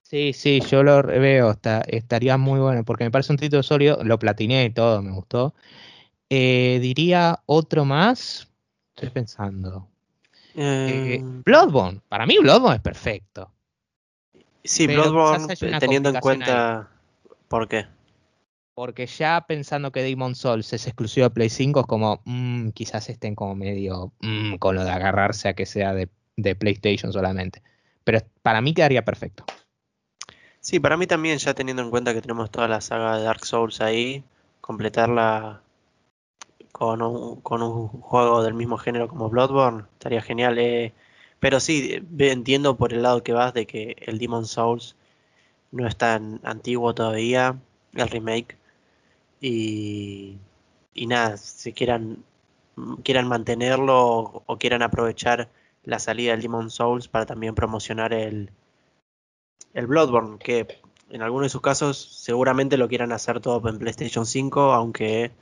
Sí, 0.03 0.33
sí, 0.35 0.61
yo 0.61 0.83
lo 0.83 1.01
reveo, 1.01 1.57
estaría 1.87 2.37
muy 2.37 2.61
bueno, 2.61 2.85
porque 2.85 3.05
me 3.05 3.11
parece 3.11 3.33
un 3.33 3.39
título 3.39 3.63
sólido, 3.63 4.05
lo 4.05 4.19
platiné 4.19 4.67
y 4.67 4.71
todo, 4.71 5.01
me 5.01 5.11
gustó. 5.11 5.55
Eh, 6.29 6.79
diría 6.83 7.41
otro 7.47 7.87
más, 7.87 8.49
estoy 8.95 9.09
pensando. 9.09 9.89
Eh. 10.55 11.19
Bloodborne, 11.23 12.01
para 12.11 12.27
mí 12.27 12.37
Bloodborne 12.39 12.77
es 12.77 12.83
perfecto. 12.83 13.51
Sí, 14.63 14.87
Bloodborne, 14.87 15.57
teniendo 15.81 16.11
en 16.11 16.21
cuenta... 16.21 16.91
¿Por 17.49 17.69
qué? 17.69 17.87
Porque 18.75 19.07
ya 19.07 19.45
pensando 19.47 19.93
que 19.93 20.03
Demon 20.03 20.35
Souls 20.35 20.73
es 20.73 20.87
exclusivo 20.87 21.25
de 21.29 21.35
Play 21.35 21.51
5, 21.51 21.81
es 21.81 21.87
como, 21.87 22.23
mm, 22.25 22.71
quizás 22.71 23.11
estén 23.11 23.35
como 23.35 23.55
medio 23.55 24.13
mm, 24.21 24.57
con 24.57 24.77
lo 24.77 24.85
de 24.85 24.91
agarrarse 24.91 25.49
a 25.49 25.55
que 25.55 25.67
sea 25.67 25.93
de, 25.93 26.09
PlayStation 26.57 27.13
solamente. 27.13 27.63
Pero 28.05 28.21
para 28.43 28.61
mí 28.63 28.73
quedaría 28.73 29.05
perfecto. 29.05 29.45
Sí, 30.61 30.81
para 30.81 30.97
mí 30.97 31.07
también, 31.07 31.39
ya 31.39 31.55
teniendo 31.55 31.83
en 31.83 31.91
cuenta 31.91 32.15
que 32.15 32.23
tenemos 32.23 32.51
toda 32.51 32.67
la 32.69 32.81
saga 32.81 33.19
de 33.19 33.25
Dark 33.25 33.45
Souls 33.45 33.81
ahí, 33.81 34.25
completarla 34.61 35.61
con 36.73 37.03
un, 37.03 37.41
juego 37.41 38.43
del 38.43 38.55
mismo 38.55 38.79
género 38.79 39.09
como 39.09 39.29
Bloodborne, 39.29 39.85
estaría 39.93 40.23
genial. 40.23 40.59
Eh. 40.59 40.93
Pero 41.41 41.61
sí, 41.61 42.03
entiendo 42.19 42.77
por 42.77 42.93
el 42.93 43.03
lado 43.03 43.23
que 43.23 43.33
vas 43.33 43.53
de 43.53 43.67
que 43.67 43.97
el 44.01 44.19
Demon 44.19 44.47
Souls 44.47 44.97
no 45.73 45.87
es 45.87 45.97
tan 45.97 46.41
antiguo 46.45 46.95
todavía, 46.95 47.59
el 47.95 48.09
remake, 48.09 48.57
y, 49.43 50.39
nada, 50.95 51.37
si 51.37 51.73
quieran, 51.73 52.25
quieran 53.03 53.29
mantenerlo 53.29 54.45
o, 54.47 54.59
quieran 54.59 54.83
aprovechar 54.83 55.49
la 55.85 55.99
salida 55.99 56.31
del 56.33 56.43
Demon 56.43 56.71
Souls 56.71 57.09
para 57.09 57.27
también 57.27 57.55
promocionar 57.55 58.15
el, 58.15 58.51
el 59.75 59.87
Bloodborne, 59.89 60.39
que 60.39 60.79
en 61.11 61.23
algunos 61.23 61.47
de 61.47 61.51
sus 61.51 61.61
casos 61.61 61.99
seguramente 61.99 62.77
lo 62.77 62.89
quieran 62.89 63.13
hacer 63.13 63.41
todo 63.41 63.69
en 63.69 63.79
PlayStation 63.79 64.27
5, 64.27 64.73
aunque 64.73 65.33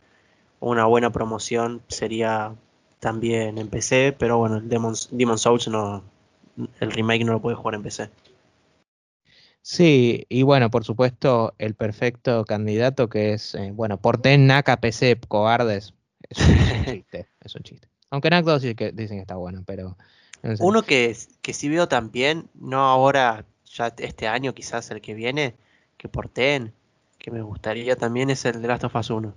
una 0.61 0.87
buena 0.87 1.11
promoción 1.11 1.83
sería 1.89 2.55
también 3.01 3.59
en 3.59 3.69
PC, 3.69 4.15
pero 4.19 4.39
bueno, 4.39 4.57
el 4.57 4.69
Demon, 4.69 5.39
Souls 5.39 5.69
no, 5.69 6.03
el 6.81 6.91
remake 6.91 7.25
no 7.25 7.33
lo 7.33 7.41
puede 7.41 7.57
jugar 7.57 7.75
en 7.75 7.83
PC. 7.83 8.11
Sí, 9.63 10.27
y 10.29 10.43
bueno, 10.43 10.71
por 10.71 10.85
supuesto, 10.85 11.55
el 11.59 11.75
perfecto 11.75 12.45
candidato 12.45 13.09
que 13.09 13.35
es, 13.35 13.55
eh, 13.55 13.73
bueno, 13.73 14.01
porten 14.01 14.47
NAC 14.47 14.81
PC, 14.81 15.21
cobardes. 15.29 15.95
Es 16.29 16.39
un 16.39 16.85
chiste, 16.87 17.29
es 17.41 17.55
un 17.55 17.63
chiste. 17.63 17.89
Aunque 18.11 18.31
NAC 18.31 18.45
2 18.45 18.63
que 18.77 18.93
dicen 18.93 19.19
que 19.19 19.23
está 19.23 19.37
bueno, 19.37 19.63
pero... 19.67 19.97
Uno 20.61 20.83
que, 20.83 21.15
que 21.43 21.53
sí 21.53 21.69
veo 21.69 21.87
también, 21.87 22.49
no 22.55 22.81
ahora, 22.81 23.45
ya 23.67 23.93
este 23.99 24.27
año 24.27 24.55
quizás 24.55 24.91
el 24.91 25.03
que 25.03 25.13
viene, 25.13 25.55
que 25.99 26.09
porten, 26.09 26.73
que 27.19 27.31
me 27.31 27.43
gustaría 27.43 27.95
también 27.97 28.31
es 28.31 28.45
el 28.47 28.63
de 28.63 28.69
Last 28.69 28.85
of 28.85 28.97
Us 28.97 29.11
1. 29.11 29.35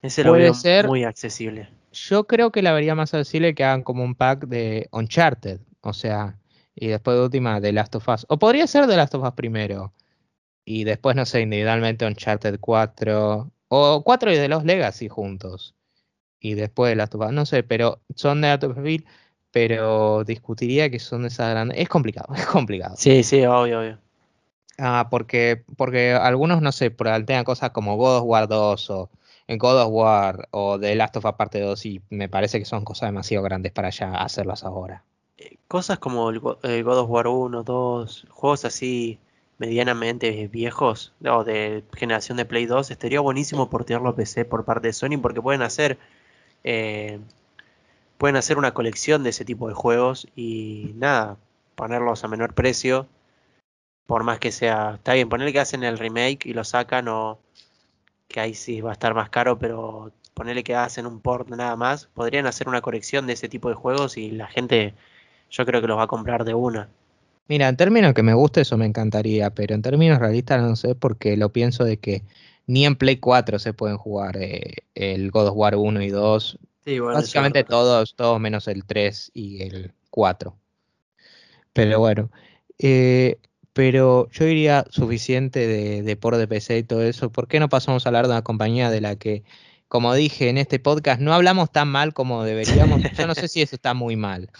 Ese 0.00 0.24
lo 0.24 0.32
veo 0.32 0.54
ser, 0.54 0.86
muy 0.86 1.04
accesible. 1.04 1.68
Yo 1.92 2.26
creo 2.26 2.50
que 2.50 2.62
la 2.62 2.72
vería 2.72 2.94
más 2.94 3.14
accesible 3.14 3.54
que 3.54 3.64
hagan 3.64 3.82
como 3.82 4.02
un 4.02 4.14
pack 4.14 4.46
de 4.46 4.88
Uncharted. 4.90 5.60
O 5.82 5.92
sea, 5.92 6.38
y 6.74 6.88
después 6.88 7.16
de 7.16 7.22
última 7.22 7.60
The 7.60 7.72
Last 7.72 7.94
of 7.96 8.08
Us. 8.08 8.26
O 8.28 8.38
podría 8.38 8.66
ser 8.66 8.86
The 8.86 8.96
Last 8.96 9.14
of 9.14 9.24
Us 9.24 9.32
primero. 9.34 9.92
Y 10.64 10.84
después, 10.84 11.16
no 11.16 11.26
sé, 11.26 11.42
individualmente 11.42 12.06
Uncharted 12.06 12.58
4. 12.60 13.50
O 13.68 14.02
4 14.04 14.32
y 14.32 14.36
de 14.36 14.48
los 14.48 14.64
Legacy 14.64 15.08
juntos. 15.08 15.74
Y 16.40 16.54
después 16.54 16.92
The 16.92 16.96
Last 16.96 17.14
of 17.14 17.22
Us. 17.26 17.32
No 17.32 17.46
sé, 17.46 17.62
pero 17.62 18.00
son 18.16 18.40
de 18.40 18.48
alto 18.48 18.74
perfil. 18.74 19.06
Pero 19.50 20.24
discutiría 20.24 20.90
que 20.90 20.98
son 20.98 21.22
de 21.22 21.28
esas 21.28 21.50
grandes. 21.50 21.78
Es 21.78 21.88
complicado, 21.88 22.34
es 22.36 22.46
complicado. 22.46 22.96
Sí, 22.96 23.22
sí, 23.22 23.44
obvio, 23.46 23.80
obvio. 23.80 23.98
Ah, 24.78 25.08
porque, 25.10 25.64
porque 25.76 26.12
algunos, 26.12 26.60
no 26.60 26.72
sé, 26.72 26.90
tengan 26.90 27.44
cosas 27.44 27.70
como 27.70 27.96
God 27.96 28.18
of 28.18 28.24
War 28.24 28.48
2 28.48 28.90
o 28.90 29.10
en 29.46 29.58
God 29.58 29.82
of 29.82 29.88
War 29.92 30.48
o 30.50 30.80
The 30.80 30.96
Last 30.96 31.16
of 31.16 31.24
Us 31.26 31.34
parte 31.34 31.60
2 31.60 31.86
y 31.86 32.02
me 32.10 32.28
parece 32.28 32.58
que 32.58 32.64
son 32.64 32.84
cosas 32.84 33.08
demasiado 33.08 33.44
grandes 33.44 33.70
para 33.72 33.90
ya 33.90 34.14
hacerlas 34.14 34.64
ahora 34.64 35.04
cosas 35.68 35.98
como 35.98 36.30
el, 36.30 36.40
God 36.40 36.98
of 36.98 37.10
War 37.10 37.26
1, 37.26 37.62
2, 37.62 38.26
juegos 38.30 38.64
así 38.64 39.18
medianamente 39.58 40.48
viejos 40.48 41.12
o 41.24 41.44
de 41.44 41.84
generación 41.94 42.36
de 42.36 42.44
Play 42.44 42.66
2, 42.66 42.90
estaría 42.90 43.20
buenísimo 43.20 43.70
portearlo 43.70 44.10
a 44.10 44.16
PC 44.16 44.44
por 44.44 44.64
parte 44.64 44.88
de 44.88 44.92
Sony 44.92 45.18
porque 45.20 45.42
pueden 45.42 45.62
hacer 45.62 45.98
eh, 46.64 47.20
pueden 48.18 48.36
hacer 48.36 48.58
una 48.58 48.74
colección 48.74 49.22
de 49.22 49.30
ese 49.30 49.44
tipo 49.44 49.68
de 49.68 49.74
juegos 49.74 50.26
y 50.36 50.92
nada, 50.96 51.36
ponerlos 51.76 52.24
a 52.24 52.28
menor 52.28 52.54
precio 52.54 53.08
por 54.06 54.24
más 54.24 54.38
que 54.38 54.52
sea, 54.52 54.94
está 54.96 55.14
bien, 55.14 55.28
ponerle 55.28 55.52
que 55.52 55.60
hacen 55.60 55.82
el 55.84 55.98
remake 55.98 56.46
y 56.46 56.52
lo 56.52 56.64
sacan 56.64 57.08
o 57.08 57.38
que 58.28 58.40
ahí 58.40 58.54
sí 58.54 58.80
va 58.80 58.90
a 58.90 58.92
estar 58.94 59.14
más 59.14 59.30
caro, 59.30 59.58
pero 59.58 60.12
ponerle 60.34 60.64
que 60.64 60.74
hacen 60.74 61.06
un 61.06 61.20
port 61.20 61.48
nada 61.48 61.76
más, 61.76 62.06
podrían 62.06 62.46
hacer 62.46 62.68
una 62.68 62.82
colección 62.82 63.26
de 63.26 63.34
ese 63.34 63.48
tipo 63.48 63.68
de 63.68 63.74
juegos 63.74 64.16
y 64.18 64.30
la 64.30 64.48
gente 64.48 64.94
yo 65.54 65.64
creo 65.64 65.80
que 65.80 65.86
los 65.86 65.98
va 65.98 66.04
a 66.04 66.08
comprar 66.08 66.44
de 66.44 66.54
una. 66.54 66.88
Mira, 67.46 67.68
en 67.68 67.76
términos 67.76 68.14
que 68.14 68.22
me 68.22 68.34
guste 68.34 68.62
eso 68.62 68.76
me 68.76 68.86
encantaría, 68.86 69.50
pero 69.50 69.74
en 69.74 69.82
términos 69.82 70.18
realistas 70.18 70.62
no 70.62 70.76
sé 70.76 70.94
porque 70.94 71.36
lo 71.36 71.50
pienso 71.50 71.84
de 71.84 71.98
que 71.98 72.22
ni 72.66 72.86
en 72.86 72.96
Play 72.96 73.16
4 73.18 73.58
se 73.58 73.74
pueden 73.74 73.98
jugar 73.98 74.36
eh, 74.38 74.76
el 74.94 75.30
God 75.30 75.48
of 75.48 75.56
War 75.56 75.76
1 75.76 76.02
y 76.02 76.08
2. 76.08 76.58
Básicamente 77.02 77.64
todos, 77.64 78.14
todos 78.16 78.40
menos 78.40 78.66
el 78.68 78.84
3 78.84 79.30
y 79.34 79.62
el 79.62 79.92
4. 80.10 80.56
Pero 81.72 81.98
bueno, 81.98 82.30
eh, 82.78 83.38
pero 83.72 84.28
yo 84.30 84.44
diría 84.44 84.86
suficiente 84.90 85.66
de, 85.66 86.02
de 86.02 86.16
por 86.16 86.36
de 86.36 86.48
PC 86.48 86.78
y 86.78 86.82
todo 86.84 87.02
eso. 87.02 87.30
¿Por 87.30 87.48
qué 87.48 87.60
no 87.60 87.68
pasamos 87.68 88.06
a 88.06 88.08
hablar 88.08 88.26
de 88.26 88.32
una 88.32 88.42
compañía 88.42 88.90
de 88.90 89.00
la 89.00 89.16
que, 89.16 89.44
como 89.88 90.14
dije 90.14 90.48
en 90.48 90.56
este 90.56 90.78
podcast, 90.78 91.20
no 91.20 91.34
hablamos 91.34 91.70
tan 91.70 91.88
mal 91.88 92.14
como 92.14 92.44
deberíamos? 92.44 93.02
yo 93.18 93.26
no 93.26 93.34
sé 93.34 93.48
si 93.48 93.60
eso 93.60 93.76
está 93.76 93.92
muy 93.92 94.16
mal. 94.16 94.50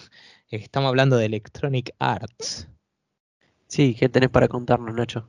Estamos 0.62 0.88
hablando 0.88 1.16
de 1.16 1.26
Electronic 1.26 1.94
Arts. 1.98 2.68
Sí, 3.68 3.96
¿qué 3.98 4.08
tenés 4.08 4.30
para 4.30 4.48
contarnos, 4.48 4.94
Nacho? 4.94 5.28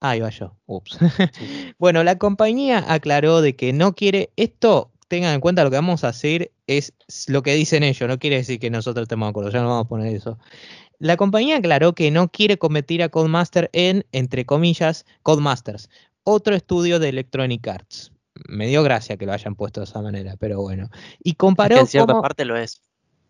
Ah, 0.00 0.16
iba 0.16 0.30
yo. 0.30 0.56
Ups. 0.66 0.98
bueno, 1.78 2.02
la 2.04 2.16
compañía 2.18 2.84
aclaró 2.88 3.40
de 3.42 3.56
que 3.56 3.72
no 3.72 3.94
quiere. 3.94 4.30
Esto 4.36 4.90
tengan 5.08 5.34
en 5.34 5.40
cuenta 5.40 5.64
lo 5.64 5.70
que 5.70 5.76
vamos 5.76 6.04
a 6.04 6.08
hacer 6.08 6.52
es 6.66 6.92
lo 7.26 7.42
que 7.42 7.54
dicen 7.54 7.82
ellos, 7.82 8.08
no 8.08 8.18
quiere 8.18 8.36
decir 8.36 8.60
que 8.60 8.70
nosotros 8.70 9.02
estemos 9.02 9.26
de 9.26 9.30
acuerdo, 9.30 9.50
ya 9.50 9.60
no 9.60 9.68
vamos 9.68 9.86
a 9.86 9.88
poner 9.88 10.14
eso. 10.14 10.38
La 11.00 11.16
compañía 11.16 11.56
aclaró 11.56 11.94
que 11.94 12.10
no 12.12 12.28
quiere 12.28 12.58
competir 12.58 13.02
a 13.02 13.08
Codemaster 13.08 13.70
en, 13.72 14.06
entre 14.12 14.46
comillas, 14.46 15.04
Codemasters, 15.22 15.90
otro 16.22 16.54
estudio 16.54 17.00
de 17.00 17.08
Electronic 17.08 17.66
Arts. 17.66 18.12
Me 18.48 18.68
dio 18.68 18.82
gracia 18.84 19.16
que 19.16 19.26
lo 19.26 19.32
hayan 19.32 19.56
puesto 19.56 19.80
de 19.80 19.84
esa 19.86 20.00
manera, 20.00 20.36
pero 20.38 20.60
bueno. 20.60 20.88
Y 21.24 21.34
comparó. 21.34 21.78
en 21.78 21.86
cierta 21.88 22.12
cómo- 22.12 22.22
parte 22.22 22.44
lo 22.44 22.56
es. 22.56 22.80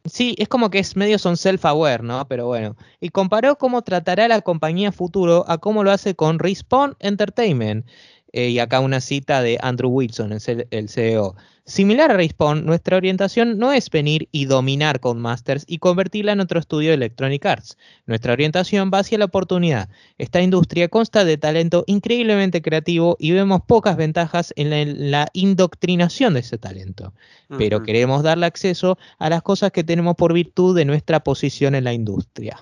Sí, 0.06 0.34
es 0.38 0.48
como 0.48 0.70
que 0.70 0.78
es 0.78 0.96
medio 0.96 1.18
son 1.18 1.36
self-aware, 1.36 2.02
¿no? 2.02 2.26
Pero 2.26 2.46
bueno. 2.46 2.74
Y 3.00 3.10
comparó 3.10 3.56
cómo 3.56 3.82
tratará 3.82 4.28
la 4.28 4.40
compañía 4.40 4.92
futuro 4.92 5.44
a 5.46 5.58
cómo 5.58 5.84
lo 5.84 5.90
hace 5.90 6.14
con 6.14 6.38
Respawn 6.38 6.96
Entertainment. 7.00 7.86
Eh, 8.32 8.50
y 8.50 8.58
acá 8.58 8.80
una 8.80 9.00
cita 9.00 9.42
de 9.42 9.58
Andrew 9.60 9.90
Wilson, 9.90 10.32
el, 10.70 10.88
CEO. 10.88 11.34
Similar 11.64 12.10
a 12.10 12.14
Respawn, 12.14 12.64
nuestra 12.64 12.96
orientación 12.96 13.58
no 13.58 13.72
es 13.72 13.90
venir 13.90 14.28
y 14.32 14.44
dominar 14.46 15.00
Codemasters 15.00 15.64
y 15.66 15.78
convertirla 15.78 16.32
en 16.32 16.40
otro 16.40 16.58
estudio 16.58 16.90
de 16.90 16.94
Electronic 16.94 17.44
Arts. 17.46 17.76
Nuestra 18.06 18.32
orientación 18.32 18.90
va 18.92 19.00
hacia 19.00 19.18
la 19.18 19.26
oportunidad. 19.26 19.88
Esta 20.18 20.40
industria 20.40 20.88
consta 20.88 21.24
de 21.24 21.38
talento 21.38 21.84
increíblemente 21.86 22.62
creativo 22.62 23.16
y 23.18 23.32
vemos 23.32 23.62
pocas 23.66 23.96
ventajas 23.96 24.52
en 24.56 24.70
la, 24.70 24.80
en 24.80 25.10
la 25.10 25.28
indoctrinación 25.32 26.34
de 26.34 26.40
ese 26.40 26.58
talento 26.58 27.12
pero 27.58 27.82
queremos 27.82 28.22
darle 28.22 28.46
acceso 28.46 28.98
a 29.18 29.28
las 29.28 29.42
cosas 29.42 29.72
que 29.72 29.84
tenemos 29.84 30.14
por 30.16 30.32
virtud 30.32 30.76
de 30.76 30.84
nuestra 30.84 31.20
posición 31.20 31.74
en 31.74 31.84
la 31.84 31.92
industria. 31.92 32.58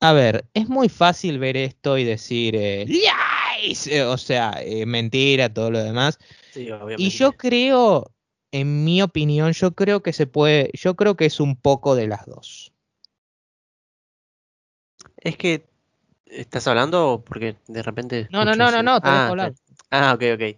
A 0.00 0.12
ver, 0.12 0.46
es 0.54 0.68
muy 0.68 0.88
fácil 0.88 1.38
ver 1.38 1.56
esto 1.56 1.98
y 1.98 2.04
decir, 2.04 2.54
eh, 2.54 2.84
"Lies", 2.86 3.10
eh, 3.62 4.02
o 4.02 4.18
sea, 4.18 4.54
eh, 4.62 4.86
mentira, 4.86 5.52
todo 5.52 5.70
lo 5.70 5.82
demás. 5.82 6.18
Sí. 6.52 6.68
Y 6.96 7.10
yo 7.10 7.32
creo, 7.32 8.10
en 8.52 8.84
mi 8.84 9.02
opinión, 9.02 9.52
yo 9.52 9.72
creo 9.72 10.02
que 10.02 10.12
se 10.12 10.26
puede, 10.26 10.70
yo 10.74 10.96
creo 10.96 11.16
que 11.16 11.26
es 11.26 11.40
un 11.40 11.56
poco 11.56 11.94
de 11.94 12.06
las 12.06 12.26
dos. 12.26 12.72
Es 15.18 15.36
que. 15.36 15.66
¿Estás 16.26 16.66
hablando? 16.66 17.22
Porque 17.24 17.56
de 17.68 17.82
repente. 17.82 18.28
No, 18.30 18.44
no, 18.44 18.56
no, 18.56 18.70
no, 18.70 18.82
no, 18.82 19.00
te 19.00 19.08
ah, 19.08 19.28
hablar. 19.28 19.52
Ah, 19.90 20.12
ok, 20.14 20.22
ok. 20.34 20.56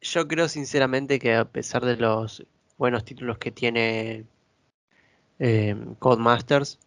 Yo 0.00 0.26
creo 0.26 0.48
sinceramente 0.48 1.20
que 1.20 1.34
a 1.34 1.44
pesar 1.44 1.84
de 1.84 1.96
los 1.96 2.44
buenos 2.76 3.04
títulos 3.04 3.38
que 3.38 3.52
tiene 3.52 4.24
eh, 5.38 5.76
Codemasters, 6.00 6.80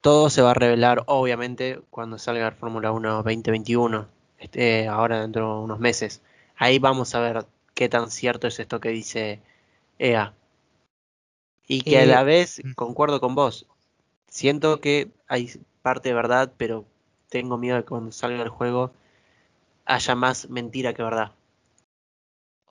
todo 0.00 0.30
se 0.30 0.42
va 0.42 0.52
a 0.52 0.54
revelar 0.54 1.02
obviamente 1.06 1.80
cuando 1.90 2.18
salga 2.18 2.48
el 2.48 2.54
Fórmula 2.54 2.92
1 2.92 3.22
2021, 3.22 4.08
este, 4.38 4.88
ahora 4.88 5.20
dentro 5.20 5.58
de 5.58 5.64
unos 5.64 5.78
meses. 5.78 6.22
Ahí 6.56 6.78
vamos 6.78 7.14
a 7.14 7.20
ver 7.20 7.46
qué 7.74 7.88
tan 7.88 8.10
cierto 8.10 8.46
es 8.46 8.58
esto 8.58 8.80
que 8.80 8.90
dice 8.90 9.40
EA. 9.98 10.34
Y 11.66 11.82
que 11.82 11.98
a 11.98 12.02
Eh, 12.02 12.06
la 12.06 12.22
vez 12.22 12.60
mm. 12.64 12.72
concuerdo 12.72 13.20
con 13.20 13.34
vos. 13.34 13.66
Siento 14.28 14.80
que 14.80 15.10
hay 15.28 15.50
parte 15.82 16.10
de 16.10 16.14
verdad, 16.14 16.52
pero 16.56 16.84
tengo 17.28 17.58
miedo 17.58 17.76
de 17.76 17.82
que 17.82 17.88
cuando 17.88 18.12
salga 18.12 18.42
el 18.42 18.48
juego 18.48 18.92
haya 19.84 20.14
más 20.14 20.48
mentira 20.50 20.94
que 20.94 21.02
verdad. 21.02 21.32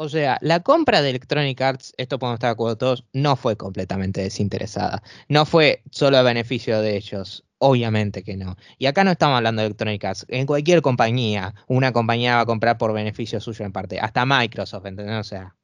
O 0.01 0.07
sea, 0.07 0.37
la 0.41 0.61
compra 0.61 1.01
de 1.01 1.09
Electronic 1.09 1.59
Arts, 1.59 1.93
esto 1.97 2.19
podemos 2.19 2.37
estar 2.37 2.47
de 2.47 2.53
acuerdo 2.53 2.77
todos, 2.77 3.05
no 3.11 3.35
fue 3.35 3.57
completamente 3.57 4.21
desinteresada. 4.21 5.03
No 5.27 5.45
fue 5.45 5.83
solo 5.91 6.17
a 6.17 6.21
beneficio 6.23 6.81
de 6.81 6.95
ellos. 6.95 7.43
Obviamente 7.57 8.23
que 8.23 8.37
no. 8.37 8.55
Y 8.77 8.85
acá 8.85 9.03
no 9.03 9.11
estamos 9.11 9.35
hablando 9.35 9.61
de 9.61 9.65
Electronic 9.67 10.05
Arts. 10.05 10.25
En 10.29 10.45
cualquier 10.45 10.81
compañía, 10.81 11.53
una 11.67 11.91
compañía 11.91 12.35
va 12.35 12.41
a 12.41 12.45
comprar 12.45 12.77
por 12.77 12.93
beneficio 12.93 13.41
suyo 13.41 13.65
en 13.65 13.73
parte. 13.73 13.99
Hasta 13.99 14.25
Microsoft, 14.25 14.85
¿entendés? 14.85 15.19
O 15.19 15.23
sea, 15.25 15.57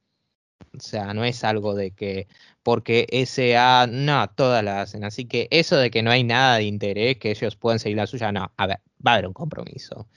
o 0.77 0.81
sea, 0.81 1.13
no 1.13 1.23
es 1.23 1.43
algo 1.45 1.73
de 1.73 1.91
que 1.91 2.27
porque 2.61 3.07
SA, 3.25 3.87
no, 3.87 4.27
todas 4.35 4.63
las 4.65 4.89
hacen. 4.89 5.05
Así 5.05 5.25
que 5.25 5.47
eso 5.49 5.77
de 5.77 5.89
que 5.91 6.03
no 6.03 6.11
hay 6.11 6.25
nada 6.25 6.57
de 6.57 6.63
interés, 6.63 7.17
que 7.19 7.31
ellos 7.31 7.55
pueden 7.55 7.79
seguir 7.79 7.97
la 7.97 8.07
suya, 8.07 8.33
no. 8.33 8.51
A 8.57 8.67
ver, 8.67 8.81
va 9.05 9.11
a 9.11 9.13
haber 9.13 9.27
un 9.27 9.33
compromiso. 9.33 10.09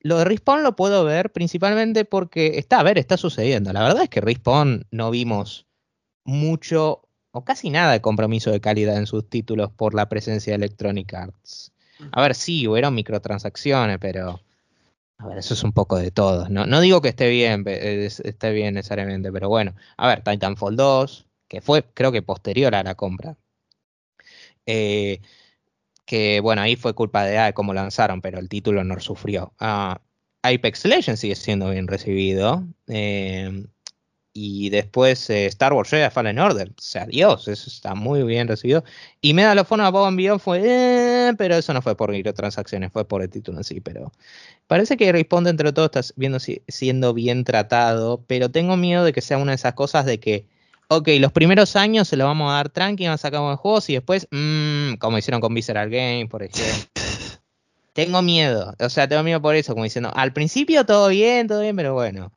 Lo 0.00 0.18
de 0.18 0.24
Respawn 0.24 0.62
lo 0.62 0.76
puedo 0.76 1.04
ver 1.04 1.32
principalmente 1.32 2.04
porque 2.04 2.58
está, 2.58 2.80
a 2.80 2.82
ver, 2.82 2.98
está 2.98 3.16
sucediendo. 3.16 3.72
La 3.72 3.82
verdad 3.82 4.04
es 4.04 4.08
que 4.10 4.20
Respawn 4.20 4.86
no 4.90 5.10
vimos 5.10 5.66
mucho 6.24 7.02
o 7.32 7.44
casi 7.44 7.70
nada 7.70 7.92
de 7.92 8.00
compromiso 8.00 8.50
de 8.50 8.60
calidad 8.60 8.96
en 8.96 9.06
sus 9.06 9.28
títulos 9.28 9.70
por 9.70 9.94
la 9.94 10.08
presencia 10.08 10.52
de 10.52 10.56
Electronic 10.56 11.12
Arts. 11.14 11.72
A 12.12 12.20
ver, 12.22 12.34
sí, 12.34 12.66
hubieron 12.68 12.94
microtransacciones, 12.94 13.98
pero 13.98 14.40
a 15.18 15.26
ver, 15.26 15.38
eso 15.38 15.54
es 15.54 15.62
un 15.64 15.72
poco 15.72 15.96
de 15.96 16.10
todo. 16.10 16.48
No, 16.50 16.66
no 16.66 16.80
digo 16.80 17.00
que 17.00 17.08
esté 17.08 17.28
bien, 17.28 17.64
es- 17.66 18.20
esté 18.20 18.52
bien 18.52 18.74
necesariamente, 18.74 19.32
pero 19.32 19.48
bueno. 19.48 19.74
A 19.96 20.08
ver, 20.08 20.22
Titanfall 20.22 20.76
2, 20.76 21.26
que 21.48 21.60
fue 21.60 21.84
creo 21.94 22.12
que 22.12 22.22
posterior 22.22 22.74
a 22.74 22.82
la 22.82 22.94
compra. 22.94 23.36
Eh, 24.66 25.20
que 26.06 26.40
bueno, 26.40 26.62
ahí 26.62 26.76
fue 26.76 26.94
culpa 26.94 27.24
de 27.24 27.38
A 27.38 27.46
de 27.46 27.54
cómo 27.54 27.74
lanzaron, 27.74 28.20
pero 28.22 28.38
el 28.38 28.48
título 28.48 28.84
no 28.84 28.98
sufrió. 29.00 29.52
Ah, 29.60 30.00
Apex 30.42 30.84
Legends 30.86 31.20
sigue 31.20 31.34
siendo 31.36 31.70
bien 31.70 31.88
recibido. 31.88 32.64
eh, 32.88 33.64
y 34.38 34.68
después 34.70 35.30
eh, 35.30 35.46
Star 35.46 35.72
Wars 35.72 35.88
Jedi 35.90 36.10
Fallen 36.10 36.38
Order. 36.38 36.68
O 36.70 36.74
sea, 36.82 37.06
Dios, 37.06 37.48
eso 37.48 37.70
está 37.70 37.94
muy 37.94 38.22
bien 38.22 38.48
recibido. 38.48 38.84
Y 39.22 39.32
Medal 39.34 39.58
of 39.58 39.72
Honor 39.72 39.86
Above 39.86 40.08
and 40.08 40.16
Beyond 40.18 40.40
fue, 40.40 40.60
eh, 40.64 41.32
pero 41.38 41.56
eso 41.56 41.72
no 41.72 41.80
fue 41.82 41.96
por 41.96 42.10
microtransacciones, 42.12 42.92
fue 42.92 43.06
por 43.08 43.22
el 43.22 43.30
título 43.30 43.58
en 43.58 43.64
sí. 43.64 43.80
Pero 43.80 44.12
parece 44.66 44.96
que 44.98 45.12
Respawn 45.12 45.46
entre 45.48 45.72
todo 45.72 45.86
está 45.86 46.00
viendo, 46.16 46.40
si- 46.40 46.62
siendo 46.68 47.14
bien 47.14 47.44
tratado, 47.44 48.24
pero 48.26 48.50
tengo 48.50 48.76
miedo 48.76 49.04
de 49.04 49.12
que 49.14 49.22
sea 49.22 49.38
una 49.38 49.52
de 49.52 49.56
esas 49.56 49.74
cosas 49.74 50.04
de 50.06 50.20
que, 50.20 50.46
ok, 50.88 51.08
los 51.18 51.32
primeros 51.32 51.76
años 51.76 52.08
se 52.08 52.16
lo 52.16 52.24
vamos 52.24 52.50
a 52.50 52.56
dar 52.56 52.68
tranqui, 52.70 53.04
vamos 53.04 53.20
a 53.20 53.22
sacar 53.22 53.40
buenos 53.40 53.60
juegos 53.60 53.88
y 53.90 53.94
después, 53.94 54.28
mm, 54.30 54.94
como 54.94 55.18
hicieron 55.18 55.40
con 55.40 55.54
Visceral 55.54 55.90
Game, 55.90 56.26
por 56.28 56.42
ejemplo. 56.42 56.90
Tengo 57.92 58.20
miedo, 58.20 58.74
o 58.78 58.90
sea, 58.90 59.08
tengo 59.08 59.22
miedo 59.22 59.40
por 59.40 59.54
eso, 59.54 59.72
como 59.72 59.84
diciendo, 59.84 60.12
al 60.14 60.34
principio 60.34 60.84
todo 60.84 61.08
bien, 61.08 61.48
todo 61.48 61.62
bien, 61.62 61.74
pero 61.76 61.94
bueno, 61.94 62.30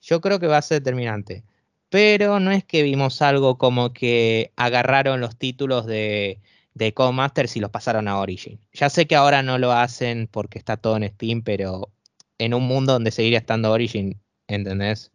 yo 0.00 0.22
creo 0.22 0.40
que 0.40 0.46
va 0.46 0.56
a 0.56 0.62
ser 0.62 0.80
determinante. 0.80 1.44
Pero 1.90 2.40
no 2.40 2.50
es 2.50 2.64
que 2.64 2.82
vimos 2.82 3.20
algo 3.20 3.58
como 3.58 3.92
que 3.92 4.52
agarraron 4.56 5.20
los 5.20 5.36
títulos 5.36 5.84
de, 5.84 6.40
de 6.72 6.94
Codemasters 6.94 7.56
y 7.56 7.60
los 7.60 7.70
pasaron 7.70 8.08
a 8.08 8.18
Origin. 8.18 8.58
Ya 8.72 8.88
sé 8.88 9.06
que 9.06 9.16
ahora 9.16 9.42
no 9.42 9.58
lo 9.58 9.72
hacen 9.72 10.28
porque 10.30 10.58
está 10.58 10.78
todo 10.78 10.96
en 10.96 11.06
Steam, 11.10 11.42
pero 11.42 11.90
en 12.38 12.54
un 12.54 12.62
mundo 12.64 12.94
donde 12.94 13.10
seguiría 13.10 13.38
estando 13.38 13.70
Origin, 13.70 14.18
¿entendés? 14.48 15.12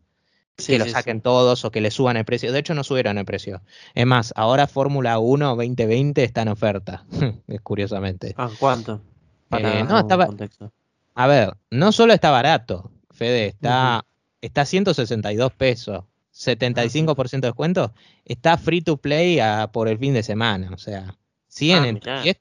Sí, 0.57 0.73
que 0.73 0.79
lo 0.79 0.85
sí, 0.85 0.89
sí. 0.89 0.93
saquen 0.95 1.21
todos 1.21 1.63
o 1.65 1.71
que 1.71 1.81
le 1.81 1.91
suban 1.91 2.17
el 2.17 2.25
precio. 2.25 2.51
De 2.51 2.59
hecho, 2.59 2.73
no 2.73 2.83
subieron 2.83 3.17
el 3.19 3.25
precio. 3.25 3.61
Es 3.93 4.05
más, 4.07 4.33
ahora 4.35 4.65
Fórmula 4.67 5.19
1 5.19 5.49
2020 5.55 6.23
está 6.23 6.41
en 6.41 6.47
oferta, 6.47 7.05
curiosamente. 7.63 8.33
Ah, 8.37 8.49
¿cuánto? 8.59 9.01
Para 9.49 9.79
Eh, 9.79 9.83
no, 9.83 9.99
estaba- 9.99 10.25
contexto. 10.25 10.71
A 11.15 11.27
ver, 11.27 11.55
no 11.71 11.91
solo 11.91 12.13
está 12.13 12.29
barato, 12.31 12.91
Fede, 13.11 13.47
está, 13.47 14.05
está 14.41 14.61
a 14.61 14.65
162 14.65 15.51
pesos, 15.53 16.03
75% 16.31 17.41
de 17.41 17.47
descuento, 17.47 17.93
está 18.25 18.57
free 18.57 18.81
to 18.81 18.97
play 18.97 19.39
a- 19.39 19.67
por 19.71 19.87
el 19.87 19.97
fin 19.97 20.13
de 20.13 20.21
semana, 20.23 20.69
o 20.73 20.77
sea, 20.77 21.17
100 21.47 21.99
Ah, 22.05 22.21
y, 22.23 22.29
es- 22.29 22.37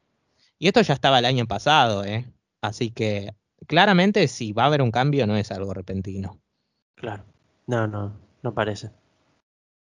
y 0.59 0.69
esto 0.69 0.81
ya 0.83 0.93
estaba 0.95 1.19
el 1.19 1.25
año 1.25 1.47
pasado, 1.47 2.05
¿eh? 2.05 2.27
Así 2.61 2.91
que 2.91 3.33
claramente 3.67 4.29
si 4.29 4.53
va 4.53 4.65
a 4.65 4.67
haber 4.67 4.83
un 4.83 4.91
cambio 4.91 5.27
no 5.27 5.37
es 5.37 5.51
algo 5.53 5.73
repentino. 5.73 6.39
Claro. 6.97 7.25
No, 7.69 7.87
no, 7.87 8.19
no 8.43 8.53
parece. 8.55 8.91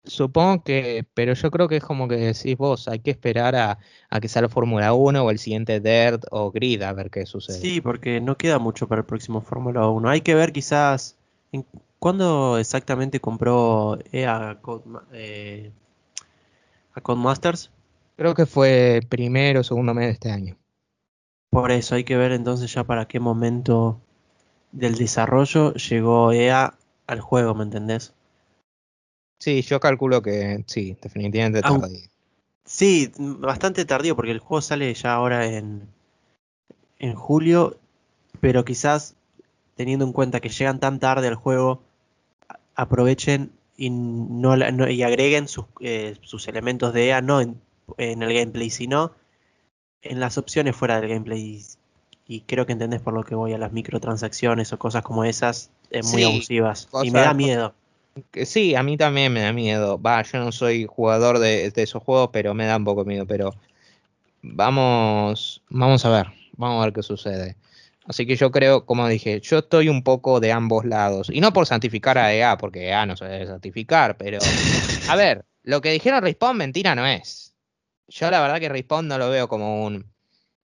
Supongo 0.05 0.63
que, 0.63 1.05
pero 1.15 1.33
yo 1.33 1.49
creo 1.51 1.67
que 1.67 1.77
es 1.77 1.83
como 1.83 2.07
que 2.07 2.15
decís 2.15 2.57
vos, 2.57 2.87
hay 2.87 2.99
que 2.99 3.11
esperar 3.11 3.55
a, 3.55 3.79
a 4.09 4.19
que 4.19 4.27
salga 4.27 4.49
Fórmula 4.49 4.93
1 4.93 5.23
o 5.23 5.31
el 5.31 5.39
siguiente 5.39 5.79
Dirt 5.79 6.25
o 6.31 6.51
Grid 6.51 6.81
a 6.83 6.93
ver 6.93 7.09
qué 7.11 7.25
sucede. 7.25 7.59
Sí, 7.59 7.81
porque 7.81 8.21
no 8.21 8.37
queda 8.37 8.59
mucho 8.59 8.87
para 8.87 8.99
el 9.01 9.05
próximo 9.05 9.41
Fórmula 9.41 9.87
1. 9.89 10.09
Hay 10.09 10.21
que 10.21 10.35
ver 10.35 10.51
quizás 10.51 11.17
en 11.51 11.65
cuándo 11.99 12.57
exactamente 12.57 13.19
compró 13.19 13.97
EA 14.11 14.49
a, 14.51 14.61
Codema- 14.61 15.05
eh, 15.11 15.71
a 16.95 17.01
Codemasters. 17.01 17.69
Creo 18.17 18.33
que 18.35 18.45
fue 18.45 18.99
primero 19.09 19.61
o 19.61 19.63
segundo 19.63 19.93
mes 19.93 20.07
de 20.07 20.11
este 20.11 20.29
año. 20.31 20.57
Por 21.49 21.71
eso 21.71 21.95
hay 21.95 22.03
que 22.03 22.17
ver 22.17 22.31
entonces 22.33 22.71
ya 22.71 22.83
para 22.83 23.07
qué 23.07 23.19
momento 23.19 23.99
del 24.71 24.95
desarrollo 24.95 25.73
llegó 25.75 26.31
EA 26.33 26.75
al 27.07 27.21
juego, 27.21 27.55
¿me 27.55 27.63
entendés? 27.63 28.13
Sí, 29.39 29.61
yo 29.61 29.79
calculo 29.79 30.21
que 30.21 30.63
sí, 30.67 30.97
definitivamente 31.01 31.61
tardío. 31.61 31.99
Sí, 32.65 33.11
bastante 33.17 33.85
tardío 33.85 34.15
porque 34.15 34.31
el 34.31 34.39
juego 34.39 34.61
sale 34.61 34.93
ya 34.93 35.13
ahora 35.13 35.45
en, 35.45 35.87
en 36.99 37.15
julio, 37.15 37.77
pero 38.41 38.65
quizás 38.65 39.15
teniendo 39.75 40.05
en 40.05 40.13
cuenta 40.13 40.39
que 40.41 40.49
llegan 40.49 40.79
tan 40.79 40.99
tarde 40.99 41.27
al 41.27 41.35
juego, 41.35 41.83
aprovechen 42.75 43.51
y, 43.77 43.89
no, 43.91 44.55
no- 44.57 44.89
y 44.89 45.03
agreguen 45.03 45.47
sus, 45.47 45.65
eh, 45.81 46.17
sus 46.21 46.47
elementos 46.47 46.93
de 46.93 47.07
EA 47.07 47.21
no 47.21 47.41
en, 47.41 47.61
en 47.97 48.23
el 48.23 48.33
gameplay, 48.33 48.69
sino 48.69 49.13
en 50.01 50.19
las 50.21 50.37
opciones 50.37 50.75
fuera 50.75 51.01
del 51.01 51.09
gameplay. 51.09 51.63
Y 52.27 52.41
creo 52.41 52.65
que 52.65 52.71
entendés 52.71 53.01
por 53.01 53.13
lo 53.13 53.23
que 53.23 53.35
voy 53.35 53.53
a 53.53 53.57
las 53.57 53.71
microtransacciones 53.71 54.73
o 54.73 54.79
cosas 54.79 55.03
como 55.03 55.25
esas, 55.25 55.69
eh, 55.91 56.01
muy 56.01 56.21
Sí, 56.21 56.23
abusivas. 56.23 56.89
Y 57.03 57.11
me 57.11 57.21
da 57.21 57.33
miedo. 57.33 57.73
Sí, 58.45 58.75
a 58.75 58.83
mí 58.83 58.97
también 58.97 59.31
me 59.31 59.41
da 59.41 59.53
miedo. 59.53 60.01
Va, 60.01 60.21
yo 60.23 60.39
no 60.39 60.51
soy 60.51 60.85
jugador 60.85 61.39
de, 61.39 61.69
de 61.69 61.83
esos 61.83 62.01
juegos, 62.01 62.29
pero 62.31 62.53
me 62.53 62.65
da 62.65 62.77
un 62.77 62.85
poco 62.85 63.05
miedo. 63.05 63.25
Pero 63.27 63.53
vamos, 64.41 65.61
vamos 65.69 66.05
a 66.05 66.09
ver, 66.09 66.27
vamos 66.57 66.81
a 66.81 66.85
ver 66.85 66.93
qué 66.93 67.03
sucede. 67.03 67.57
Así 68.07 68.25
que 68.25 68.35
yo 68.35 68.51
creo, 68.51 68.85
como 68.85 69.07
dije, 69.07 69.41
yo 69.41 69.59
estoy 69.59 69.89
un 69.89 70.03
poco 70.03 70.39
de 70.39 70.51
ambos 70.51 70.85
lados. 70.85 71.29
Y 71.31 71.41
no 71.41 71.53
por 71.53 71.65
santificar 71.65 72.17
a 72.17 72.33
EA, 72.33 72.57
porque 72.57 72.87
EA 72.87 73.05
no 73.05 73.17
se 73.17 73.25
debe 73.25 73.47
santificar, 73.47 74.15
pero 74.17 74.39
a 75.09 75.15
ver, 75.15 75.45
lo 75.63 75.81
que 75.81 75.91
dijeron 75.91 76.21
Respawn 76.21 76.57
mentira 76.57 76.95
no 76.95 77.05
es. 77.05 77.55
Yo 78.07 78.29
la 78.29 78.41
verdad 78.41 78.59
que 78.59 78.69
Respawn 78.69 79.07
no 79.07 79.17
lo 79.17 79.29
veo 79.29 79.47
como 79.47 79.83
un, 79.83 80.05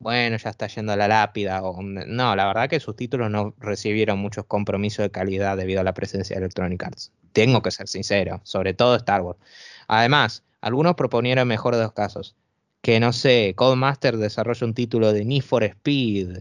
bueno, 0.01 0.35
ya 0.37 0.49
está 0.49 0.65
yendo 0.65 0.91
a 0.91 0.95
la 0.95 1.07
lápida. 1.07 1.61
O, 1.61 1.81
no, 1.81 2.35
la 2.35 2.47
verdad 2.47 2.67
que 2.67 2.79
sus 2.79 2.95
títulos 2.95 3.29
no 3.29 3.53
recibieron 3.59 4.17
muchos 4.17 4.45
compromisos 4.45 5.03
de 5.03 5.11
calidad 5.11 5.55
debido 5.55 5.79
a 5.79 5.83
la 5.83 5.93
presencia 5.93 6.35
de 6.35 6.39
Electronic 6.39 6.83
Arts. 6.83 7.11
Tengo 7.33 7.61
que 7.61 7.69
ser 7.69 7.87
sincero, 7.87 8.41
sobre 8.43 8.73
todo 8.73 8.95
Star 8.95 9.21
Wars. 9.21 9.39
Además, 9.87 10.43
algunos 10.59 10.95
proponieron 10.95 11.47
mejor 11.47 11.75
de 11.75 11.83
dos 11.83 11.93
casos. 11.93 12.35
Que 12.81 12.99
no 12.99 13.13
sé, 13.13 13.53
Codemaster 13.55 14.17
desarrolle 14.17 14.65
un 14.65 14.73
título 14.73 15.13
de 15.13 15.23
Need 15.23 15.43
for 15.43 15.63
Speed 15.63 16.39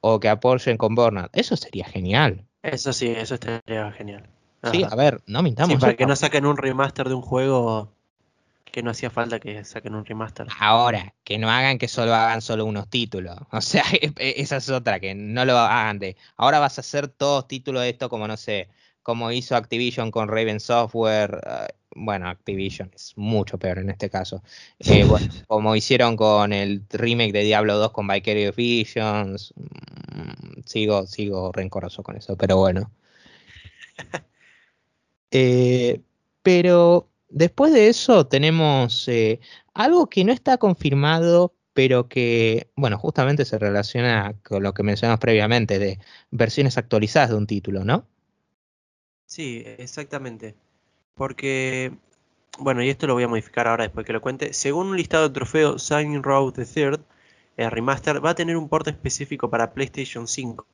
o 0.00 0.18
que 0.18 0.28
apoyen 0.28 0.76
con 0.76 0.96
Burnout. 0.96 1.30
Eso 1.32 1.56
sería 1.56 1.84
genial. 1.84 2.44
Eso 2.62 2.92
sí, 2.92 3.06
eso 3.06 3.34
estaría 3.34 3.92
genial. 3.92 4.28
Sí, 4.72 4.82
a 4.82 4.96
ver, 4.96 5.22
no 5.26 5.42
mintamos. 5.42 5.74
Sí, 5.74 5.80
para 5.80 5.94
que 5.94 6.06
no 6.06 6.16
saquen 6.16 6.44
un 6.44 6.56
remaster 6.56 7.08
de 7.08 7.14
un 7.14 7.22
juego 7.22 7.92
que 8.76 8.82
no 8.82 8.90
hacía 8.90 9.08
falta 9.08 9.40
que 9.40 9.64
saquen 9.64 9.94
un 9.94 10.04
remaster. 10.04 10.46
Ahora, 10.60 11.14
que 11.24 11.38
no 11.38 11.48
hagan 11.48 11.78
que 11.78 11.88
solo 11.88 12.14
hagan 12.14 12.42
solo 12.42 12.66
unos 12.66 12.90
títulos. 12.90 13.34
O 13.50 13.62
sea, 13.62 13.84
esa 14.18 14.58
es 14.58 14.68
otra, 14.68 15.00
que 15.00 15.14
no 15.14 15.46
lo 15.46 15.56
hagan 15.56 15.98
de. 15.98 16.14
Ahora 16.36 16.58
vas 16.58 16.76
a 16.76 16.82
hacer 16.82 17.08
todos 17.08 17.48
títulos 17.48 17.80
de 17.80 17.88
esto, 17.88 18.10
como 18.10 18.28
no 18.28 18.36
sé, 18.36 18.68
como 19.02 19.32
hizo 19.32 19.56
Activision 19.56 20.10
con 20.10 20.28
Raven 20.28 20.60
Software. 20.60 21.40
Uh, 21.42 21.72
bueno, 22.04 22.28
Activision 22.28 22.90
es 22.94 23.14
mucho 23.16 23.58
peor 23.58 23.78
en 23.78 23.88
este 23.88 24.10
caso. 24.10 24.42
Eh, 24.80 25.04
bueno, 25.04 25.26
como 25.46 25.74
hicieron 25.74 26.14
con 26.14 26.52
el 26.52 26.82
remake 26.90 27.32
de 27.32 27.44
Diablo 27.44 27.78
2 27.78 27.92
con 27.92 28.06
Vicarious 28.06 28.54
Visions. 28.54 29.54
Mm, 29.56 30.60
sigo, 30.66 31.06
sigo 31.06 31.50
rencoroso 31.50 32.02
con 32.02 32.14
eso, 32.18 32.36
pero 32.36 32.58
bueno. 32.58 32.90
Eh, 35.30 36.02
pero 36.42 37.08
después 37.28 37.72
de 37.72 37.88
eso 37.88 38.26
tenemos 38.26 39.08
eh, 39.08 39.40
algo 39.74 40.08
que 40.08 40.24
no 40.24 40.32
está 40.32 40.58
confirmado, 40.58 41.54
pero 41.72 42.08
que, 42.08 42.70
bueno, 42.76 42.98
justamente 42.98 43.44
se 43.44 43.58
relaciona 43.58 44.34
con 44.42 44.62
lo 44.62 44.72
que 44.74 44.82
mencionamos 44.82 45.20
previamente 45.20 45.78
de 45.78 45.98
versiones 46.30 46.78
actualizadas 46.78 47.30
de 47.30 47.36
un 47.36 47.46
título, 47.46 47.84
¿no? 47.84 48.06
Sí, 49.26 49.62
exactamente. 49.78 50.54
Porque, 51.14 51.92
bueno, 52.58 52.82
y 52.82 52.88
esto 52.88 53.06
lo 53.06 53.14
voy 53.14 53.24
a 53.24 53.28
modificar 53.28 53.68
ahora 53.68 53.84
después 53.84 54.06
que 54.06 54.12
lo 54.12 54.20
cuente. 54.22 54.52
Según 54.52 54.88
un 54.88 54.96
listado 54.96 55.28
de 55.28 55.34
trofeos, 55.34 55.82
Sign 55.82 56.22
Road 56.22 56.54
the 56.54 56.64
Third, 56.64 57.00
el 57.56 57.70
remaster, 57.70 58.24
va 58.24 58.30
a 58.30 58.34
tener 58.34 58.56
un 58.56 58.68
porte 58.68 58.90
específico 58.90 59.50
para 59.50 59.72
PlayStation 59.72 60.28
5. 60.28 60.66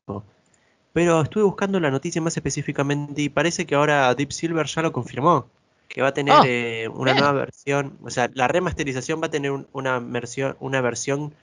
Pero 0.93 1.21
estuve 1.21 1.43
buscando 1.43 1.79
la 1.79 1.91
noticia 1.91 2.21
más 2.21 2.37
específicamente 2.37 3.21
y 3.23 3.29
parece 3.29 3.65
que 3.65 3.75
ahora 3.75 4.13
Deep 4.15 4.31
Silver 4.31 4.67
ya 4.67 4.81
lo 4.83 4.93
confirmó. 4.93 5.49
Que 5.87 6.01
va 6.01 6.09
a 6.09 6.13
tener 6.13 6.33
Oh, 6.35 6.43
eh, 6.45 6.87
una 6.87 7.13
nueva 7.13 7.31
versión. 7.33 7.97
O 8.03 8.09
sea, 8.09 8.29
la 8.33 8.47
remasterización 8.47 9.21
va 9.21 9.27
a 9.27 9.31
tener 9.31 9.51
un- 9.51 9.67
una 9.73 9.99
versión, 9.99 10.55
una 10.59 10.81
versión 10.81 11.33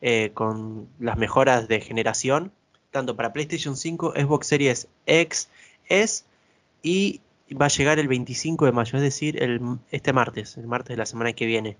eh, 0.00 0.32
con 0.34 0.88
las 0.98 1.16
mejoras 1.16 1.68
de 1.68 1.80
generación. 1.80 2.52
Tanto 2.90 3.16
para 3.16 3.32
PlayStation 3.32 3.76
5, 3.76 4.12
Xbox 4.16 4.46
Series 4.48 4.88
X, 5.06 5.48
S 5.88 6.24
y 6.82 7.20
va 7.60 7.66
a 7.66 7.68
llegar 7.68 7.98
el 7.98 8.08
25 8.08 8.66
de 8.66 8.72
mayo, 8.72 8.96
es 8.96 9.02
decir, 9.02 9.42
el, 9.42 9.60
este 9.90 10.12
martes, 10.12 10.56
el 10.56 10.66
martes 10.66 10.90
de 10.90 10.96
la 10.98 11.06
semana 11.06 11.32
que 11.32 11.46
viene. 11.46 11.76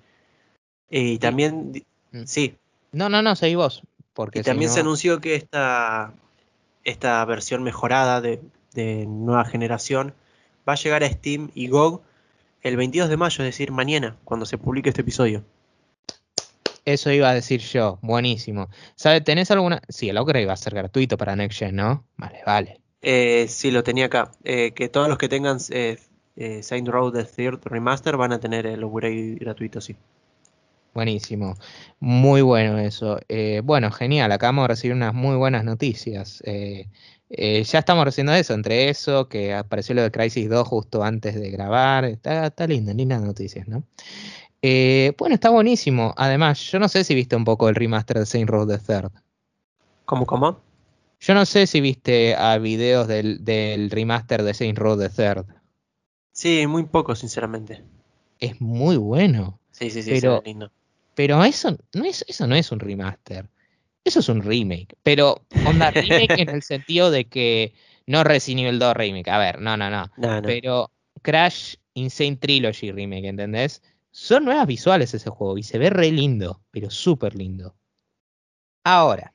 Eh, 0.90 1.00
y 1.02 1.18
también, 1.18 1.72
Mm. 2.12 2.24
sí, 2.24 2.56
No, 2.92 3.08
no, 3.08 3.22
no, 3.22 3.34
seguí 3.34 3.56
vos. 3.56 3.82
Porque 4.12 4.38
y 4.40 4.42
también 4.42 4.68
no- 4.68 4.74
se 4.74 4.80
anunció 4.80 5.20
que 5.20 5.34
esta, 5.34 6.14
esta 6.84 7.24
versión 7.24 7.62
mejorada 7.62 8.20
de, 8.20 8.40
de 8.72 9.04
nueva 9.06 9.44
generación 9.44 10.14
va 10.68 10.74
a 10.74 10.76
llegar 10.76 11.04
a 11.04 11.10
Steam 11.10 11.50
y 11.54 11.68
GOG 11.68 12.02
el 12.62 12.76
22 12.76 13.08
de 13.08 13.16
mayo, 13.16 13.44
es 13.44 13.48
decir, 13.48 13.72
mañana, 13.72 14.16
cuando 14.24 14.46
se 14.46 14.58
publique 14.58 14.88
este 14.88 15.02
episodio. 15.02 15.44
Eso 16.84 17.10
iba 17.10 17.30
a 17.30 17.34
decir 17.34 17.60
yo, 17.60 17.98
buenísimo. 18.02 18.68
¿Sabes? 18.94 19.24
¿Tenés 19.24 19.50
alguna? 19.50 19.80
Sí, 19.88 20.08
el 20.08 20.18
upgrade 20.18 20.46
va 20.46 20.52
a 20.52 20.56
ser 20.56 20.74
gratuito 20.74 21.16
para 21.16 21.34
Next 21.34 21.58
Gen, 21.58 21.76
¿no? 21.76 22.04
Vale, 22.16 22.40
vale. 22.44 22.80
Eh, 23.00 23.46
sí, 23.48 23.70
lo 23.70 23.82
tenía 23.82 24.06
acá. 24.06 24.32
Eh, 24.44 24.72
que 24.72 24.88
todos 24.88 25.08
los 25.08 25.18
que 25.18 25.28
tengan 25.28 25.58
eh, 25.70 25.98
eh, 26.36 26.62
Saint 26.62 26.88
Row 26.88 27.12
the 27.12 27.24
Third 27.24 27.60
Remaster 27.64 28.16
van 28.16 28.32
a 28.32 28.40
tener 28.40 28.66
el 28.66 28.84
upgrade 28.84 29.36
gratuito, 29.40 29.80
sí. 29.80 29.96
Buenísimo. 30.94 31.56
Muy 31.98 32.40
bueno 32.42 32.78
eso. 32.78 33.18
Eh, 33.28 33.60
bueno, 33.64 33.90
genial. 33.90 34.30
Acabamos 34.32 34.64
de 34.64 34.68
recibir 34.68 34.94
unas 34.96 35.12
muy 35.12 35.36
buenas 35.36 35.64
noticias. 35.64 36.40
Eh, 36.46 36.88
eh, 37.30 37.64
ya 37.64 37.80
estamos 37.80 38.04
recibiendo 38.04 38.32
eso. 38.32 38.54
Entre 38.54 38.88
eso, 38.88 39.28
que 39.28 39.52
apareció 39.52 39.94
lo 39.96 40.02
de 40.02 40.12
Crisis 40.12 40.48
2 40.48 40.66
justo 40.68 41.02
antes 41.02 41.34
de 41.34 41.50
grabar. 41.50 42.04
Está, 42.04 42.46
está 42.46 42.66
lindo, 42.66 42.94
lindas 42.94 43.20
noticias, 43.22 43.66
¿no? 43.68 43.82
Bueno, 44.62 45.34
está 45.34 45.50
buenísimo. 45.50 46.14
Además, 46.16 46.58
yo 46.70 46.78
no 46.78 46.88
sé 46.88 47.04
si 47.04 47.14
viste 47.14 47.36
un 47.36 47.44
poco 47.44 47.68
el 47.68 47.74
remaster 47.74 48.18
de 48.20 48.24
Saint 48.26 48.48
Row 48.48 48.66
the 48.66 48.78
Third. 48.78 49.10
¿Cómo, 50.06 50.24
cómo? 50.26 50.60
Yo 51.20 51.34
no 51.34 51.44
sé 51.44 51.66
si 51.66 51.80
viste 51.80 52.34
a 52.34 52.56
videos 52.58 53.08
del, 53.08 53.44
del 53.44 53.90
remaster 53.90 54.42
de 54.42 54.54
Saint 54.54 54.78
Row 54.78 54.96
the 54.98 55.08
Third. 55.10 55.44
Sí, 56.32 56.66
muy 56.66 56.84
poco, 56.84 57.14
sinceramente. 57.14 57.82
Es 58.38 58.60
muy 58.60 58.96
bueno. 58.96 59.58
Sí, 59.70 59.90
sí, 59.90 60.02
sí, 60.02 60.10
Pero- 60.12 60.42
lindo. 60.44 60.70
Pero 61.14 61.42
eso 61.44 61.76
no 61.94 62.04
es, 62.04 62.24
eso 62.28 62.46
no 62.46 62.54
es 62.54 62.72
un 62.72 62.80
remaster. 62.80 63.48
Eso 64.04 64.20
es 64.20 64.28
un 64.28 64.42
remake. 64.42 64.96
Pero, 65.02 65.46
onda, 65.66 65.90
remake 65.90 66.40
en 66.40 66.50
el 66.50 66.62
sentido 66.62 67.10
de 67.10 67.26
que 67.26 67.74
no 68.06 68.22
Resident 68.24 68.66
Evil 68.66 68.78
2 68.78 68.94
remake. 68.94 69.28
A 69.28 69.38
ver, 69.38 69.60
no, 69.60 69.76
no, 69.76 69.88
no. 69.90 70.10
No, 70.16 70.40
no. 70.40 70.42
Pero 70.42 70.90
Crash 71.22 71.76
Insane 71.94 72.36
Trilogy 72.36 72.92
remake, 72.92 73.26
¿entendés? 73.28 73.82
Son 74.10 74.44
nuevas 74.44 74.66
visuales 74.66 75.14
ese 75.14 75.30
juego 75.30 75.56
y 75.58 75.62
se 75.62 75.78
ve 75.78 75.90
re 75.90 76.10
lindo, 76.12 76.60
pero 76.70 76.90
súper 76.90 77.34
lindo. 77.34 77.74
Ahora, 78.84 79.34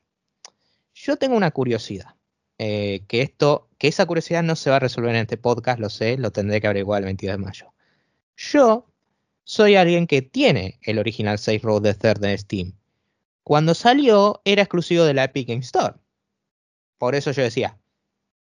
yo 0.93 1.17
tengo 1.17 1.35
una 1.35 1.51
curiosidad. 1.51 2.15
eh, 2.59 3.05
que 3.07 3.21
esto, 3.21 3.69
que 3.77 3.87
esa 3.87 4.05
curiosidad 4.05 4.43
no 4.43 4.55
se 4.57 4.69
va 4.69 4.75
a 4.75 4.79
resolver 4.79 5.11
en 5.15 5.21
este 5.21 5.37
podcast, 5.37 5.79
lo 5.79 5.89
sé, 5.89 6.17
lo 6.17 6.31
tendré 6.31 6.59
que 6.61 6.67
averiguar 6.67 6.99
el 7.01 7.05
22 7.05 7.37
de 7.37 7.43
mayo. 7.45 7.73
Yo 8.35 8.88
soy 9.49 9.75
alguien 9.75 10.05
que 10.05 10.21
tiene 10.21 10.77
el 10.83 10.99
original 10.99 11.39
Safe 11.39 11.61
Road 11.63 11.81
the 11.81 11.95
Third 11.95 12.23
en 12.23 12.37
Steam. 12.37 12.73
Cuando 13.41 13.73
salió 13.73 14.43
era 14.45 14.61
exclusivo 14.61 15.05
de 15.05 15.15
la 15.15 15.23
Epic 15.23 15.47
Game 15.47 15.61
Store. 15.61 15.95
Por 16.99 17.15
eso 17.15 17.31
yo 17.31 17.41
decía, 17.41 17.75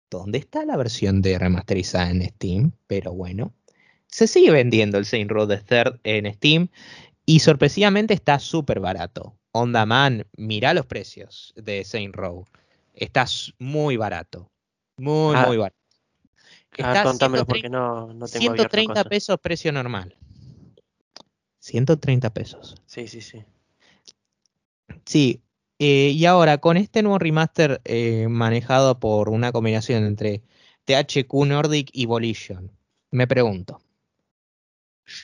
¿dónde 0.09 0.37
está 0.37 0.63
la 0.63 0.77
versión 0.77 1.21
de 1.21 1.37
remasterizada 1.37 2.09
en 2.11 2.25
Steam? 2.25 2.71
Pero 2.87 3.11
bueno, 3.11 3.53
se 4.07 4.25
sigue 4.25 4.51
vendiendo 4.51 4.97
el 4.97 5.05
Saint 5.05 5.29
Row 5.29 5.45
the 5.45 5.57
Third 5.57 5.99
en 6.05 6.33
Steam 6.33 6.69
y 7.25 7.39
sorpresivamente 7.39 8.13
está 8.13 8.39
súper 8.39 8.79
barato. 8.79 9.37
Onda 9.51 9.85
man, 9.85 10.25
mirá 10.37 10.73
los 10.73 10.85
precios 10.85 11.53
de 11.57 11.83
Saint 11.83 12.15
Row. 12.15 12.45
Está 12.93 13.25
muy 13.59 13.97
barato. 13.97 14.49
Muy, 14.95 15.35
Ah, 15.35 15.45
muy 15.45 15.57
barato. 15.57 15.75
Ah, 16.79 17.03
contámelo 17.03 17.43
130 17.43 17.45
porque 17.45 17.69
no, 17.69 18.13
no 18.13 18.27
tengo 18.27 18.51
abierto 18.51 18.69
130 18.69 18.93
cosas. 18.93 19.09
pesos 19.09 19.39
precio 19.41 19.73
normal. 19.73 20.15
130 21.65 22.31
pesos. 22.31 22.75
Sí, 22.85 23.07
sí, 23.07 23.21
sí. 23.21 23.43
Sí, 25.03 25.41
eh, 25.79 26.11
y 26.13 26.25
ahora 26.25 26.59
con 26.59 26.77
este 26.77 27.01
nuevo 27.01 27.17
remaster 27.17 27.81
eh, 27.85 28.27
manejado 28.29 28.99
por 28.99 29.29
una 29.29 29.51
combinación 29.51 30.05
entre 30.05 30.43
THQ 30.85 31.33
Nordic 31.47 31.89
y 31.91 32.05
Volition, 32.05 32.71
me 33.09 33.25
pregunto, 33.25 33.81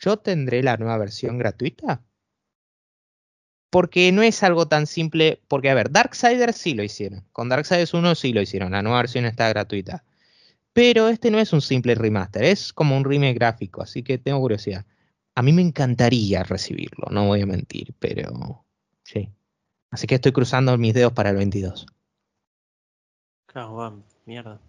¿yo 0.01 0.17
tendré 0.17 0.63
la 0.63 0.77
nueva 0.77 0.97
versión 0.97 1.37
gratuita? 1.37 2.01
Porque 3.69 4.11
no 4.11 4.23
es 4.23 4.41
algo 4.41 4.67
tan 4.67 4.87
simple, 4.87 5.43
porque 5.47 5.69
a 5.69 5.75
ver, 5.75 5.91
Darksiders 5.91 6.57
sí 6.57 6.73
lo 6.73 6.81
hicieron, 6.81 7.23
con 7.33 7.49
Darksiders 7.49 7.93
1 7.93 8.15
sí 8.15 8.33
lo 8.33 8.41
hicieron, 8.41 8.71
la 8.71 8.81
nueva 8.81 8.97
versión 8.97 9.25
está 9.25 9.47
gratuita. 9.47 10.03
Pero 10.73 11.07
este 11.07 11.29
no 11.29 11.37
es 11.37 11.53
un 11.53 11.61
simple 11.61 11.93
remaster, 11.93 12.43
es 12.45 12.73
como 12.73 12.97
un 12.97 13.05
remake 13.05 13.35
gráfico, 13.35 13.83
así 13.83 14.01
que 14.01 14.17
tengo 14.17 14.39
curiosidad. 14.39 14.85
A 15.36 15.41
mí 15.41 15.53
me 15.53 15.61
encantaría 15.61 16.43
recibirlo, 16.43 17.07
no 17.11 17.27
voy 17.27 17.41
a 17.41 17.45
mentir, 17.45 17.93
pero 17.99 18.65
sí. 19.03 19.29
Así 19.89 20.07
que 20.07 20.15
estoy 20.15 20.32
cruzando 20.32 20.77
mis 20.77 20.93
dedos 20.93 21.13
para 21.13 21.29
el 21.29 21.38
22. 21.38 21.86
Claro, 23.45 23.73
va, 23.75 23.93
mierda. 24.25 24.59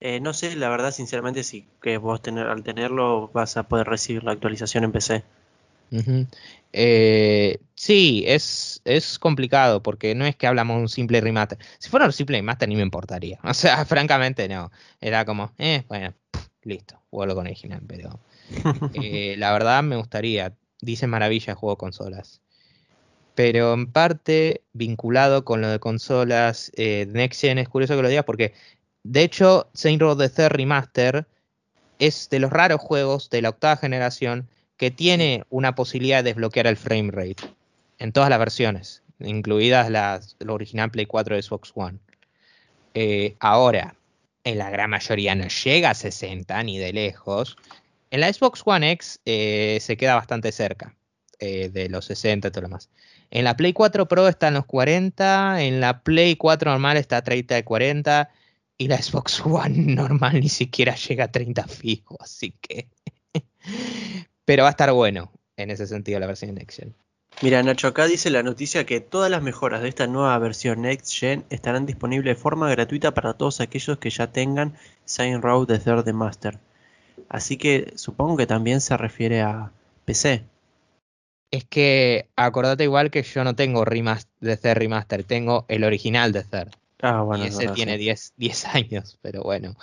Eh, 0.00 0.20
no 0.20 0.32
sé, 0.32 0.54
la 0.54 0.68
verdad, 0.68 0.92
sinceramente, 0.92 1.42
si 1.42 1.66
que 1.82 1.98
vos 1.98 2.22
tener, 2.22 2.46
al 2.46 2.62
tenerlo 2.62 3.28
vas 3.32 3.56
a 3.56 3.64
poder 3.64 3.88
recibir 3.88 4.22
la 4.22 4.32
actualización 4.32 4.84
en 4.84 4.92
PC. 4.92 5.24
Eh, 6.72 7.58
sí, 7.74 8.24
es, 8.26 8.80
es 8.84 9.18
complicado 9.18 9.82
porque 9.82 10.14
no 10.14 10.26
es 10.26 10.36
que 10.36 10.46
hablamos 10.46 10.76
de 10.76 10.82
un 10.82 10.88
simple 10.88 11.20
remaster. 11.20 11.58
Si 11.78 11.90
fuera 11.90 12.06
un 12.06 12.12
simple 12.12 12.36
remaster 12.38 12.68
ni 12.68 12.76
me 12.76 12.82
importaría. 12.82 13.38
O 13.44 13.54
sea, 13.54 13.84
francamente 13.84 14.48
no. 14.48 14.70
Era 15.00 15.24
como, 15.24 15.52
eh, 15.58 15.84
bueno, 15.88 16.14
pff, 16.30 16.46
listo, 16.62 17.02
vuelvo 17.10 17.34
con 17.34 17.46
original, 17.46 17.82
pero 17.86 18.20
eh, 18.94 19.34
la 19.38 19.52
verdad 19.52 19.82
me 19.82 19.96
gustaría. 19.96 20.54
Dice 20.80 21.06
maravilla 21.06 21.54
juego 21.54 21.76
consolas. 21.76 22.40
Pero 23.34 23.72
en 23.72 23.90
parte, 23.90 24.62
vinculado 24.72 25.44
con 25.44 25.60
lo 25.60 25.68
de 25.68 25.78
consolas 25.78 26.72
eh, 26.76 27.06
es 27.14 27.68
curioso 27.68 27.96
que 27.96 28.02
lo 28.02 28.08
digas 28.08 28.24
porque, 28.24 28.52
de 29.04 29.22
hecho, 29.22 29.68
Saint 29.74 30.00
Row 30.00 30.16
the 30.16 30.28
Third 30.28 30.52
Remaster 30.52 31.26
es 31.98 32.28
de 32.30 32.38
los 32.38 32.50
raros 32.50 32.80
juegos 32.80 33.30
de 33.30 33.42
la 33.42 33.50
octava 33.50 33.76
generación 33.76 34.48
que 34.76 34.90
tiene 34.90 35.44
una 35.50 35.74
posibilidad 35.74 36.18
de 36.18 36.30
desbloquear 36.30 36.66
el 36.66 36.76
frame 36.76 37.10
rate 37.10 37.44
en 37.98 38.12
todas 38.12 38.30
las 38.30 38.38
versiones, 38.38 39.02
incluidas 39.18 39.90
las, 39.90 40.36
la 40.38 40.52
original 40.52 40.90
Play 40.90 41.06
4 41.06 41.36
de 41.36 41.42
Xbox 41.42 41.72
One. 41.74 41.98
Eh, 42.94 43.36
ahora, 43.40 43.94
en 44.44 44.58
la 44.58 44.70
gran 44.70 44.90
mayoría 44.90 45.34
no 45.34 45.46
llega 45.48 45.90
a 45.90 45.94
60 45.94 46.62
ni 46.62 46.78
de 46.78 46.92
lejos. 46.92 47.56
En 48.10 48.20
la 48.20 48.32
Xbox 48.32 48.62
One 48.64 48.90
X 48.92 49.20
eh, 49.24 49.78
se 49.80 49.96
queda 49.96 50.14
bastante 50.14 50.52
cerca 50.52 50.96
eh, 51.38 51.68
de 51.68 51.88
los 51.88 52.06
60 52.06 52.48
y 52.48 52.50
todo 52.50 52.62
lo 52.62 52.68
demás. 52.68 52.90
En 53.30 53.44
la 53.44 53.56
Play 53.56 53.72
4 53.72 54.08
Pro 54.08 54.28
está 54.28 54.48
en 54.48 54.54
los 54.54 54.64
40, 54.64 55.62
en 55.62 55.80
la 55.80 56.02
Play 56.02 56.36
4 56.36 56.70
normal 56.70 56.96
está 56.96 57.18
a 57.18 57.22
30 57.22 57.54
de 57.54 57.64
40 57.64 58.30
y 58.78 58.88
la 58.88 59.00
Xbox 59.00 59.40
One 59.44 59.94
normal 59.94 60.40
ni 60.40 60.48
siquiera 60.48 60.94
llega 60.94 61.24
a 61.24 61.32
30 61.32 61.66
fijo, 61.66 62.16
así 62.20 62.54
que... 62.60 62.88
Pero 64.44 64.62
va 64.62 64.68
a 64.68 64.70
estar 64.70 64.90
bueno 64.92 65.30
en 65.56 65.70
ese 65.70 65.86
sentido 65.86 66.18
la 66.18 66.26
versión 66.26 66.54
Next 66.54 66.78
Gen. 66.78 66.94
Mira, 67.40 67.62
Nacho, 67.62 67.86
acá 67.86 68.06
dice 68.06 68.30
la 68.30 68.42
noticia 68.42 68.84
que 68.84 69.00
todas 69.00 69.30
las 69.30 69.42
mejoras 69.42 69.82
de 69.82 69.88
esta 69.88 70.06
nueva 70.06 70.36
versión 70.38 70.82
Next 70.82 71.12
Gen 71.12 71.44
estarán 71.50 71.86
disponibles 71.86 72.36
de 72.36 72.42
forma 72.42 72.68
gratuita 72.70 73.14
para 73.14 73.34
todos 73.34 73.60
aquellos 73.60 73.98
que 73.98 74.10
ya 74.10 74.32
tengan 74.32 74.74
Sign 75.04 75.40
Row 75.40 75.66
de 75.66 75.78
Third 75.78 76.12
Master. 76.12 76.58
Así 77.28 77.56
que 77.56 77.92
supongo 77.96 78.36
que 78.36 78.46
también 78.46 78.80
se 78.80 78.96
refiere 78.96 79.42
a 79.42 79.72
PC. 80.04 80.44
Es 81.50 81.64
que 81.64 82.28
acordate 82.36 82.84
igual 82.84 83.10
que 83.10 83.22
yo 83.22 83.44
no 83.44 83.54
tengo 83.54 83.84
remaster, 83.84 84.30
de 84.40 84.56
Third 84.56 84.78
Remaster, 84.78 85.24
tengo 85.24 85.64
el 85.68 85.84
original 85.84 86.32
de 86.32 86.44
Third. 86.44 86.70
Ah, 87.00 87.22
bueno. 87.22 87.44
y 87.44 87.48
ese 87.48 87.68
tiene 87.68 87.96
10 87.96 88.32
años, 88.72 89.18
pero 89.22 89.42
bueno. 89.42 89.76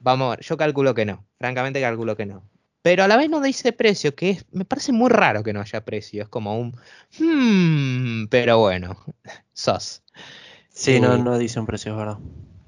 Vamos 0.00 0.26
a 0.26 0.30
ver, 0.36 0.44
yo 0.44 0.56
calculo 0.56 0.94
que 0.94 1.04
no. 1.04 1.24
Francamente 1.38 1.80
calculo 1.80 2.16
que 2.16 2.26
no. 2.26 2.42
Pero 2.82 3.04
a 3.04 3.08
la 3.08 3.16
vez 3.16 3.28
no 3.28 3.40
dice 3.40 3.72
precio, 3.72 4.14
que 4.14 4.30
es, 4.30 4.46
me 4.52 4.64
parece 4.64 4.92
muy 4.92 5.10
raro 5.10 5.42
que 5.42 5.52
no 5.52 5.60
haya 5.60 5.84
precio. 5.84 6.22
Es 6.22 6.28
como 6.28 6.58
un... 6.58 6.76
Hmm, 7.18 8.26
pero 8.28 8.58
bueno, 8.58 8.96
sos. 9.52 10.02
Sí, 10.70 11.00
no, 11.00 11.18
no 11.18 11.38
dice 11.38 11.60
un 11.60 11.66
precio, 11.66 11.96
¿verdad? 11.96 12.18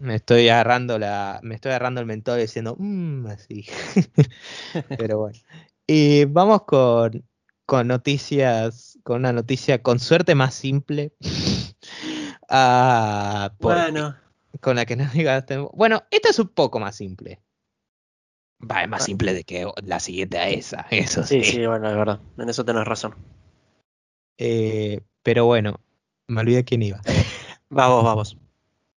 Me 0.02 0.16
estoy 0.16 0.48
agarrando 0.48 0.98
la, 0.98 1.38
me 1.44 1.54
estoy 1.54 1.70
agarrando 1.70 2.00
el 2.00 2.08
mentol 2.08 2.40
diciendo, 2.40 2.74
mmm, 2.76 3.24
así. 3.28 3.66
pero 4.98 5.18
bueno. 5.20 5.38
Y 5.86 6.24
vamos 6.24 6.64
con, 6.64 7.24
con 7.66 7.86
noticias, 7.86 8.98
con 9.04 9.20
una 9.20 9.32
noticia 9.32 9.80
con 9.80 10.00
suerte 10.00 10.34
más 10.34 10.54
simple. 10.54 11.12
ah, 12.48 13.52
bueno. 13.60 14.16
Con 14.60 14.74
la 14.74 14.86
que 14.86 14.96
no 14.96 15.06
digas. 15.14 15.44
Bueno, 15.72 16.02
esta 16.10 16.30
es 16.30 16.38
un 16.40 16.48
poco 16.48 16.80
más 16.80 16.96
simple. 16.96 17.40
Va, 18.60 18.82
es 18.82 18.88
más 18.88 19.04
simple 19.04 19.34
de 19.34 19.44
que 19.44 19.70
la 19.84 20.00
siguiente 20.00 20.36
a 20.38 20.48
esa, 20.48 20.84
eso 20.90 21.22
sí. 21.22 21.44
Sí, 21.44 21.52
sí, 21.52 21.66
bueno, 21.66 21.88
es 21.88 21.96
verdad. 21.96 22.20
En 22.38 22.48
eso 22.48 22.64
tenés 22.64 22.84
razón. 22.84 23.14
Eh, 24.36 25.00
pero 25.22 25.46
bueno, 25.46 25.78
me 26.26 26.40
olvidé 26.40 26.64
quién 26.64 26.82
iba. 26.82 27.00
vamos, 27.70 28.02
vamos. 28.02 28.41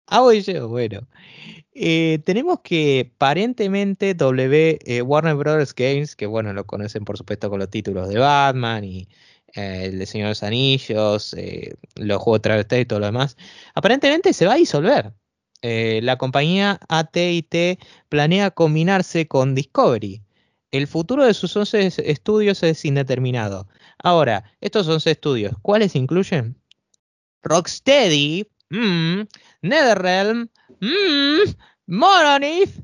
Ah, 0.06 0.20
voy 0.20 0.42
yo, 0.42 0.68
bueno. 0.68 1.06
Eh, 1.74 2.20
tenemos 2.24 2.60
que 2.62 3.12
aparentemente 3.16 4.14
W, 4.14 4.78
eh, 4.84 5.02
Warner 5.02 5.34
Brothers 5.36 5.74
Games, 5.74 6.16
que 6.16 6.26
bueno, 6.26 6.52
lo 6.52 6.66
conocen 6.66 7.04
por 7.04 7.18
supuesto 7.18 7.50
con 7.50 7.60
los 7.60 7.70
títulos 7.70 8.08
de 8.08 8.18
Batman 8.18 8.84
y 8.84 9.08
el 9.54 9.98
de 9.98 10.06
Señor 10.06 10.26
de 10.28 10.30
los 10.32 10.42
Anillos, 10.42 11.36
los 11.96 12.18
juegos 12.22 12.42
de 12.42 12.80
y 12.82 12.86
todo 12.86 13.00
lo 13.00 13.06
demás, 13.06 13.36
aparentemente 13.74 14.32
se 14.32 14.46
va 14.46 14.54
a 14.54 14.56
disolver. 14.56 15.12
Eh, 15.62 16.00
la 16.02 16.18
compañía 16.18 16.80
AT&T 16.88 17.78
planea 18.08 18.50
combinarse 18.50 19.28
con 19.28 19.54
Discovery. 19.54 20.22
El 20.72 20.86
futuro 20.88 21.24
de 21.24 21.34
sus 21.34 21.56
11 21.56 21.86
estudios 22.10 22.62
es 22.62 22.84
indeterminado. 22.84 23.68
Ahora, 23.98 24.44
estos 24.60 24.88
11 24.88 25.12
estudios, 25.12 25.54
¿cuáles 25.62 25.96
incluyen? 25.96 26.56
Rocksteady, 27.42 28.46
mmm, 28.70 29.22
NetherRealm, 29.64 30.48
mmm, 30.80 31.50
Monolith, 31.86 32.80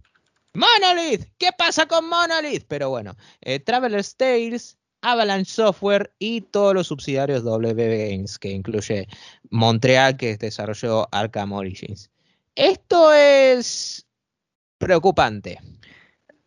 Monolith, 0.55 1.27
¿qué 1.39 1.51
pasa 1.57 1.87
con 1.87 2.09
Monolith? 2.09 2.65
Pero 2.69 2.89
bueno, 2.89 3.17
eh, 3.43 3.61
Traveler's 3.61 4.17
Tales, 4.17 4.79
Avalanche 5.03 5.51
Software 5.51 6.11
y 6.19 6.41
todos 6.41 6.75
los 6.75 6.87
subsidiarios 6.87 7.45
WB 7.45 8.11
Games, 8.11 8.39
que 8.39 8.51
incluye 8.51 9.07
Montreal, 9.51 10.17
que 10.17 10.39
desarrolló 10.39 11.07
Arkham 11.13 11.53
Origins. 11.53 12.11
Esto 12.55 13.13
es 13.13 14.07
preocupante. 14.79 15.61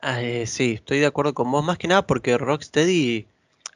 Eh, 0.01 0.45
sí, 0.47 0.73
estoy 0.73 0.99
de 0.99 1.05
acuerdo 1.05 1.35
con 1.35 1.51
vos, 1.51 1.63
más 1.63 1.77
que 1.77 1.87
nada 1.87 2.07
porque 2.07 2.39
Rocksteady, 2.39 3.27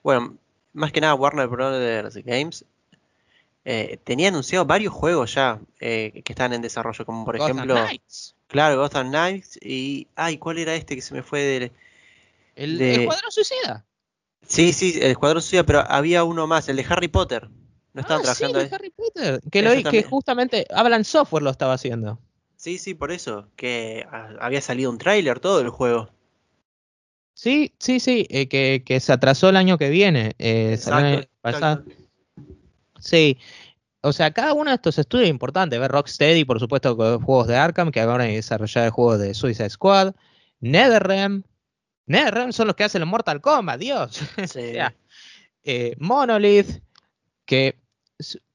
bueno, 0.03 0.37
más 0.73 0.91
que 0.91 1.01
nada 1.01 1.13
Warner 1.13 1.47
Brothers 1.47 2.17
Games, 2.17 2.65
eh, 3.69 3.99
tenía 4.01 4.29
anunciado 4.29 4.63
varios 4.63 4.93
juegos 4.93 5.33
ya 5.33 5.59
eh, 5.81 6.21
que 6.23 6.31
están 6.31 6.53
en 6.53 6.61
desarrollo, 6.61 7.05
como 7.05 7.25
por 7.25 7.35
ejemplo, 7.35 7.75
claro, 8.47 8.79
Gotham 8.79 9.09
Knights 9.09 9.59
y, 9.61 10.07
ay, 10.15 10.37
¿cuál 10.37 10.59
era 10.59 10.73
este 10.73 10.95
que 10.95 11.01
se 11.01 11.13
me 11.13 11.21
fue 11.21 11.41
del... 11.41 11.71
El, 12.55 12.77
de... 12.77 12.95
Escuadrón 13.01 13.29
Suicida. 13.29 13.85
Sí, 14.47 14.71
sí, 14.71 14.97
el 15.01 15.11
Escuadrón 15.11 15.41
Suicida, 15.41 15.65
pero 15.65 15.83
había 15.85 16.23
uno 16.23 16.47
más, 16.47 16.69
el 16.69 16.77
de 16.77 16.85
Harry 16.87 17.09
Potter. 17.09 17.49
No 17.91 17.99
estaban 17.99 18.21
ah, 18.21 18.33
trabajando 18.33 18.61
sí, 18.61 18.69
Harry 18.71 18.89
Potter. 18.89 19.41
Que, 19.51 19.61
lo, 19.61 19.91
que 19.91 20.01
justamente 20.01 20.65
Hablan 20.73 21.03
Software 21.03 21.43
lo 21.43 21.49
estaba 21.49 21.73
haciendo. 21.73 22.21
Sí, 22.55 22.77
sí, 22.77 22.93
por 22.93 23.11
eso. 23.11 23.49
Que 23.57 24.07
había 24.39 24.61
salido 24.61 24.89
un 24.89 24.97
tráiler 24.97 25.41
todo 25.41 25.59
el 25.59 25.71
juego. 25.71 26.09
Sí, 27.33 27.73
sí, 27.79 27.99
sí. 27.99 28.27
Eh, 28.29 28.47
que, 28.47 28.99
se 29.01 29.11
atrasó 29.11 29.49
el 29.49 29.57
año 29.57 29.77
que 29.77 29.89
viene. 29.89 30.35
Eh, 30.39 30.71
exacto, 30.75 31.27
Sí. 32.99 33.37
O 34.01 34.13
sea, 34.13 34.31
cada 34.31 34.53
uno 34.53 34.69
de 34.71 34.75
estos 34.75 34.97
estudios 34.97 35.25
es 35.25 35.31
importante. 35.31 35.79
Ver 35.79 35.91
Rocksteady, 35.91 36.45
por 36.45 36.59
supuesto, 36.59 36.95
con 36.95 37.21
juegos 37.21 37.47
de 37.47 37.57
Arkham, 37.57 37.91
que 37.91 37.99
ahora 37.99 38.25
desarrollado 38.25 38.91
juegos 38.91 39.19
de 39.19 39.33
Suicide 39.33 39.69
Squad. 39.69 40.13
NetherRealm. 40.59 41.43
NetherRealm 42.05 42.53
son 42.53 42.67
los 42.67 42.75
que 42.75 42.83
hacen 42.83 43.01
el 43.01 43.07
Mortal 43.07 43.41
Kombat, 43.41 43.79
Dios. 43.79 44.19
Sí. 44.47 44.73
Eh, 45.63 45.95
Monolith, 45.99 46.81
que 47.45 47.77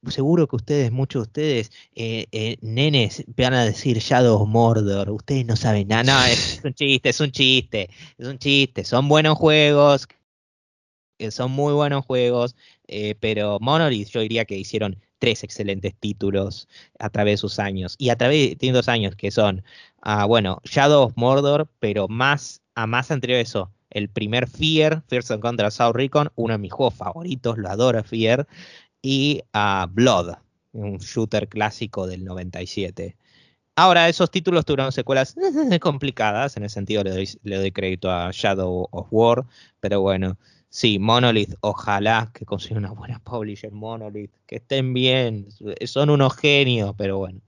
seguro 0.09 0.49
que 0.49 0.57
ustedes, 0.57 0.91
muchos 0.91 1.23
de 1.23 1.29
ustedes, 1.29 1.73
eh, 1.95 2.27
eh, 2.33 2.57
nenes, 2.61 3.25
van 3.37 3.55
a 3.55 3.65
decir 3.65 3.99
Shadow 3.99 4.45
Mordor. 4.47 5.11
Ustedes 5.11 5.47
no 5.47 5.57
saben 5.57 5.89
nada. 5.89 6.03
No, 6.03 6.25
es, 6.25 6.61
un 6.65 6.75
chiste, 6.75 7.11
es 7.11 7.21
un 7.21 7.31
chiste. 7.31 7.91
Es 8.19 8.27
un 8.27 8.39
chiste. 8.39 8.85
Son 8.85 9.09
buenos 9.09 9.39
juegos. 9.39 10.09
Son 11.31 11.51
muy 11.51 11.73
buenos 11.73 12.05
juegos. 12.05 12.57
Eh, 12.89 13.15
pero 13.21 13.59
Monolith, 13.61 14.09
yo 14.09 14.21
diría 14.21 14.45
que 14.45 14.57
hicieron 14.57 14.99
tres 15.19 15.45
excelentes 15.45 15.95
títulos 15.95 16.69
a 16.99 17.09
través 17.11 17.35
de 17.35 17.37
sus 17.39 17.59
años. 17.59 17.95
Y 17.99 18.11
a 18.11 18.17
través 18.17 18.59
de 18.59 18.73
dos 18.73 18.89
años, 18.89 19.15
que 19.15 19.31
son, 19.31 19.63
ah, 20.01 20.25
bueno, 20.25 20.61
Shadow 20.65 21.05
of 21.05 21.13
Mordor, 21.17 21.69
pero 21.79 22.09
más 22.09 22.63
a 22.75 22.87
más 22.87 23.11
anterior 23.11 23.39
a 23.39 23.43
eso. 23.43 23.71
El 23.91 24.09
primer 24.09 24.49
Fear, 24.49 25.03
Fear 25.09 25.41
contra 25.41 25.71
South 25.71 25.95
Recon, 25.95 26.33
uno 26.35 26.55
de 26.55 26.59
mis 26.59 26.73
juegos 26.73 26.95
favoritos, 26.95 27.59
lo 27.59 27.69
adoro 27.69 28.03
Fear 28.03 28.47
y 29.03 29.43
a 29.53 29.87
Blood, 29.91 30.37
un 30.73 30.99
shooter 30.99 31.49
clásico 31.49 32.07
del 32.07 32.25
97. 32.25 33.17
Ahora, 33.77 34.09
esos 34.09 34.31
títulos 34.31 34.65
tuvieron 34.65 34.93
secuelas 34.93 35.35
complicadas, 35.81 36.57
en 36.57 36.65
el 36.65 36.71
sentido 36.71 37.05
le 37.05 37.11
doy, 37.11 37.29
le 37.43 37.57
doy 37.57 37.73
crédito 37.73 38.11
a 38.11 38.31
Shadow 38.33 38.89
of 38.91 39.09
War, 39.11 39.45
pero 39.81 40.01
bueno, 40.01 40.37
sí, 40.73 40.99
Monolith, 40.99 41.55
ojalá 41.61 42.31
que 42.35 42.45
consiga 42.45 42.79
una 42.79 42.91
buena 42.91 43.21
publisher 43.21 43.71
Monolith, 43.71 44.33
que 44.47 44.57
estén 44.57 44.93
bien, 44.95 45.47
son 45.85 46.11
unos 46.11 46.37
genios, 46.37 46.95
pero 46.97 47.19
bueno. 47.19 47.41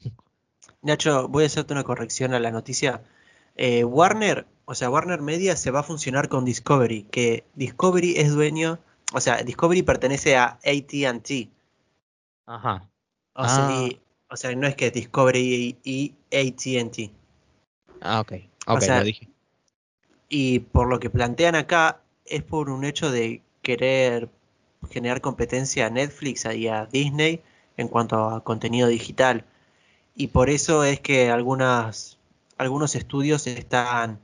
Nacho, 0.82 1.28
voy 1.28 1.44
a 1.44 1.46
hacerte 1.46 1.72
una 1.72 1.82
corrección 1.82 2.34
a 2.34 2.38
la 2.40 2.50
noticia. 2.50 3.02
Eh, 3.56 3.84
Warner, 3.84 4.46
o 4.66 4.74
sea, 4.74 4.90
Warner 4.90 5.22
Media 5.22 5.56
se 5.56 5.70
va 5.70 5.80
a 5.80 5.82
funcionar 5.82 6.28
con 6.28 6.44
Discovery, 6.44 7.04
que 7.04 7.44
Discovery 7.54 8.16
es 8.16 8.32
dueño 8.32 8.78
o 9.14 9.20
sea, 9.20 9.42
Discovery 9.42 9.82
pertenece 9.82 10.36
a 10.36 10.58
ATT. 10.64 11.48
Ajá. 12.46 12.90
O, 13.34 13.44
sea, 13.48 13.68
ah. 13.68 13.88
o, 14.28 14.36
sea, 14.36 14.54
no 14.56 14.66
es 14.66 14.74
que 14.74 14.90
Discovery 14.90 15.78
y, 15.84 16.14
ATT. 16.32 17.12
Ah, 18.00 18.20
ok. 18.20 18.32
Ok, 18.66 18.82
lo 18.88 19.04
dije. 19.04 19.28
Y 20.28 20.58
por 20.58 20.88
lo 20.88 20.98
que 20.98 21.10
plantean 21.10 21.54
acá, 21.54 22.00
es 22.24 22.42
por 22.42 22.70
un 22.70 22.84
hecho 22.84 23.10
de 23.10 23.42
querer 23.62 24.28
generar 24.90 25.20
competencia 25.20 25.86
a 25.86 25.90
Netflix 25.90 26.44
y 26.44 26.68
a 26.68 26.86
Disney 26.86 27.42
en 27.76 27.88
cuanto 27.88 28.28
a 28.28 28.44
contenido 28.44 28.88
digital. 28.88 29.44
Y 30.14 30.28
por 30.28 30.50
eso 30.50 30.84
es 30.84 31.00
que 31.00 31.30
algunas, 31.30 32.18
algunos 32.56 32.94
estudios 32.94 33.46
están 33.46 34.20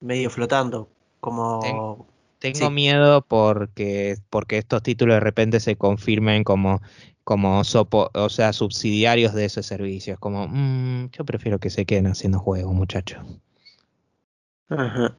medio 0.00 0.30
flotando. 0.30 0.88
Como. 1.20 2.06
Tengo 2.38 2.70
miedo 2.70 3.22
porque, 3.22 4.18
porque 4.28 4.58
estos 4.58 4.82
títulos 4.82 5.16
de 5.16 5.20
repente 5.20 5.60
se 5.60 5.76
confirmen 5.76 6.44
como, 6.44 6.82
como 7.22 7.62
o 7.62 8.28
sea, 8.28 8.52
subsidiarios 8.52 9.32
de 9.32 9.46
ese 9.46 9.62
servicio. 9.62 10.12
Es 10.12 10.20
como, 10.20 10.46
mm, 10.46 11.08
yo 11.10 11.24
prefiero 11.24 11.58
que 11.58 11.70
se 11.70 11.86
queden 11.86 12.06
haciendo 12.06 12.38
juegos, 12.38 12.74
muchachos. 12.74 13.24
Ajá. 14.68 15.16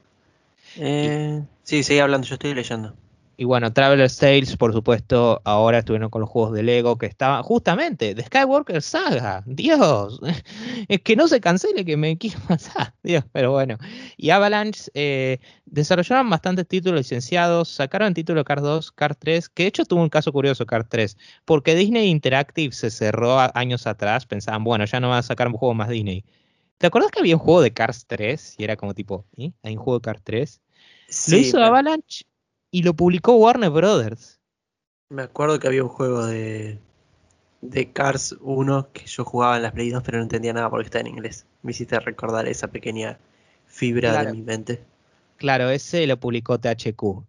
Eh, 0.77 1.41
sí, 1.65 1.83
sigue 1.83 2.01
hablando, 2.01 2.25
yo 2.25 2.35
estoy 2.35 2.53
leyendo. 2.53 2.95
Y 3.37 3.43
bueno, 3.43 3.73
Traveler 3.73 4.09
Tales, 4.09 4.55
por 4.55 4.71
supuesto, 4.71 5.41
ahora 5.43 5.79
estuvieron 5.79 6.09
con 6.09 6.21
los 6.21 6.29
juegos 6.29 6.53
de 6.53 6.63
Lego 6.63 6.97
que 6.97 7.05
estaban 7.05 7.43
justamente 7.43 8.15
de 8.15 8.23
Skywalker 8.23 8.81
Saga. 8.81 9.43
Dios, 9.45 10.21
es 10.87 11.01
que 11.01 11.17
no 11.17 11.27
se 11.27 11.41
cancele 11.41 11.83
que 11.83 11.97
me 11.97 12.17
quiero 12.17 12.39
pasar. 12.47 12.93
Dios, 13.03 13.25
pero 13.33 13.51
bueno. 13.51 13.77
Y 14.15 14.29
Avalanche 14.29 14.89
eh, 14.93 15.39
desarrollaron 15.65 16.29
bastantes 16.29 16.65
títulos 16.65 17.01
licenciados, 17.01 17.67
sacaron 17.67 18.09
el 18.09 18.13
título 18.13 18.39
de 18.39 18.45
Cars 18.45 18.61
2, 18.61 18.91
Cars 18.93 19.17
3, 19.19 19.49
que 19.49 19.63
de 19.63 19.69
hecho 19.69 19.83
tuvo 19.85 20.01
un 20.01 20.09
caso 20.09 20.31
curioso, 20.31 20.65
Cars 20.65 20.87
3, 20.87 21.17
porque 21.43 21.75
Disney 21.75 22.09
Interactive 22.09 22.73
se 22.73 22.89
cerró 22.89 23.37
años 23.53 23.85
atrás, 23.85 24.25
pensaban, 24.25 24.63
bueno, 24.63 24.85
ya 24.85 25.01
no 25.01 25.09
van 25.09 25.19
a 25.19 25.23
sacar 25.23 25.47
un 25.47 25.55
juego 25.55 25.73
más 25.73 25.89
Disney. 25.89 26.23
¿Te 26.77 26.87
acuerdas 26.87 27.11
que 27.11 27.19
había 27.19 27.35
un 27.35 27.41
juego 27.41 27.61
de 27.61 27.73
Cars 27.73 28.05
3? 28.07 28.55
Y 28.59 28.63
era 28.63 28.77
como 28.77 28.93
tipo, 28.93 29.25
¿eh? 29.35 29.51
¿Hay 29.63 29.75
un 29.75 29.83
juego 29.83 29.99
de 29.99 30.03
Cars 30.03 30.21
3? 30.23 30.61
Lo 31.29 31.37
hizo 31.37 31.63
Avalanche 31.63 32.25
y 32.71 32.83
lo 32.83 32.93
publicó 32.93 33.35
Warner 33.35 33.69
Brothers. 33.69 34.39
Me 35.09 35.23
acuerdo 35.23 35.59
que 35.59 35.67
había 35.67 35.83
un 35.83 35.89
juego 35.89 36.25
de, 36.25 36.79
de 37.61 37.91
Cars 37.91 38.35
1 38.41 38.89
que 38.91 39.05
yo 39.05 39.23
jugaba 39.23 39.57
en 39.57 39.63
las 39.63 39.71
Play 39.71 39.89
2 39.89 40.03
pero 40.03 40.17
no 40.17 40.23
entendía 40.23 40.53
nada 40.53 40.69
porque 40.69 40.85
está 40.85 40.99
en 40.99 41.07
inglés. 41.07 41.45
Me 41.61 41.71
hiciste 41.71 41.99
recordar 41.99 42.47
esa 42.47 42.67
pequeña 42.67 43.19
fibra 43.65 44.23
de 44.23 44.31
mi 44.31 44.41
mente. 44.41 44.83
Claro, 45.37 45.69
ese 45.69 46.07
lo 46.07 46.19
publicó 46.19 46.59
THQ. 46.59 47.23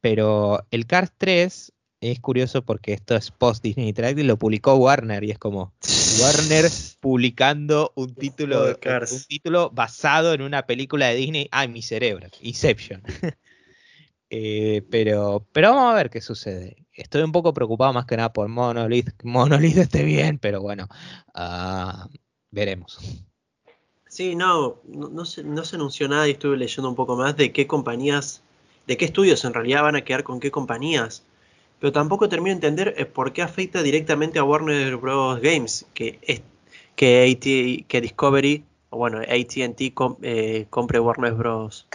pero 0.00 0.64
el 0.70 0.86
Cars 0.86 1.12
3 1.18 1.72
es 2.10 2.20
curioso 2.20 2.64
porque 2.64 2.92
esto 2.92 3.16
es 3.16 3.30
post 3.30 3.62
Disney 3.62 3.88
Interactive 3.88 4.22
y 4.22 4.26
lo 4.26 4.38
publicó 4.38 4.74
Warner 4.74 5.24
y 5.24 5.30
es 5.30 5.38
como 5.38 5.74
Warner 6.20 6.66
publicando 7.00 7.92
un 7.94 8.14
título, 8.14 8.66
un 8.66 9.24
título 9.28 9.70
basado 9.70 10.34
en 10.34 10.42
una 10.42 10.66
película 10.66 11.08
de 11.08 11.16
Disney. 11.16 11.48
Ay, 11.50 11.68
mi 11.68 11.82
cerebro, 11.82 12.28
Inception. 12.40 13.02
Eh, 14.36 14.82
pero, 14.90 15.46
pero 15.52 15.72
vamos 15.72 15.92
a 15.92 15.94
ver 15.94 16.10
qué 16.10 16.20
sucede. 16.20 16.88
Estoy 16.92 17.22
un 17.22 17.30
poco 17.30 17.54
preocupado 17.54 17.92
más 17.92 18.04
que 18.04 18.16
nada 18.16 18.32
por 18.32 18.48
Monolith. 18.48 19.10
Monolith 19.22 19.76
esté 19.76 20.02
bien, 20.02 20.38
pero 20.38 20.60
bueno, 20.60 20.88
uh, 21.36 22.08
veremos. 22.50 22.98
Sí, 24.08 24.34
no, 24.34 24.80
no, 24.88 25.24
se, 25.24 25.44
no 25.44 25.64
se 25.64 25.76
anunció 25.76 26.08
nada 26.08 26.26
y 26.26 26.32
estuve 26.32 26.56
leyendo 26.56 26.88
un 26.88 26.96
poco 26.96 27.14
más 27.14 27.36
de 27.36 27.52
qué 27.52 27.68
compañías, 27.68 28.42
de 28.88 28.96
qué 28.96 29.04
estudios 29.04 29.44
en 29.44 29.54
realidad 29.54 29.82
van 29.82 29.94
a 29.94 30.04
quedar 30.04 30.24
con 30.24 30.40
qué 30.40 30.50
compañías. 30.50 31.24
Pero 31.84 31.92
tampoco 31.92 32.30
termino 32.30 32.58
de 32.58 32.66
entender 32.66 33.12
por 33.12 33.34
qué 33.34 33.42
afecta 33.42 33.82
directamente 33.82 34.38
a 34.38 34.42
Warner 34.42 34.96
Bros. 34.96 35.38
Games, 35.42 35.84
que, 35.92 36.18
es, 36.22 36.40
que, 36.96 37.84
que 37.86 38.00
Discovery, 38.00 38.64
o 38.88 38.96
bueno, 38.96 39.18
ATT 39.18 39.92
eh, 40.22 40.66
compre 40.70 40.98
Warner 40.98 41.34
Bros. 41.34 41.86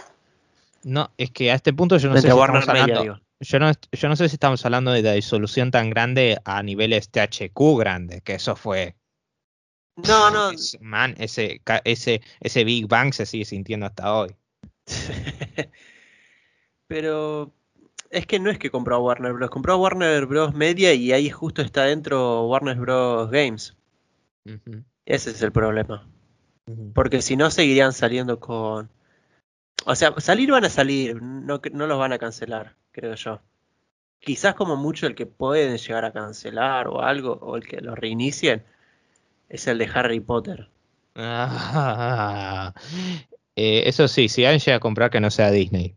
No, 0.84 1.10
es 1.18 1.32
que 1.32 1.50
a 1.50 1.56
este 1.56 1.72
punto 1.72 1.96
yo 1.96 2.08
no 2.08 2.14
sé 2.14 2.20
si 2.20 2.28
estamos 2.28 2.68
hablando, 2.68 3.18
yo 3.40 3.58
no, 3.58 3.72
yo 3.90 4.08
no 4.08 4.14
sé 4.14 4.28
si 4.28 4.36
estamos 4.36 4.64
hablando 4.64 4.92
de 4.92 5.02
la 5.02 5.14
disolución 5.14 5.72
tan 5.72 5.90
grande 5.90 6.38
a 6.44 6.62
niveles 6.62 7.10
THQ 7.10 7.58
grande, 7.76 8.20
que 8.20 8.34
eso 8.34 8.54
fue. 8.54 8.94
No, 9.96 10.30
no. 10.30 10.52
man, 10.80 11.16
ese, 11.18 11.62
ese, 11.82 12.22
ese 12.38 12.62
Big 12.62 12.86
Bang 12.86 13.12
se 13.12 13.26
sigue 13.26 13.44
sintiendo 13.44 13.86
hasta 13.86 14.14
hoy. 14.14 14.36
Pero 16.86 17.52
es 18.10 18.26
que 18.26 18.38
no 18.38 18.50
es 18.50 18.58
que 18.58 18.70
compró 18.70 18.96
a 18.96 18.98
Warner 18.98 19.32
Bros. 19.32 19.50
Compró 19.50 19.74
a 19.74 19.76
Warner 19.76 20.26
Bros. 20.26 20.54
Media 20.54 20.92
y 20.92 21.12
ahí 21.12 21.30
justo 21.30 21.62
está 21.62 21.84
dentro 21.84 22.46
Warner 22.46 22.76
Bros. 22.76 23.30
Games. 23.30 23.76
Ese 25.06 25.30
es 25.30 25.42
el 25.42 25.52
problema. 25.52 26.06
Porque 26.94 27.22
si 27.22 27.36
no, 27.36 27.50
seguirían 27.50 27.92
saliendo 27.92 28.38
con 28.38 28.90
o 29.86 29.94
sea, 29.94 30.14
salir 30.18 30.50
van 30.50 30.64
a 30.64 30.70
salir, 30.70 31.20
no, 31.22 31.60
no 31.72 31.86
los 31.86 31.98
van 31.98 32.12
a 32.12 32.18
cancelar, 32.18 32.76
creo 32.92 33.14
yo. 33.14 33.40
Quizás 34.18 34.54
como 34.54 34.76
mucho 34.76 35.06
el 35.06 35.14
que 35.14 35.26
pueden 35.26 35.78
llegar 35.78 36.04
a 36.04 36.12
cancelar 36.12 36.88
o 36.88 37.02
algo, 37.02 37.32
o 37.40 37.56
el 37.56 37.66
que 37.66 37.80
lo 37.80 37.94
reinicien, 37.94 38.64
es 39.48 39.66
el 39.66 39.78
de 39.78 39.90
Harry 39.92 40.20
Potter. 40.20 40.68
Ah, 41.22 42.72
eh, 43.56 43.82
eso 43.86 44.06
sí, 44.06 44.28
si 44.28 44.44
alguien 44.44 44.60
llega 44.60 44.76
a 44.76 44.80
comprar 44.80 45.10
que 45.10 45.20
no 45.20 45.28
sea 45.28 45.50
Disney. 45.50 45.96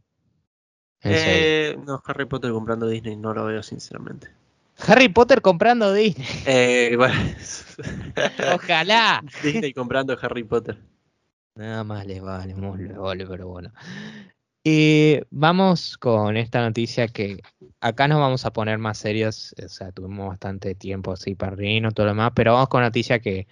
Eh, 1.04 1.78
no, 1.86 2.02
Harry 2.06 2.26
Potter 2.26 2.52
comprando 2.52 2.88
Disney 2.88 3.16
no 3.16 3.34
lo 3.34 3.46
veo 3.46 3.62
sinceramente. 3.62 4.30
Harry 4.88 5.10
Potter 5.10 5.42
comprando 5.42 5.94
Disney. 5.94 6.28
Eh, 6.46 6.98
Ojalá. 8.56 9.24
Disney 9.44 9.74
comprando 9.74 10.18
Harry 10.22 10.44
Potter. 10.44 10.78
Nada 11.56 11.84
más 11.84 12.06
les 12.06 12.22
vale, 12.22 12.54
vale, 12.54 13.28
pero 13.28 13.48
bueno. 13.48 13.72
Y 14.66 15.20
vamos 15.30 15.98
con 15.98 16.38
esta 16.38 16.62
noticia 16.62 17.10
que 17.10 17.42
acá 17.82 18.08
nos 18.08 18.20
vamos 18.20 18.46
a 18.46 18.54
poner 18.54 18.78
más 18.78 18.98
serios, 18.98 19.54
o 19.64 19.68
sea, 19.68 19.92
tuvimos 19.92 20.30
bastante 20.30 20.74
tiempo 20.74 21.12
así 21.12 21.36
para 21.36 21.56
reírnos, 21.56 21.94
todo 21.94 22.06
lo 22.06 22.14
demás, 22.14 22.32
pero 22.34 22.54
vamos 22.54 22.70
con 22.70 22.80
una 22.80 22.88
noticia 22.88 23.20
que 23.20 23.46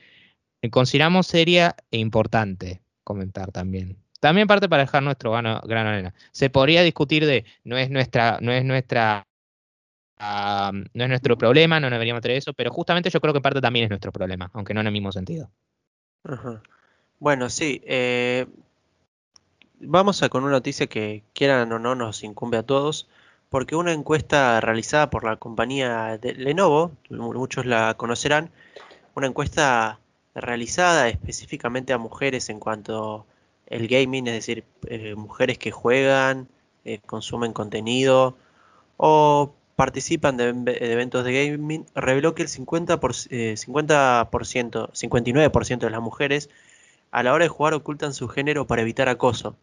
consideramos 0.71 1.27
seria 1.27 1.75
e 1.91 1.97
importante 1.97 2.81
comentar 3.03 3.51
también. 3.51 3.97
También 4.21 4.47
parte 4.47 4.69
para 4.69 4.83
dejar 4.83 5.01
nuestro 5.01 5.31
grano, 5.31 5.59
arena. 5.67 6.13
Se 6.31 6.51
podría 6.51 6.83
discutir 6.83 7.25
de 7.25 7.43
no 7.63 7.75
es 7.75 7.89
nuestra, 7.89 8.37
no 8.39 8.51
es 8.51 8.63
nuestra, 8.63 9.25
no 10.19 11.03
es 11.03 11.09
nuestro 11.09 11.39
problema, 11.39 11.79
no 11.79 11.89
deberíamos 11.89 12.21
tener 12.21 12.37
eso, 12.37 12.53
pero 12.53 12.71
justamente 12.71 13.09
yo 13.09 13.19
creo 13.19 13.33
que 13.33 13.41
parte 13.41 13.61
también 13.61 13.85
es 13.85 13.89
nuestro 13.89 14.11
problema, 14.11 14.51
aunque 14.53 14.75
no 14.75 14.81
en 14.81 14.87
el 14.87 14.93
mismo 14.93 15.11
sentido. 15.11 15.49
Bueno, 17.17 17.49
sí. 17.49 17.81
Eh, 17.83 18.45
vamos 19.79 20.21
a 20.21 20.29
con 20.29 20.43
una 20.43 20.51
noticia 20.51 20.85
que 20.85 21.23
quieran 21.33 21.71
o 21.71 21.79
no 21.79 21.95
nos 21.95 22.23
incumbe 22.23 22.57
a 22.57 22.63
todos, 22.63 23.09
porque 23.49 23.75
una 23.75 23.91
encuesta 23.91 24.61
realizada 24.61 25.09
por 25.09 25.23
la 25.23 25.37
compañía 25.37 26.19
de 26.19 26.35
Lenovo, 26.35 26.91
muchos 27.09 27.65
la 27.65 27.95
conocerán, 27.95 28.51
una 29.15 29.25
encuesta 29.25 29.99
realizada 30.35 31.09
específicamente 31.09 31.91
a 31.91 31.97
mujeres 31.97 32.49
en 32.49 32.59
cuanto 32.59 33.25
el 33.71 33.87
gaming, 33.87 34.27
es 34.27 34.33
decir, 34.33 34.65
eh, 34.87 35.15
mujeres 35.15 35.57
que 35.57 35.71
juegan, 35.71 36.49
eh, 36.83 36.99
consumen 37.05 37.53
contenido 37.53 38.37
o 38.97 39.53
participan 39.77 40.37
de, 40.37 40.49
eventos 40.81 41.23
de 41.23 41.33
gaming, 41.33 41.85
reveló 41.95 42.35
que 42.35 42.43
el 42.43 42.49
50%, 42.49 42.99
por, 42.99 43.13
50% 43.13 44.91
59% 44.91 45.79
de 45.79 45.89
las 45.89 46.01
mujeres 46.01 46.49
a 47.11 47.23
la 47.23 47.33
hora 47.33 47.45
de 47.45 47.49
jugar 47.49 47.73
ocultan 47.73 48.13
su 48.13 48.27
género 48.27 48.67
para 48.67 48.81
evitar 48.81 49.09
acoso. 49.09 49.55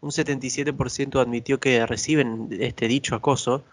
Un 0.00 0.10
77% 0.10 1.20
admitió 1.20 1.58
que 1.58 1.84
reciben 1.86 2.48
este 2.60 2.86
dicho 2.86 3.14
acoso, 3.14 3.64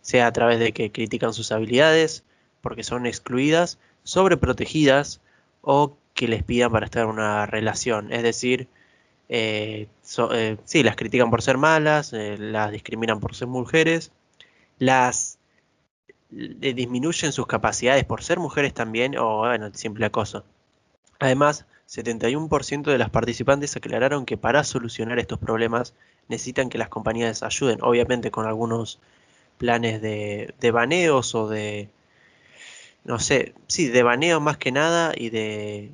sea 0.00 0.28
a 0.28 0.32
través 0.32 0.60
de 0.60 0.72
que 0.72 0.92
critican 0.92 1.34
sus 1.34 1.52
habilidades, 1.52 2.24
porque 2.62 2.84
son 2.84 3.06
excluidas, 3.06 3.78
sobreprotegidas 4.04 5.20
o 5.60 5.96
que 6.14 6.28
les 6.28 6.42
pidan 6.44 6.70
para 6.70 6.86
estar 6.86 7.02
en 7.04 7.10
una 7.10 7.46
relación. 7.46 8.12
Es 8.12 8.22
decir, 8.22 8.68
eh, 9.36 9.88
eh 10.30 10.56
sí, 10.64 10.82
las 10.84 10.94
critican 10.94 11.30
por 11.30 11.42
ser 11.42 11.58
malas, 11.58 12.12
eh, 12.12 12.36
las 12.38 12.70
discriminan 12.70 13.18
por 13.18 13.34
ser 13.34 13.48
mujeres, 13.48 14.12
las 14.78 15.38
disminuyen 16.30 17.32
sus 17.32 17.46
capacidades 17.46 18.04
por 18.04 18.22
ser 18.22 18.38
mujeres 18.38 18.74
también, 18.74 19.16
o 19.18 19.38
bueno, 19.38 19.70
simple 19.74 20.06
acoso. 20.06 20.44
Además, 21.18 21.66
71% 21.88 22.84
de 22.84 22.98
las 22.98 23.10
participantes 23.10 23.76
aclararon 23.76 24.24
que 24.24 24.36
para 24.36 24.62
solucionar 24.62 25.18
estos 25.18 25.38
problemas 25.38 25.94
necesitan 26.28 26.68
que 26.68 26.78
las 26.78 26.88
compañías 26.88 27.42
ayuden, 27.42 27.78
obviamente 27.82 28.30
con 28.30 28.46
algunos 28.46 29.00
planes 29.58 30.00
de, 30.00 30.54
baneos 30.72 31.34
o 31.34 31.48
de, 31.48 31.90
no 33.04 33.18
sé, 33.18 33.54
sí, 33.66 33.88
de 33.88 34.02
baneo 34.02 34.40
más 34.40 34.58
que 34.58 34.72
nada 34.72 35.12
y 35.16 35.30
de 35.30 35.92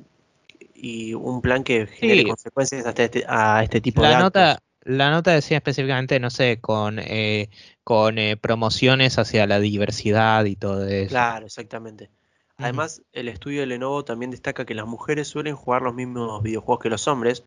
y 0.81 1.15
un 1.15 1.43
plan 1.43 1.63
que 1.63 1.87
genere 1.87 2.25
consecuencias 2.25 2.87
este, 2.87 3.25
a 3.29 3.63
este 3.63 3.81
tipo 3.81 4.01
la 4.01 4.11
de 4.11 4.17
nota 4.17 4.63
La 4.83 5.11
nota 5.11 5.33
decía 5.33 5.59
específicamente, 5.59 6.19
no 6.19 6.31
sé, 6.31 6.59
con, 6.61 6.99
eh, 6.99 7.51
con 7.85 8.19
eh, 8.19 8.37
promociones 8.39 9.19
hacia 9.19 9.47
la 9.47 9.61
diversidad 9.61 10.45
y 10.47 10.57
todo 10.57 10.87
eso. 10.89 11.11
Claro, 11.11 11.47
exactamente. 11.47 12.09
Además, 12.57 13.03
el 13.13 13.29
estudio 13.29 13.61
de 13.61 13.67
Lenovo 13.67 14.05
también 14.05 14.31
destaca 14.31 14.67
que 14.67 14.75
las 14.75 14.87
mujeres 14.87 15.29
suelen 15.29 15.57
jugar 15.57 15.83
los 15.83 15.95
mismos 15.95 16.43
videojuegos 16.43 16.83
que 16.83 16.91
los 16.91 17.09
hombres, 17.09 17.45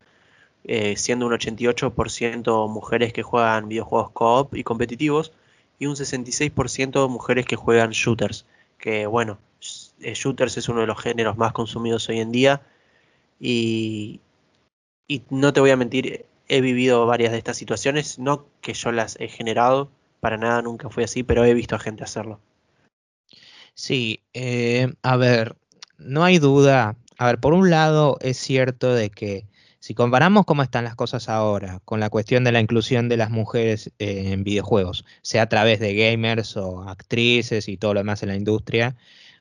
eh, 0.64 0.96
siendo 0.96 1.26
un 1.26 1.32
88% 1.32 2.68
mujeres 2.68 3.12
que 3.12 3.22
juegan 3.22 3.68
videojuegos 3.68 4.10
co-op 4.10 4.54
y 4.56 4.64
competitivos 4.64 5.32
y 5.78 5.86
un 5.86 5.94
66% 5.94 7.08
mujeres 7.08 7.46
que 7.46 7.54
juegan 7.54 7.90
shooters, 7.90 8.46
que 8.78 9.06
bueno, 9.06 9.38
eh, 10.00 10.14
shooters 10.14 10.56
es 10.56 10.68
uno 10.68 10.80
de 10.80 10.86
los 10.86 11.00
géneros 11.00 11.36
más 11.36 11.52
consumidos 11.52 12.08
hoy 12.08 12.18
en 12.20 12.32
día 12.32 12.62
y, 13.44 14.20
y 15.06 15.22
no 15.28 15.52
te 15.52 15.60
voy 15.60 15.70
a 15.70 15.76
mentir, 15.76 16.24
he 16.48 16.60
vivido 16.62 17.04
varias 17.04 17.32
de 17.32 17.38
estas 17.38 17.58
situaciones, 17.58 18.18
no 18.18 18.46
que 18.62 18.72
yo 18.72 18.90
las 18.90 19.20
he 19.20 19.28
generado, 19.28 19.90
para 20.20 20.38
nada 20.38 20.62
nunca 20.62 20.88
fue 20.88 21.04
así, 21.04 21.22
pero 21.22 21.44
he 21.44 21.52
visto 21.52 21.76
a 21.76 21.78
gente 21.78 22.04
hacerlo. 22.04 22.40
Sí, 23.74 24.22
eh, 24.32 24.94
a 25.02 25.16
ver, 25.18 25.56
no 25.98 26.24
hay 26.24 26.38
duda. 26.38 26.96
A 27.18 27.26
ver, 27.26 27.38
por 27.38 27.52
un 27.52 27.68
lado 27.68 28.16
es 28.22 28.38
cierto 28.38 28.94
de 28.94 29.10
que 29.10 29.46
si 29.78 29.94
comparamos 29.94 30.46
cómo 30.46 30.62
están 30.62 30.84
las 30.84 30.94
cosas 30.94 31.28
ahora 31.28 31.82
con 31.84 32.00
la 32.00 32.08
cuestión 32.08 32.44
de 32.44 32.52
la 32.52 32.60
inclusión 32.60 33.10
de 33.10 33.18
las 33.18 33.28
mujeres 33.28 33.92
eh, 33.98 34.32
en 34.32 34.42
videojuegos, 34.42 35.04
sea 35.20 35.42
a 35.42 35.48
través 35.50 35.80
de 35.80 35.94
gamers 35.94 36.56
o 36.56 36.88
actrices 36.88 37.68
y 37.68 37.76
todo 37.76 37.92
lo 37.92 38.00
demás 38.00 38.22
en 38.22 38.30
la 38.30 38.36
industria, 38.36 38.96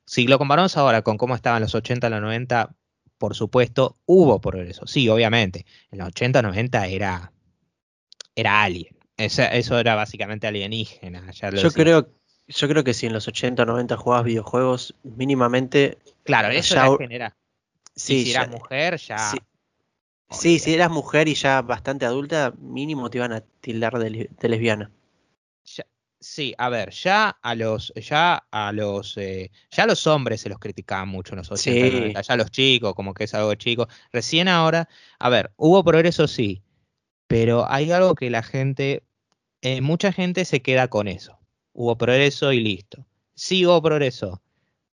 si 0.05 0.27
lo 0.27 0.37
comparamos 0.37 0.75
ahora 0.75 1.03
con 1.03 1.17
cómo 1.17 1.35
estaban 1.35 1.61
los 1.61 1.73
80 1.73 2.09
los 2.09 2.21
90, 2.21 2.75
por 3.24 3.36
supuesto, 3.36 3.95
hubo 4.05 4.41
progreso. 4.41 4.86
Sí, 4.86 5.07
obviamente. 5.07 5.65
En 5.91 5.99
los 5.99 6.09
80 6.09 6.41
90 6.41 6.88
era, 6.88 7.32
era 8.36 8.61
alien. 8.61 8.97
eso 9.15 9.80
era 9.80 9.95
básicamente 9.95 10.45
alienígena. 10.45 11.32
yo, 11.32 11.71
creo, 11.71 12.09
yo 12.49 12.67
creo 12.67 12.84
que 12.84 12.93
si 12.93 13.05
en 13.05 13.13
los 13.13 13.26
80 13.30 13.63
90 13.63 13.95
jugabas 13.95 14.26
videojuegos, 14.26 14.95
mínimamente. 15.03 15.99
Claro, 16.26 16.49
eso 16.49 16.76
ya, 16.76 16.97
genera. 16.97 17.38
Sí, 17.95 18.26
si 18.26 18.32
eras 18.32 18.49
mujer, 18.49 18.97
ya. 18.97 19.32
Sí, 20.30 20.59
si 20.59 20.74
eras 20.74 20.91
mujer 20.91 21.30
y 21.30 21.36
ya 21.36 21.61
bastante 21.61 22.05
adulta, 22.05 22.53
mínimo 22.59 23.09
te 23.09 23.19
iban 23.19 23.32
a 23.32 23.39
tildar 23.39 23.99
de, 23.99 24.30
lesbiana. 24.41 24.91
Sí, 26.24 26.55
a 26.57 26.69
ver, 26.69 26.91
ya 26.91 27.38
a 27.41 27.55
los, 27.55 27.93
ya 27.95 28.47
a 28.49 28.71
los, 28.71 29.17
eh, 29.17 29.51
ya 29.69 29.84
a 29.84 29.88
los 29.88 30.07
hombres 30.07 30.41
se 30.41 30.49
los 30.49 30.59
criticaban 30.59 31.09
mucho 31.09 31.36
los 31.36 31.51
80, 31.51 32.21
ya 32.21 32.34
a 32.34 32.38
los 32.38 32.49
chicos, 32.49 32.95
como 32.95 33.13
que 33.13 33.26
es 33.26 33.34
algo 33.34 33.53
chico. 33.55 33.88
Recién 34.11 34.47
ahora, 34.47 34.89
a 35.19 35.30
ver, 35.30 35.51
hubo 35.57 35.84
progreso 35.84 36.28
sí, 36.28 36.63
pero 37.28 37.69
hay 37.69 37.91
algo 37.91 38.15
que 38.15 38.30
la 38.30 38.43
gente, 38.43 39.03
eh, 39.61 39.82
mucha 39.82 40.11
gente 40.11 40.45
se 40.45 40.61
queda 40.61 40.88
con 40.88 41.07
eso. 41.07 41.39
Hubo 41.74 41.97
progreso 41.97 42.53
y 42.53 42.59
listo. 42.59 43.05
Sí 43.36 43.65
hubo 43.65 43.82
progreso, 43.82 44.41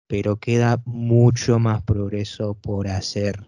pero 0.08 0.38
queda 0.38 0.82
mucho 0.86 1.60
más 1.60 1.82
progreso 1.84 2.54
por 2.56 2.88
hacer. 2.88 3.48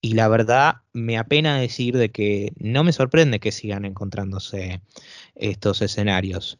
Y 0.00 0.14
la 0.14 0.28
verdad, 0.28 0.82
me 0.92 1.18
apena 1.18 1.58
decir 1.58 1.96
de 1.96 2.10
que 2.10 2.52
no 2.56 2.84
me 2.84 2.92
sorprende 2.92 3.40
que 3.40 3.50
sigan 3.50 3.84
encontrándose 3.84 4.80
estos 5.34 5.82
escenarios. 5.82 6.58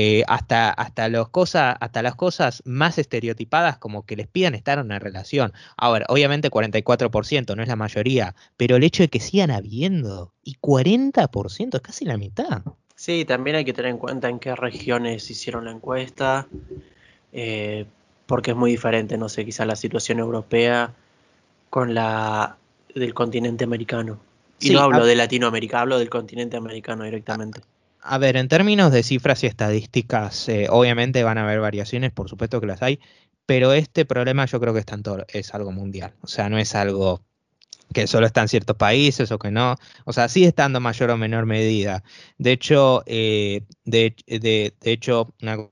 Eh, 0.00 0.22
hasta, 0.28 0.70
hasta, 0.70 1.08
los 1.08 1.28
cosas, 1.28 1.76
hasta 1.80 2.02
las 2.02 2.14
cosas 2.14 2.62
más 2.64 2.98
estereotipadas 2.98 3.78
como 3.78 4.06
que 4.06 4.14
les 4.14 4.28
pidan 4.28 4.54
estar 4.54 4.78
en 4.78 4.84
una 4.84 5.00
relación. 5.00 5.52
Ahora, 5.76 6.06
obviamente 6.08 6.52
44% 6.52 7.56
no 7.56 7.62
es 7.64 7.68
la 7.68 7.74
mayoría, 7.74 8.36
pero 8.56 8.76
el 8.76 8.84
hecho 8.84 9.02
de 9.02 9.08
que 9.08 9.18
sigan 9.18 9.50
habiendo 9.50 10.32
y 10.44 10.54
40% 10.60 11.74
es 11.74 11.80
casi 11.80 12.04
la 12.04 12.16
mitad. 12.16 12.62
Sí, 12.94 13.24
también 13.24 13.56
hay 13.56 13.64
que 13.64 13.72
tener 13.72 13.90
en 13.90 13.98
cuenta 13.98 14.28
en 14.28 14.38
qué 14.38 14.54
regiones 14.54 15.28
hicieron 15.32 15.64
la 15.64 15.72
encuesta, 15.72 16.46
eh, 17.32 17.84
porque 18.26 18.52
es 18.52 18.56
muy 18.56 18.70
diferente, 18.70 19.18
no 19.18 19.28
sé, 19.28 19.44
quizá 19.44 19.66
la 19.66 19.74
situación 19.74 20.20
europea 20.20 20.94
con 21.70 21.92
la 21.92 22.56
del 22.94 23.14
continente 23.14 23.64
americano. 23.64 24.20
Y 24.60 24.70
no 24.70 24.78
hablo 24.78 25.04
de 25.04 25.16
Latinoamérica, 25.16 25.80
hablo 25.80 25.98
del 25.98 26.08
continente 26.08 26.56
americano 26.56 27.02
directamente. 27.02 27.62
A 28.10 28.16
ver, 28.16 28.38
en 28.38 28.48
términos 28.48 28.90
de 28.90 29.02
cifras 29.02 29.44
y 29.44 29.48
estadísticas, 29.48 30.48
eh, 30.48 30.68
obviamente 30.70 31.22
van 31.24 31.36
a 31.36 31.44
haber 31.44 31.60
variaciones, 31.60 32.10
por 32.10 32.30
supuesto 32.30 32.58
que 32.58 32.66
las 32.66 32.80
hay, 32.80 33.00
pero 33.44 33.74
este 33.74 34.06
problema 34.06 34.46
yo 34.46 34.58
creo 34.60 34.72
que 34.72 34.80
es, 34.80 34.86
tanto, 34.86 35.26
es 35.28 35.52
algo 35.52 35.72
mundial. 35.72 36.14
O 36.22 36.26
sea, 36.26 36.48
no 36.48 36.56
es 36.56 36.74
algo 36.74 37.20
que 37.92 38.06
solo 38.06 38.24
está 38.24 38.40
en 38.40 38.48
ciertos 38.48 38.76
países 38.76 39.30
o 39.30 39.38
que 39.38 39.50
no. 39.50 39.76
O 40.06 40.14
sea, 40.14 40.30
sigue 40.30 40.46
estando 40.46 40.80
mayor 40.80 41.10
o 41.10 41.18
menor 41.18 41.44
medida. 41.44 42.02
De 42.38 42.52
hecho, 42.52 43.02
eh, 43.04 43.66
de, 43.84 44.16
de, 44.26 44.72
de, 44.80 44.90
hecho, 44.90 45.34
una 45.42 45.68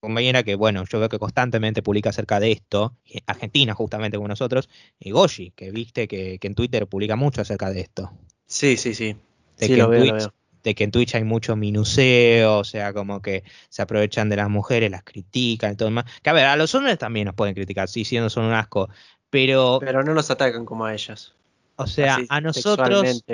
compañera 0.00 0.44
que, 0.44 0.54
bueno, 0.54 0.84
yo 0.90 0.98
veo 0.98 1.10
que 1.10 1.18
constantemente 1.18 1.82
publica 1.82 2.08
acerca 2.08 2.40
de 2.40 2.52
esto, 2.52 2.96
Argentina 3.26 3.74
justamente 3.74 4.16
como 4.16 4.28
nosotros, 4.28 4.70
y 4.98 5.10
Goshi, 5.10 5.50
que 5.50 5.70
viste 5.72 6.08
que, 6.08 6.38
en 6.40 6.54
Twitter 6.54 6.86
publica 6.86 7.16
mucho 7.16 7.42
acerca 7.42 7.68
de 7.68 7.82
esto. 7.82 8.12
Sí, 8.46 8.78
sí, 8.78 8.94
sí. 8.94 9.14
De, 9.58 9.66
que, 9.66 9.78
en 9.78 9.90
Twitch, 9.90 10.30
de 10.64 10.74
que 10.74 10.82
en 10.82 10.90
Twitch 10.90 11.14
hay 11.14 11.24
mucho 11.24 11.54
minuseo, 11.54 12.58
o 12.58 12.64
sea, 12.64 12.92
como 12.92 13.20
que 13.22 13.44
se 13.68 13.82
aprovechan 13.82 14.30
de 14.30 14.36
las 14.36 14.48
mujeres, 14.48 14.90
las 14.90 15.04
critican 15.04 15.74
y 15.74 15.76
todo 15.76 15.88
demás. 15.88 16.06
Que 16.22 16.30
a 16.30 16.32
ver, 16.32 16.46
a 16.46 16.56
los 16.56 16.74
hombres 16.74 16.98
también 16.98 17.26
nos 17.26 17.34
pueden 17.34 17.54
criticar, 17.54 17.86
sí, 17.88 18.04
siendo 18.04 18.30
son 18.30 18.46
un 18.46 18.54
asco, 18.54 18.88
pero... 19.30 19.78
Pero 19.80 20.02
no 20.02 20.14
nos 20.14 20.30
atacan 20.30 20.64
como 20.64 20.86
a 20.86 20.94
ellas. 20.94 21.34
O 21.76 21.86
sea, 21.86 22.18
a 22.28 22.40
nosotros, 22.40 23.24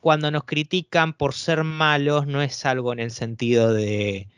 cuando 0.00 0.30
nos 0.30 0.44
critican 0.44 1.14
por 1.14 1.34
ser 1.34 1.64
malos, 1.64 2.26
no 2.26 2.42
es 2.42 2.64
algo 2.64 2.92
en 2.92 3.00
el 3.00 3.10
sentido 3.10 3.72
de 3.72 4.28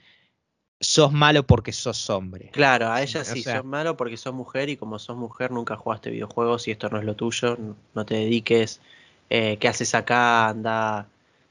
sos 0.80 1.12
malo 1.12 1.46
porque 1.46 1.72
sos 1.72 2.08
hombre. 2.08 2.48
Claro, 2.52 2.90
a 2.90 3.02
ella 3.02 3.22
sí, 3.24 3.42
sos 3.42 3.64
malo 3.64 3.98
porque 3.98 4.16
sos 4.16 4.32
mujer 4.32 4.70
y 4.70 4.78
como 4.78 4.98
sos 4.98 5.16
mujer 5.16 5.50
nunca 5.50 5.76
jugaste 5.76 6.10
videojuegos 6.10 6.68
y 6.68 6.70
esto 6.70 6.88
no 6.88 6.98
es 6.98 7.04
lo 7.04 7.16
tuyo, 7.16 7.58
no 7.92 8.06
te 8.06 8.14
dediques, 8.14 8.80
eh, 9.28 9.58
¿qué 9.58 9.68
haces 9.68 9.94
acá? 9.94 10.48
Anda, 10.48 11.06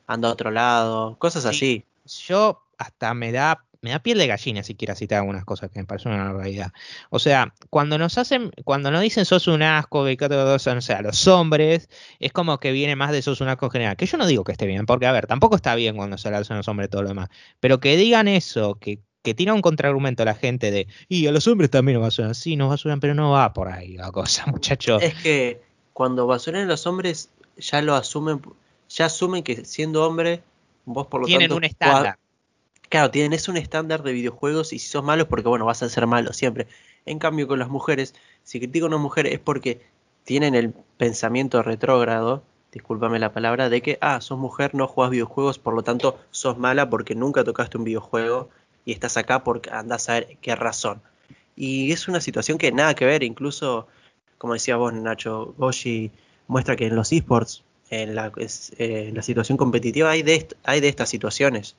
anda 0.10 0.28
a 0.28 0.32
otro 0.32 0.50
lado, 0.52 1.18
cosas 1.20 1.46
así. 1.46 1.86
Yo 2.06 2.64
hasta 2.78 3.14
me 3.14 3.32
da 3.32 3.64
me 3.82 3.92
da 3.92 4.00
piel 4.00 4.18
de 4.18 4.28
gallina 4.28 4.62
si 4.62 4.76
quieres 4.76 4.98
citar 5.00 5.20
algunas 5.20 5.46
cosas 5.46 5.70
que 5.70 5.80
me 5.80 5.86
parecen 5.86 6.12
una 6.12 6.34
realidad. 6.34 6.74
O 7.12 7.20
sea, 7.20 7.54
cuando 7.70 7.98
nos 7.98 8.18
hacen, 8.18 8.52
cuando 8.66 8.92
nos 8.92 9.02
dicen 9.02 9.24
sos 9.24 9.48
un 9.48 9.62
asco, 9.62 10.04
que 10.04 10.18
o 10.20 10.60
sea, 10.60 11.02
los 11.02 11.28
hombres, 11.28 11.90
es 12.20 12.34
como 12.34 12.60
que 12.60 12.74
viene 12.74 12.98
más 12.98 13.12
de 13.12 13.22
sos 13.22 13.40
un 13.40 13.48
asco 13.48 13.70
general. 13.70 13.96
Que 13.96 14.06
yo 14.06 14.18
no 14.18 14.28
digo 14.28 14.44
que 14.44 14.52
esté 14.52 14.66
bien, 14.66 14.86
porque 14.86 15.06
a 15.06 15.14
ver, 15.14 15.28
tampoco 15.28 15.56
está 15.56 15.76
bien 15.76 15.96
cuando 15.96 16.18
se 16.18 16.30
le 16.30 16.38
hacen 16.38 16.58
los 16.58 16.68
hombres 16.68 16.90
todo 16.90 17.04
lo 17.04 17.10
demás. 17.10 17.30
Pero 17.62 17.80
que 17.80 17.96
digan 17.96 18.28
eso, 18.28 18.76
que 18.76 19.00
que 19.22 19.34
tira 19.34 19.54
un 19.54 19.62
contraargumento 19.62 20.24
a 20.24 20.26
la 20.26 20.34
gente 20.34 20.72
de, 20.72 20.88
y 21.10 21.28
a 21.28 21.32
los 21.34 21.46
hombres 21.48 21.70
también 21.70 21.96
nos 21.96 22.04
basuran, 22.04 22.34
sí, 22.36 22.56
nos 22.56 22.70
basuran, 22.70 23.02
pero 23.02 23.14
no 23.14 23.32
va 23.32 23.52
por 23.52 23.68
ahí 23.68 23.98
la 23.98 24.12
cosa, 24.12 24.46
muchachos. 24.48 25.04
Es 25.04 25.14
que 25.16 25.62
cuando 25.94 26.26
basuran 26.26 26.64
a 26.64 26.66
los 26.66 26.88
hombres, 26.88 27.30
ya 27.58 27.82
lo 27.82 27.96
asumen, 27.96 28.42
ya 28.90 29.06
asumen 29.06 29.44
que 29.44 29.66
siendo 29.66 30.06
hombre, 30.06 30.44
vos 30.86 31.08
por 31.08 31.22
lo 31.22 31.28
tienen 31.28 31.54
un 31.54 31.64
estándar. 31.64 32.18
Claro, 32.90 33.12
tienes 33.12 33.48
un 33.48 33.58
estándar 33.58 34.02
de 34.02 34.12
videojuegos 34.12 34.74
y 34.74 34.80
si 34.80 34.88
sos 34.88 35.04
malo 35.04 35.24
es 35.24 35.30
porque, 35.30 35.48
bueno, 35.48 35.64
vas 35.66 35.84
a 35.84 35.90
ser 35.90 36.08
malo 36.08 36.34
siempre. 36.34 36.68
En 37.06 37.20
cambio, 37.20 37.48
con 37.48 37.60
las 37.60 37.70
mujeres, 37.70 38.16
si 38.44 38.60
critico 38.60 38.88
a 38.88 38.90
una 38.90 38.98
mujer 38.98 39.28
es 39.28 39.40
porque 39.40 39.82
tienen 40.24 40.56
el 40.56 40.74
pensamiento 40.98 41.62
retrógrado, 41.62 42.44
discúlpame 42.72 43.20
la 43.20 43.32
palabra, 43.32 43.70
de 43.70 43.82
que, 43.82 44.00
ah, 44.02 44.22
sos 44.22 44.40
mujer, 44.40 44.74
no 44.74 44.88
juegas 44.88 45.12
videojuegos, 45.12 45.60
por 45.60 45.76
lo 45.76 45.84
tanto, 45.84 46.20
sos 46.32 46.58
mala 46.58 46.90
porque 46.90 47.14
nunca 47.14 47.44
tocaste 47.44 47.78
un 47.78 47.84
videojuego 47.84 48.50
y 48.86 48.92
estás 48.92 49.18
acá 49.18 49.44
porque 49.44 49.70
andas 49.70 50.10
a 50.10 50.14
ver 50.14 50.38
qué 50.42 50.56
razón. 50.56 51.02
Y 51.56 51.92
es 51.92 52.08
una 52.08 52.22
situación 52.22 52.58
que 52.58 52.72
nada 52.72 52.96
que 52.96 53.06
ver, 53.06 53.22
incluso, 53.22 53.88
como 54.40 54.54
decía 54.54 54.78
vos, 54.78 54.94
Nacho, 54.94 55.54
Goshi 55.58 56.12
muestra 56.48 56.76
que 56.76 56.88
en 56.88 56.96
los 56.96 57.12
esports, 57.12 57.64
en 57.90 58.16
la, 58.16 58.32
la 58.38 59.22
situación 59.22 59.58
competitiva, 59.58 60.12
hay 60.12 60.22
de, 60.22 60.48
estas 60.66 61.10
situaciones. 61.10 61.76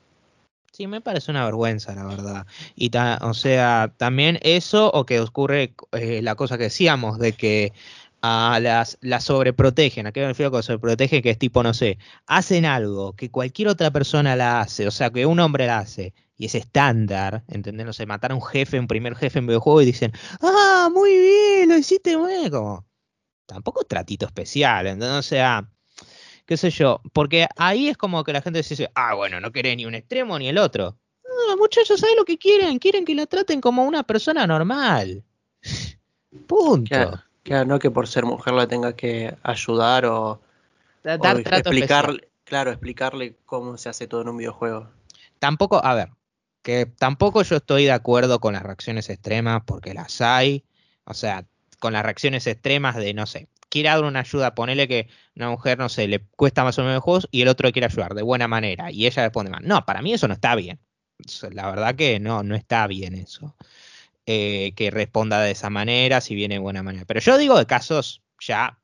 Sí, 0.71 0.87
me 0.87 1.01
parece 1.01 1.31
una 1.31 1.45
vergüenza, 1.45 1.93
la 1.93 2.05
verdad. 2.05 2.45
Y 2.75 2.91
o 3.21 3.33
sea, 3.33 3.93
también 3.97 4.39
eso 4.41 4.89
o 4.91 5.05
que 5.05 5.19
ocurre 5.19 5.73
eh, 5.91 6.21
la 6.21 6.35
cosa 6.35 6.57
que 6.57 6.65
decíamos 6.65 7.19
de 7.19 7.33
que 7.33 7.73
a 8.21 8.59
las, 8.61 8.97
las 9.01 9.23
sobreprotegen. 9.25 10.07
¿A 10.07 10.11
qué 10.11 10.21
me 10.21 10.27
refiero 10.27 10.51
con 10.51 10.63
sobreprotegen? 10.63 11.21
Que 11.21 11.31
es 11.31 11.39
tipo, 11.39 11.63
no 11.63 11.73
sé, 11.73 11.97
hacen 12.27 12.65
algo 12.65 13.13
que 13.13 13.31
cualquier 13.31 13.67
otra 13.67 13.91
persona 13.91 14.35
la 14.35 14.61
hace, 14.61 14.87
o 14.87 14.91
sea, 14.91 15.09
que 15.09 15.25
un 15.25 15.39
hombre 15.39 15.67
la 15.67 15.79
hace, 15.79 16.13
y 16.37 16.45
es 16.45 16.55
estándar, 16.55 17.43
¿entendés? 17.47 17.85
No 17.85 17.93
sé, 17.93 18.05
matar 18.05 18.31
a 18.31 18.35
un 18.35 18.43
jefe, 18.43 18.79
un 18.79 18.87
primer 18.87 19.15
jefe 19.15 19.39
en 19.39 19.47
videojuego 19.47 19.81
y 19.81 19.85
dicen, 19.85 20.11
ah, 20.41 20.89
muy 20.93 21.11
bien, 21.11 21.69
lo 21.69 21.77
hiciste 21.77 22.15
bien, 22.17 22.49
como, 22.51 22.85
tampoco 23.45 23.83
tratito 23.83 24.25
especial, 24.25 24.87
¿entendés? 24.87 25.19
O 25.19 25.23
sea, 25.23 25.69
qué 26.45 26.57
sé 26.57 26.69
yo, 26.69 27.01
porque 27.13 27.47
ahí 27.57 27.89
es 27.89 27.97
como 27.97 28.23
que 28.23 28.33
la 28.33 28.41
gente 28.41 28.59
dice, 28.59 28.89
ah, 28.95 29.13
bueno, 29.15 29.39
no 29.39 29.51
querés 29.51 29.77
ni 29.77 29.85
un 29.85 29.95
extremo 29.95 30.37
ni 30.37 30.47
el 30.47 30.57
otro. 30.57 30.97
No, 31.23 31.57
muchachos, 31.57 31.99
¿saben 31.99 32.15
lo 32.15 32.25
que 32.25 32.37
quieren? 32.37 32.79
Quieren 32.79 33.05
que 33.05 33.15
la 33.15 33.25
traten 33.25 33.61
como 33.61 33.83
una 33.83 34.03
persona 34.03 34.45
normal. 34.45 35.23
Punto. 36.47 37.21
Claro, 37.43 37.65
no 37.65 37.79
que 37.79 37.89
por 37.89 38.07
ser 38.07 38.25
mujer 38.25 38.53
la 38.53 38.67
tenga 38.67 38.95
que 38.95 39.35
ayudar 39.43 40.05
o, 40.05 40.39
Dar 41.03 41.39
explicarle, 41.39 42.29
claro, 42.43 42.71
explicarle 42.71 43.35
cómo 43.45 43.77
se 43.77 43.89
hace 43.89 44.07
todo 44.07 44.21
en 44.21 44.29
un 44.29 44.37
videojuego. 44.37 44.87
Tampoco, 45.39 45.83
a 45.83 45.95
ver, 45.95 46.09
que 46.61 46.85
tampoco 46.85 47.41
yo 47.41 47.55
estoy 47.55 47.85
de 47.85 47.91
acuerdo 47.91 48.39
con 48.39 48.53
las 48.53 48.61
reacciones 48.61 49.09
extremas 49.09 49.63
porque 49.65 49.95
las 49.95 50.21
hay, 50.21 50.63
o 51.05 51.15
sea, 51.15 51.45
con 51.79 51.93
las 51.93 52.03
reacciones 52.03 52.45
extremas 52.45 52.95
de, 52.97 53.15
no 53.15 53.25
sé, 53.25 53.47
quiere 53.71 53.89
dar 53.89 54.03
una 54.03 54.19
ayuda, 54.19 54.53
ponele 54.53 54.87
que 54.87 55.07
una 55.35 55.49
mujer, 55.49 55.79
no 55.79 55.89
sé, 55.89 56.07
le 56.07 56.19
cuesta 56.19 56.63
más 56.63 56.77
o 56.77 56.83
menos 56.83 57.01
juegos 57.01 57.27
y 57.31 57.41
el 57.41 57.47
otro 57.47 57.71
quiere 57.71 57.87
ayudar 57.87 58.13
de 58.13 58.21
buena 58.21 58.47
manera 58.47 58.91
y 58.91 59.07
ella 59.07 59.23
responde 59.23 59.49
mal. 59.49 59.63
No, 59.65 59.85
para 59.85 60.01
mí 60.03 60.13
eso 60.13 60.27
no 60.27 60.35
está 60.35 60.55
bien. 60.55 60.79
La 61.51 61.69
verdad 61.69 61.95
que 61.95 62.19
no, 62.19 62.43
no 62.43 62.55
está 62.55 62.85
bien 62.87 63.15
eso. 63.15 63.55
Eh, 64.25 64.73
que 64.75 64.91
responda 64.91 65.41
de 65.41 65.51
esa 65.51 65.69
manera, 65.69 66.21
si 66.21 66.35
viene 66.35 66.55
de 66.55 66.59
buena 66.59 66.83
manera. 66.83 67.05
Pero 67.05 67.21
yo 67.21 67.37
digo 67.37 67.57
de 67.57 67.65
casos 67.65 68.21
ya 68.39 68.79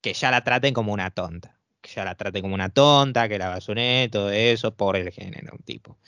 que 0.00 0.14
ya 0.14 0.30
la 0.30 0.44
traten 0.44 0.74
como 0.74 0.92
una 0.92 1.10
tonta. 1.10 1.58
que 1.80 1.90
ya 1.90 2.04
la 2.04 2.14
trate 2.16 2.40
como 2.42 2.54
una 2.54 2.70
tonta, 2.70 3.28
que 3.28 3.38
la 3.38 3.48
basuné, 3.48 4.08
todo 4.10 4.30
eso, 4.30 4.74
por 4.76 4.96
el 4.96 5.10
género, 5.12 5.58
tipo. 5.64 5.98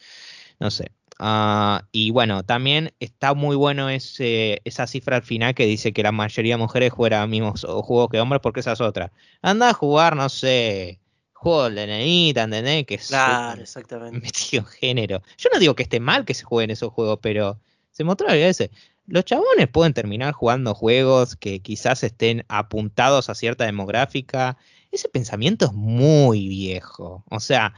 No 0.60 0.70
sé. 0.70 0.92
Ah, 1.26 1.86
y 1.90 2.10
bueno, 2.10 2.42
también 2.42 2.92
está 3.00 3.32
muy 3.32 3.56
bueno 3.56 3.88
ese, 3.88 4.60
esa 4.66 4.86
cifra 4.86 5.16
al 5.16 5.22
final 5.22 5.54
que 5.54 5.64
dice 5.64 5.94
que 5.94 6.02
la 6.02 6.12
mayoría 6.12 6.56
de 6.56 6.58
mujeres 6.58 6.92
juegan 6.92 7.30
mismos 7.30 7.64
juegos 7.64 8.10
que 8.10 8.20
hombres, 8.20 8.42
porque 8.42 8.60
esa 8.60 8.72
es 8.72 8.82
otra. 8.82 9.10
Anda 9.40 9.70
a 9.70 9.72
jugar, 9.72 10.16
no 10.16 10.28
sé, 10.28 11.00
juego 11.32 11.70
de 11.70 11.86
nenita, 11.86 12.42
¿entendés? 12.42 12.84
Que 12.84 12.96
es 12.96 13.08
Claro, 13.08 13.62
exactamente. 13.62 14.20
metido 14.20 14.64
género. 14.80 15.22
Yo 15.38 15.48
no 15.50 15.58
digo 15.58 15.74
que 15.74 15.84
esté 15.84 15.98
mal 15.98 16.26
que 16.26 16.34
se 16.34 16.44
jueguen 16.44 16.70
esos 16.70 16.92
juegos, 16.92 17.20
pero 17.22 17.58
se 17.90 18.04
mostró 18.04 18.28
a 18.28 18.34
veces. 18.34 18.68
Los 19.06 19.24
chabones 19.24 19.68
pueden 19.68 19.94
terminar 19.94 20.34
jugando 20.34 20.74
juegos 20.74 21.36
que 21.36 21.60
quizás 21.60 22.04
estén 22.04 22.44
apuntados 22.48 23.30
a 23.30 23.34
cierta 23.34 23.64
demográfica. 23.64 24.58
Ese 24.92 25.08
pensamiento 25.08 25.64
es 25.64 25.72
muy 25.72 26.48
viejo. 26.48 27.24
O 27.30 27.40
sea, 27.40 27.72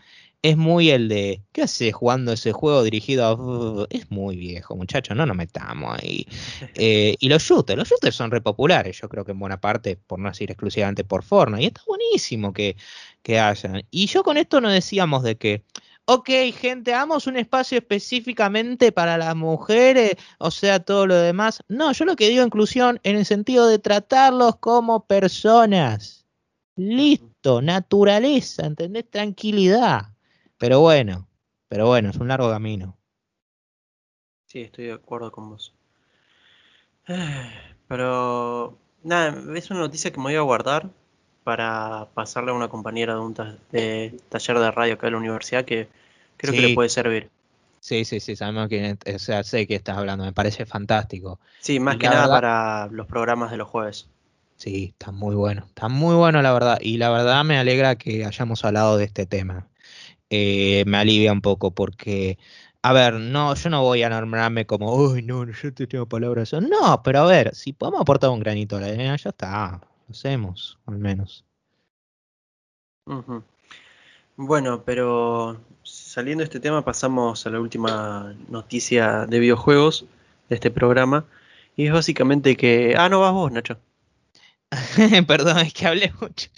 es 0.50 0.56
muy 0.56 0.90
el 0.90 1.08
de, 1.08 1.42
¿qué 1.52 1.62
hace 1.62 1.90
jugando 1.90 2.32
ese 2.32 2.52
juego 2.52 2.84
dirigido 2.84 3.26
a... 3.26 3.86
Es 3.90 4.10
muy 4.12 4.36
viejo, 4.36 4.76
muchachos, 4.76 5.16
no 5.16 5.26
nos 5.26 5.36
metamos 5.36 5.98
ahí. 6.00 6.26
Eh, 6.78 7.16
y 7.18 7.28
los 7.28 7.42
shooters, 7.42 7.78
los 7.78 7.88
shooters 7.88 8.14
son 8.14 8.30
repopulares, 8.30 9.00
yo 9.00 9.08
creo 9.08 9.24
que 9.24 9.32
en 9.32 9.38
buena 9.38 9.60
parte, 9.60 9.96
por 9.96 10.18
no 10.18 10.28
decir 10.28 10.50
exclusivamente 10.50 11.04
por 11.04 11.22
Fortnite. 11.24 11.62
Y 11.62 11.66
está 11.66 11.80
buenísimo 11.86 12.52
que, 12.52 12.76
que 13.22 13.38
hayan. 13.40 13.82
Y 13.90 14.06
yo 14.06 14.22
con 14.22 14.36
esto 14.36 14.60
no 14.60 14.70
decíamos 14.70 15.22
de 15.22 15.36
que, 15.36 15.64
ok, 16.04 16.28
gente, 16.54 16.92
hagamos 16.92 17.26
un 17.26 17.36
espacio 17.38 17.78
específicamente 17.78 18.92
para 18.92 19.16
las 19.16 19.34
mujeres, 19.34 20.16
o 20.38 20.50
sea, 20.50 20.80
todo 20.80 21.06
lo 21.06 21.16
demás. 21.16 21.62
No, 21.68 21.92
yo 21.92 22.04
lo 22.04 22.16
que 22.16 22.28
digo 22.28 22.44
inclusión 22.44 23.00
en 23.02 23.16
el 23.16 23.24
sentido 23.24 23.66
de 23.66 23.78
tratarlos 23.78 24.56
como 24.56 25.06
personas. 25.06 26.26
Listo, 26.76 27.62
naturaleza, 27.62 28.66
¿entendés? 28.66 29.10
Tranquilidad. 29.10 30.15
Pero 30.58 30.80
bueno, 30.80 31.28
pero 31.68 31.86
bueno, 31.86 32.10
es 32.10 32.16
un 32.16 32.28
largo 32.28 32.50
camino. 32.50 32.98
Sí, 34.46 34.62
estoy 34.62 34.86
de 34.86 34.92
acuerdo 34.94 35.30
con 35.30 35.50
vos. 35.50 35.74
Pero, 37.88 38.76
nada, 39.04 39.34
es 39.56 39.70
una 39.70 39.80
noticia 39.80 40.10
que 40.10 40.18
me 40.18 40.24
voy 40.24 40.34
a 40.34 40.40
guardar 40.40 40.90
para 41.44 42.08
pasarle 42.14 42.50
a 42.50 42.54
una 42.54 42.68
compañera 42.68 43.14
de 43.14 43.20
un 43.20 43.34
ta- 43.34 43.56
de 43.70 44.18
taller 44.28 44.58
de 44.58 44.70
radio 44.72 44.94
acá 44.94 45.06
de 45.06 45.12
la 45.12 45.18
universidad 45.18 45.64
que 45.64 45.88
creo 46.36 46.52
que 46.52 46.62
le 46.62 46.74
puede 46.74 46.88
servir. 46.88 47.30
Sí, 47.80 48.04
sí, 48.04 48.18
sí, 48.18 48.34
sabemos 48.34 48.68
que, 48.68 48.96
o 49.14 49.18
sea, 49.20 49.44
sé 49.44 49.66
que 49.68 49.76
estás 49.76 49.96
hablando, 49.96 50.24
me 50.24 50.32
parece 50.32 50.66
fantástico. 50.66 51.38
Sí, 51.60 51.78
más 51.78 51.94
Y 51.94 51.98
que 52.00 52.08
nada 52.08 52.22
verdad- 52.22 52.34
para 52.34 52.86
los 52.88 53.06
programas 53.06 53.52
de 53.52 53.58
los 53.58 53.68
jueves. 53.68 54.08
Sí, 54.56 54.94
está 54.98 55.12
muy 55.12 55.36
bueno, 55.36 55.66
está 55.68 55.88
muy 55.88 56.16
bueno 56.16 56.42
la 56.42 56.52
verdad. 56.52 56.78
Y 56.80 56.96
la 56.96 57.10
verdad 57.10 57.44
me 57.44 57.58
alegra 57.58 57.94
que 57.96 58.24
hayamos 58.24 58.64
hablado 58.64 58.96
de 58.96 59.04
este 59.04 59.26
tema. 59.26 59.68
Eh, 60.30 60.84
me 60.86 60.98
alivia 60.98 61.32
un 61.32 61.40
poco 61.40 61.72
porque, 61.72 62.38
a 62.82 62.92
ver, 62.92 63.14
no, 63.14 63.54
yo 63.54 63.70
no 63.70 63.82
voy 63.82 64.02
a 64.02 64.10
nombrarme 64.10 64.66
como, 64.66 64.94
uy, 64.94 65.22
no, 65.22 65.44
yo 65.44 65.74
te 65.74 65.86
tengo 65.86 66.06
palabras. 66.06 66.52
No, 66.52 67.02
pero 67.02 67.20
a 67.20 67.26
ver, 67.26 67.54
si 67.54 67.72
podemos 67.72 68.00
aportar 68.00 68.30
un 68.30 68.40
granito 68.40 68.76
a 68.76 68.80
la 68.80 68.86
arena, 68.88 69.16
ya 69.16 69.30
está, 69.30 69.80
lo 70.08 70.12
hacemos, 70.12 70.78
al 70.86 70.98
menos. 70.98 71.44
Bueno, 74.36 74.82
pero 74.84 75.60
saliendo 75.82 76.42
de 76.42 76.46
este 76.46 76.60
tema 76.60 76.84
pasamos 76.84 77.46
a 77.46 77.50
la 77.50 77.60
última 77.60 78.34
noticia 78.48 79.26
de 79.26 79.38
videojuegos 79.38 80.06
de 80.48 80.56
este 80.56 80.70
programa. 80.70 81.24
Y 81.76 81.86
es 81.86 81.92
básicamente 81.92 82.56
que... 82.56 82.94
Ah, 82.98 83.08
no 83.08 83.20
vas 83.20 83.32
vos, 83.32 83.52
Nacho. 83.52 83.78
Perdón, 85.26 85.58
es 85.58 85.72
que 85.72 85.86
hablé 85.86 86.12
mucho. 86.20 86.48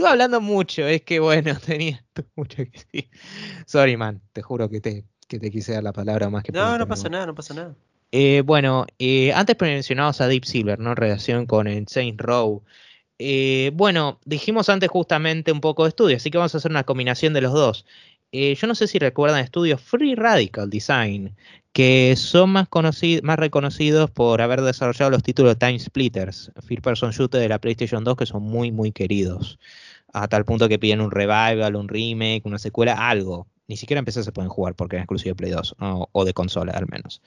Estuve 0.00 0.12
hablando 0.12 0.40
mucho, 0.40 0.86
es 0.86 1.02
que 1.02 1.20
bueno, 1.20 1.54
tenía 1.66 2.02
mucho 2.34 2.56
que 2.56 2.70
decir. 2.70 3.10
Sorry, 3.66 3.98
man, 3.98 4.22
te 4.32 4.40
juro 4.40 4.70
que 4.70 4.80
te, 4.80 5.04
que 5.28 5.38
te 5.38 5.50
quise 5.50 5.74
dar 5.74 5.82
la 5.82 5.92
palabra 5.92 6.30
más 6.30 6.42
que 6.42 6.52
No, 6.52 6.78
no 6.78 6.88
pasa 6.88 7.10
nada, 7.10 7.26
no 7.26 7.34
pasa 7.34 7.52
nada. 7.52 7.76
Eh, 8.10 8.42
bueno, 8.46 8.86
eh, 8.98 9.30
antes 9.34 9.56
mencionabas 9.60 10.22
a 10.22 10.26
Deep 10.26 10.46
Silver, 10.46 10.78
¿no? 10.78 10.92
En 10.92 10.96
relación 10.96 11.44
con 11.44 11.66
el 11.66 11.86
Saints 11.86 12.16
Row. 12.16 12.62
Eh, 13.18 13.72
bueno, 13.74 14.18
dijimos 14.24 14.70
antes 14.70 14.88
justamente 14.88 15.52
un 15.52 15.60
poco 15.60 15.82
de 15.82 15.90
estudio, 15.90 16.16
así 16.16 16.30
que 16.30 16.38
vamos 16.38 16.54
a 16.54 16.58
hacer 16.58 16.70
una 16.70 16.84
combinación 16.84 17.34
de 17.34 17.42
los 17.42 17.52
dos. 17.52 17.84
Eh, 18.32 18.54
yo 18.54 18.66
no 18.68 18.74
sé 18.74 18.86
si 18.86 18.98
recuerdan 18.98 19.40
estudios 19.40 19.82
Free 19.82 20.14
Radical 20.14 20.70
Design, 20.70 21.36
que 21.72 22.14
son 22.16 22.50
más, 22.50 22.68
conocidos, 22.68 23.22
más 23.22 23.38
reconocidos 23.38 24.10
por 24.10 24.40
haber 24.40 24.62
desarrollado 24.62 25.10
los 25.10 25.22
títulos 25.22 25.58
Time 25.58 25.78
Splitters, 25.78 26.52
First 26.66 26.82
Person 26.82 27.10
Shooter 27.10 27.40
de 27.40 27.50
la 27.50 27.58
PlayStation 27.58 28.02
2, 28.02 28.16
que 28.16 28.24
son 28.24 28.42
muy, 28.44 28.72
muy 28.72 28.92
queridos. 28.92 29.58
A 30.12 30.28
tal 30.28 30.44
punto 30.44 30.68
que 30.68 30.78
piden 30.78 31.00
un 31.00 31.10
revival, 31.10 31.76
un 31.76 31.88
remake, 31.88 32.42
una 32.44 32.58
secuela, 32.58 33.08
algo. 33.08 33.46
Ni 33.68 33.76
siquiera 33.76 34.00
en 34.00 34.04
PC 34.04 34.24
se 34.24 34.32
pueden 34.32 34.48
jugar 34.50 34.74
porque 34.74 34.96
es 34.96 35.02
exclusivo 35.02 35.30
de 35.30 35.36
Play 35.36 35.50
2, 35.52 35.76
o, 35.78 36.24
de 36.24 36.34
consola 36.34 36.72
al 36.72 36.88
menos. 36.88 37.22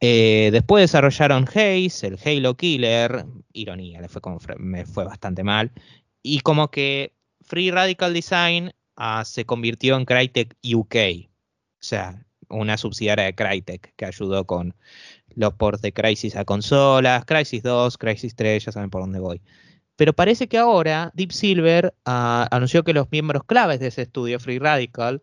Eh, 0.00 0.50
después 0.52 0.82
desarrollaron 0.82 1.44
Haze, 1.48 2.06
el 2.06 2.18
Halo 2.22 2.54
Killer, 2.56 3.24
ironía, 3.52 4.00
le 4.00 4.08
fue 4.08 4.20
fre- 4.20 4.58
me 4.58 4.84
fue 4.84 5.04
bastante 5.04 5.42
mal. 5.42 5.72
Y 6.22 6.40
como 6.40 6.70
que 6.70 7.14
Free 7.40 7.70
Radical 7.70 8.12
Design 8.12 8.72
ah, 8.96 9.24
se 9.24 9.46
convirtió 9.46 9.96
en 9.96 10.04
Crytek 10.04 10.56
UK, 10.62 10.96
o 11.26 11.82
sea, 11.82 12.26
una 12.50 12.76
subsidiaria 12.76 13.24
de 13.24 13.34
Crytek 13.34 13.94
que 13.96 14.04
ayudó 14.04 14.44
con 14.46 14.74
los 15.34 15.54
ports 15.54 15.80
de 15.80 15.92
Crysis 15.92 16.36
a 16.36 16.44
consolas, 16.44 17.24
Crysis 17.24 17.62
2, 17.62 17.96
Crysis 17.96 18.34
3, 18.34 18.64
ya 18.66 18.72
saben 18.72 18.90
por 18.90 19.00
dónde 19.00 19.20
voy. 19.20 19.40
Pero 20.00 20.14
parece 20.14 20.48
que 20.48 20.56
ahora 20.56 21.10
Deep 21.12 21.30
Silver 21.30 21.92
ah, 22.06 22.48
anunció 22.50 22.84
que 22.84 22.94
los 22.94 23.12
miembros 23.12 23.44
claves 23.44 23.80
de 23.80 23.88
ese 23.88 24.00
estudio, 24.00 24.40
Free 24.40 24.58
Radical, 24.58 25.20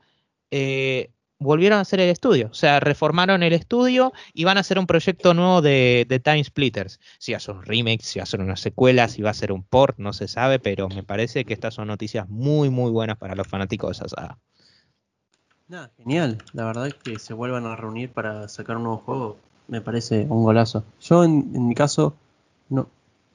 eh, 0.52 1.10
volvieron 1.40 1.80
a 1.80 1.82
hacer 1.82 2.00
el 2.00 2.12
estudio. 2.12 2.50
O 2.52 2.54
sea, 2.54 2.80
reformaron 2.80 3.42
el 3.42 3.54
estudio 3.54 4.14
y 4.36 4.44
van 4.44 4.58
a 4.58 4.60
hacer 4.60 4.78
un 4.78 4.86
proyecto 4.86 5.34
nuevo 5.34 5.64
de, 5.64 6.22
Time 6.24 6.44
Splitters. 6.44 7.00
Si 7.18 7.34
ser 7.34 7.56
un 7.56 7.64
remake, 7.64 8.04
si 8.04 8.24
ser 8.24 8.40
una 8.40 8.56
secuela, 8.56 9.08
si 9.08 9.24
va 9.24 9.32
a 9.32 9.34
ser 9.34 9.52
un 9.52 9.64
port, 9.64 9.98
no 9.98 10.14
se 10.14 10.28
sabe, 10.28 10.60
pero 10.60 10.90
me 10.90 11.02
parece 11.02 11.44
que 11.44 11.56
estas 11.56 11.74
son 11.74 11.88
noticias 11.88 12.30
muy, 12.30 12.70
muy 12.70 12.92
buenas 12.92 13.18
para 13.18 13.34
los 13.34 13.48
fanáticos 13.48 13.98
de 13.98 14.06
esa 14.06 14.16
saga. 14.16 14.38
Genial. 15.98 16.38
La 16.54 16.66
verdad 16.66 16.92
que 16.92 17.18
se 17.18 17.34
vuelvan 17.34 17.66
a 17.66 17.76
reunir 17.76 18.12
para 18.12 18.48
sacar 18.48 18.78
un 18.78 18.84
nuevo 18.84 19.00
juego 19.00 19.38
me 19.70 19.82
parece 19.82 20.28
un 20.30 20.44
golazo. 20.44 20.84
Yo 21.02 21.24
en, 21.24 21.50
en 21.56 21.68
mi 21.68 21.74
caso 21.74 22.14
no, 22.70 22.88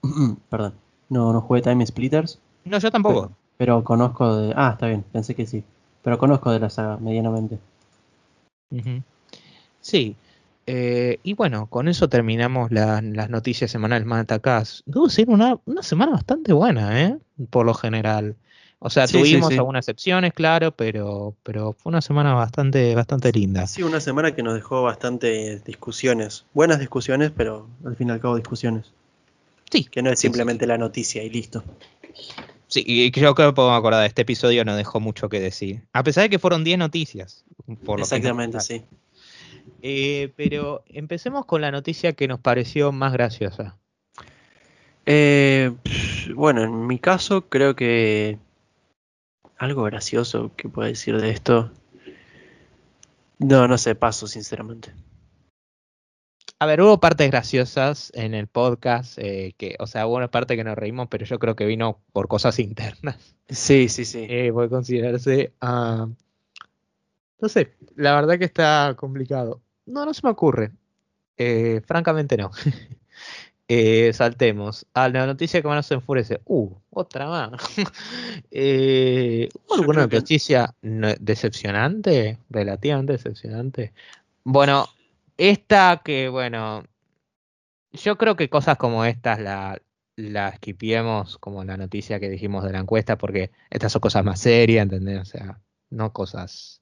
perdón, 0.48 0.74
no, 1.12 1.32
no 1.32 1.40
jugué 1.40 1.62
Time 1.62 1.84
Splitters, 1.86 2.38
No, 2.64 2.78
yo 2.78 2.90
tampoco. 2.90 3.20
pero, 3.22 3.32
pero 3.58 3.84
conozco 3.84 4.36
de, 4.36 4.52
ah, 4.56 4.70
está 4.72 4.86
bien, 4.88 5.04
pensé 5.12 5.34
que 5.34 5.46
sí, 5.46 5.62
pero 6.02 6.18
conozco 6.18 6.50
de 6.50 6.60
la 6.60 6.70
saga 6.70 6.96
medianamente. 6.98 7.58
Sí. 9.80 10.16
eh, 10.66 11.18
y 11.24 11.34
bueno, 11.34 11.66
con 11.66 11.88
eso 11.88 12.08
terminamos 12.08 12.70
la- 12.70 13.02
las 13.02 13.28
noticias 13.28 13.70
semanales 13.70 14.06
más 14.06 14.22
atacadas. 14.22 14.82
Debo 14.86 15.06
decir, 15.06 15.28
una, 15.28 15.58
una 15.66 15.82
semana 15.82 16.12
bastante 16.12 16.52
buena, 16.52 17.02
¿eh? 17.02 17.18
Por 17.50 17.66
lo 17.66 17.74
general. 17.74 18.36
O 18.78 18.88
sea, 18.88 19.06
Sí, 19.08 19.14
sí, 19.14 19.20
tuvimos 19.20 19.48
sí. 19.50 19.58
algunas 19.58 19.84
excepciones, 19.88 20.32
claro, 20.32 20.70
pero, 20.72 21.34
pero 21.42 21.72
fue 21.72 21.90
una 21.90 22.00
semana 22.00 22.34
bastante, 22.34 22.94
bastante 22.94 23.32
linda. 23.32 23.66
Sí, 23.66 23.82
una 23.82 24.00
semana 24.00 24.34
que 24.36 24.42
nos 24.44 24.54
dejó 24.54 24.82
bastante 24.82 25.58
discusiones, 25.66 26.46
buenas 26.54 26.78
discusiones, 26.78 27.32
pero 27.36 27.66
al 27.84 27.96
fin 27.96 28.08
y 28.08 28.12
al 28.12 28.20
cabo 28.20 28.36
discusiones, 28.36 28.92
Sí, 29.72 29.84
que 29.84 30.02
no 30.02 30.10
es 30.10 30.18
Sí, 30.18 30.26
sí, 30.26 30.28
simplemente 30.28 30.66
la 30.66 30.76
noticia 30.76 31.22
y 31.22 31.30
listo. 31.30 31.64
Sí, 32.66 32.84
y 32.86 33.10
yo 33.10 33.34
creo 33.34 33.34
que 33.34 33.54
puedo 33.54 33.72
acordar 33.72 34.02
de 34.02 34.06
este 34.06 34.20
episodio, 34.22 34.66
no 34.66 34.76
dejó 34.76 35.00
mucho 35.00 35.30
que 35.30 35.40
decir. 35.40 35.86
A 35.94 36.02
pesar 36.02 36.24
de 36.24 36.30
que 36.30 36.38
fueron 36.38 36.62
10 36.62 36.78
noticias. 36.78 37.46
Por 37.82 37.98
lo 37.98 38.04
Exactamente, 38.04 38.60
sí. 38.60 38.84
Eh, 39.80 40.32
pero 40.36 40.84
empecemos 40.88 41.46
con 41.46 41.62
la 41.62 41.70
noticia 41.70 42.12
que 42.12 42.28
nos 42.28 42.38
pareció 42.38 42.92
más 42.92 43.14
graciosa. 43.14 43.78
Eh, 45.06 45.72
bueno, 46.34 46.62
en 46.62 46.86
mi 46.86 46.98
caso 46.98 47.48
creo 47.48 47.74
que 47.74 48.38
algo 49.56 49.84
gracioso 49.84 50.52
que 50.54 50.68
pueda 50.68 50.88
decir 50.88 51.18
de 51.18 51.30
esto. 51.30 51.72
No, 53.38 53.66
no 53.66 53.78
sé, 53.78 53.94
paso 53.94 54.26
sinceramente. 54.26 54.92
A 56.62 56.64
ver, 56.64 56.80
hubo 56.80 57.00
partes 57.00 57.28
graciosas 57.28 58.12
en 58.14 58.34
el 58.34 58.46
podcast, 58.46 59.18
eh, 59.18 59.52
que, 59.58 59.74
o 59.80 59.88
sea, 59.88 60.06
hubo 60.06 60.14
una 60.14 60.30
parte 60.30 60.54
que 60.54 60.62
nos 60.62 60.78
reímos, 60.78 61.08
pero 61.10 61.26
yo 61.26 61.40
creo 61.40 61.56
que 61.56 61.66
vino 61.66 61.98
por 62.12 62.28
cosas 62.28 62.56
internas. 62.60 63.34
Sí, 63.48 63.88
sí, 63.88 64.04
sí. 64.04 64.28
Eh, 64.30 64.52
puede 64.52 64.68
considerarse. 64.68 65.54
ah, 65.60 66.06
no 67.40 67.48
sé, 67.48 67.72
la 67.96 68.14
verdad 68.14 68.38
que 68.38 68.44
está 68.44 68.94
complicado. 68.96 69.60
No, 69.86 70.06
no 70.06 70.14
se 70.14 70.20
me 70.22 70.30
ocurre. 70.30 70.70
Eh, 71.36 71.82
francamente 71.84 72.36
no. 72.36 72.52
Eh, 73.68 74.12
saltemos 74.12 74.84
a 74.92 75.08
la 75.08 75.24
noticia 75.24 75.62
que 75.62 75.68
más 75.68 75.76
nos 75.76 75.90
enfurece. 75.92 76.42
Uh, 76.44 76.74
otra 76.90 77.26
más. 77.26 77.52
eh, 78.50 79.48
¿hubo 79.66 79.74
¿Alguna 79.76 80.06
noticia 80.06 80.74
no- 80.82 81.14
decepcionante? 81.18 82.38
Relativamente 82.50 83.14
decepcionante. 83.14 83.94
Bueno, 84.44 84.88
esta 85.36 86.02
que, 86.04 86.28
bueno, 86.28 86.84
yo 87.92 88.16
creo 88.18 88.36
que 88.36 88.48
cosas 88.48 88.76
como 88.76 89.04
estas 89.04 89.38
la, 89.40 89.80
la 90.16 90.48
esquipiemos 90.50 91.38
como 91.38 91.64
la 91.64 91.76
noticia 91.76 92.20
que 92.20 92.28
dijimos 92.28 92.64
de 92.64 92.72
la 92.72 92.78
encuesta, 92.80 93.16
porque 93.18 93.50
estas 93.70 93.92
son 93.92 94.00
cosas 94.00 94.24
más 94.24 94.40
serias, 94.40 94.82
¿entendés? 94.84 95.20
O 95.20 95.24
sea, 95.24 95.60
no 95.90 96.12
cosas. 96.12 96.80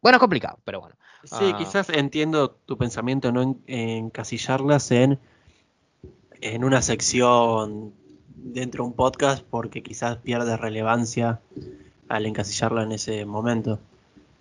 Bueno, 0.00 0.18
complicado, 0.18 0.58
pero 0.64 0.80
bueno. 0.80 0.96
Sí, 1.24 1.52
Ah. 1.52 1.54
quizás 1.56 1.88
entiendo 1.90 2.50
tu 2.50 2.76
pensamiento, 2.76 3.30
no 3.30 3.42
en, 3.42 3.62
encasillarlas 3.66 4.90
en, 4.90 5.20
en 6.40 6.64
una 6.64 6.82
sección 6.82 7.94
dentro 8.34 8.82
de 8.82 8.88
un 8.90 8.96
podcast, 8.96 9.44
porque 9.48 9.82
quizás 9.84 10.16
pierde 10.16 10.56
relevancia 10.56 11.40
al 12.08 12.26
encasillarla 12.26 12.82
en 12.82 12.92
ese 12.92 13.24
momento. 13.24 13.78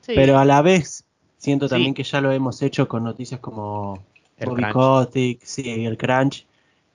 Sí, 0.01 0.13
Pero 0.15 0.39
a 0.39 0.45
la 0.45 0.63
vez, 0.63 1.05
siento 1.41 1.67
Sí. 1.67 1.71
también 1.71 1.93
que 1.95 2.03
ya 2.03 2.21
lo 2.21 2.31
hemos 2.31 2.61
hecho 2.61 2.87
con 2.87 3.03
noticias 3.03 3.39
como 3.39 3.97
El 4.37 4.49
Bobby 4.49 4.61
crunch. 4.61 4.73
Kotick, 4.73 5.43
sí, 5.43 5.85
el 5.85 5.97
Crunch. 5.97 6.45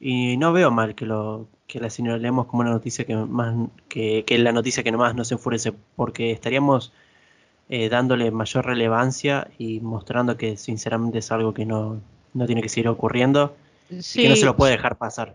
Y 0.00 0.36
no 0.36 0.52
veo 0.52 0.70
mal 0.70 0.94
que 0.94 1.04
lo 1.04 1.48
que 1.66 1.80
la 1.80 1.90
señalemos 1.90 2.46
como 2.46 2.60
una 2.62 2.70
noticia 2.70 3.04
que 3.04 3.16
más 3.16 3.68
que, 3.88 4.24
que 4.24 4.38
la 4.38 4.52
noticia 4.52 4.84
que 4.84 4.92
más 4.92 5.16
nos 5.16 5.32
enfurece, 5.32 5.72
porque 5.96 6.30
estaríamos 6.30 6.92
eh, 7.68 7.88
dándole 7.88 8.30
mayor 8.30 8.66
relevancia 8.66 9.48
y 9.58 9.80
mostrando 9.80 10.36
que 10.36 10.56
sinceramente 10.56 11.18
es 11.18 11.32
algo 11.32 11.52
que 11.52 11.66
no, 11.66 12.00
no 12.34 12.46
tiene 12.46 12.62
que 12.62 12.68
seguir 12.68 12.88
ocurriendo 12.88 13.56
y 13.90 14.22
que 14.22 14.28
no 14.28 14.36
se 14.36 14.44
lo 14.44 14.56
puede 14.56 14.72
dejar 14.72 14.96
pasar. 14.96 15.34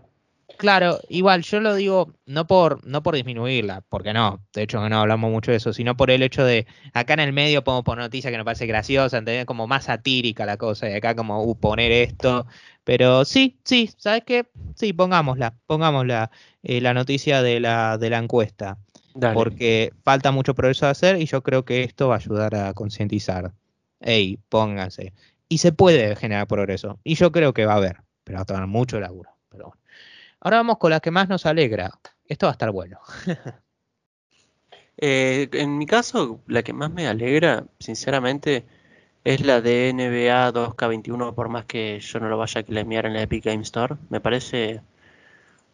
Claro, 0.56 1.00
igual 1.08 1.42
yo 1.42 1.60
lo 1.60 1.74
digo 1.74 2.12
no 2.26 2.46
por 2.46 2.86
no 2.86 3.02
por 3.02 3.14
disminuirla, 3.14 3.82
porque 3.88 4.12
no, 4.12 4.44
de 4.52 4.62
hecho 4.62 4.88
no 4.88 5.00
hablamos 5.00 5.30
mucho 5.30 5.50
de 5.50 5.56
eso, 5.56 5.72
sino 5.72 5.96
por 5.96 6.10
el 6.10 6.22
hecho 6.22 6.44
de 6.44 6.66
acá 6.92 7.14
en 7.14 7.20
el 7.20 7.32
medio 7.32 7.64
podemos 7.64 7.84
poner 7.84 8.04
noticia 8.04 8.30
que 8.30 8.36
nos 8.36 8.44
parece 8.44 8.66
graciosa, 8.66 9.18
¿entendés? 9.18 9.44
Como 9.44 9.66
más 9.66 9.84
satírica 9.84 10.46
la 10.46 10.56
cosa, 10.56 10.88
y 10.88 10.94
acá 10.94 11.14
como 11.14 11.42
uh, 11.42 11.58
poner 11.58 11.90
esto, 11.92 12.46
pero 12.84 13.24
sí, 13.24 13.58
sí, 13.64 13.90
¿sabes 13.96 14.22
qué? 14.24 14.46
Sí, 14.74 14.92
pongámosla, 14.92 15.54
pongámosla 15.66 16.30
eh, 16.62 16.80
la 16.80 16.94
noticia 16.94 17.42
de 17.42 17.60
la 17.60 17.98
de 17.98 18.10
la 18.10 18.18
encuesta, 18.18 18.78
Dale. 19.14 19.34
porque 19.34 19.92
falta 20.04 20.30
mucho 20.30 20.54
progreso 20.54 20.86
a 20.86 20.90
hacer 20.90 21.20
y 21.20 21.26
yo 21.26 21.42
creo 21.42 21.64
que 21.64 21.82
esto 21.82 22.08
va 22.08 22.14
a 22.14 22.18
ayudar 22.18 22.54
a 22.54 22.72
concientizar. 22.74 23.52
Ey, 24.00 24.38
pónganse. 24.48 25.12
Y 25.48 25.58
se 25.58 25.72
puede 25.72 26.16
generar 26.16 26.46
progreso, 26.46 26.98
y 27.04 27.14
yo 27.14 27.30
creo 27.32 27.52
que 27.52 27.66
va 27.66 27.74
a 27.74 27.76
haber, 27.76 27.98
pero 28.24 28.36
va 28.38 28.42
a 28.42 28.46
tomar 28.46 28.66
mucho 28.66 28.98
laburo, 29.00 29.30
pero 29.48 29.66
bueno. 29.66 29.82
Ahora 30.42 30.58
vamos 30.58 30.78
con 30.78 30.90
la 30.90 31.00
que 31.00 31.10
más 31.10 31.28
nos 31.28 31.46
alegra. 31.46 31.90
Esto 32.26 32.46
va 32.46 32.50
a 32.50 32.52
estar 32.52 32.70
bueno. 32.70 32.98
Eh, 34.98 35.48
en 35.52 35.78
mi 35.78 35.86
caso, 35.86 36.40
la 36.46 36.62
que 36.62 36.72
más 36.72 36.90
me 36.90 37.08
alegra, 37.08 37.64
sinceramente, 37.78 38.64
es 39.24 39.44
la 39.44 39.60
de 39.60 39.88
NBA 39.92 40.52
2K21, 40.52 41.34
por 41.34 41.48
más 41.48 41.64
que 41.64 41.98
yo 42.00 42.20
no 42.20 42.28
lo 42.28 42.36
vaya 42.38 42.60
a 42.60 42.64
claimear 42.64 43.06
en 43.06 43.14
la 43.14 43.22
Epic 43.22 43.44
Game 43.44 43.62
Store. 43.62 43.96
Me 44.10 44.20
parece 44.20 44.82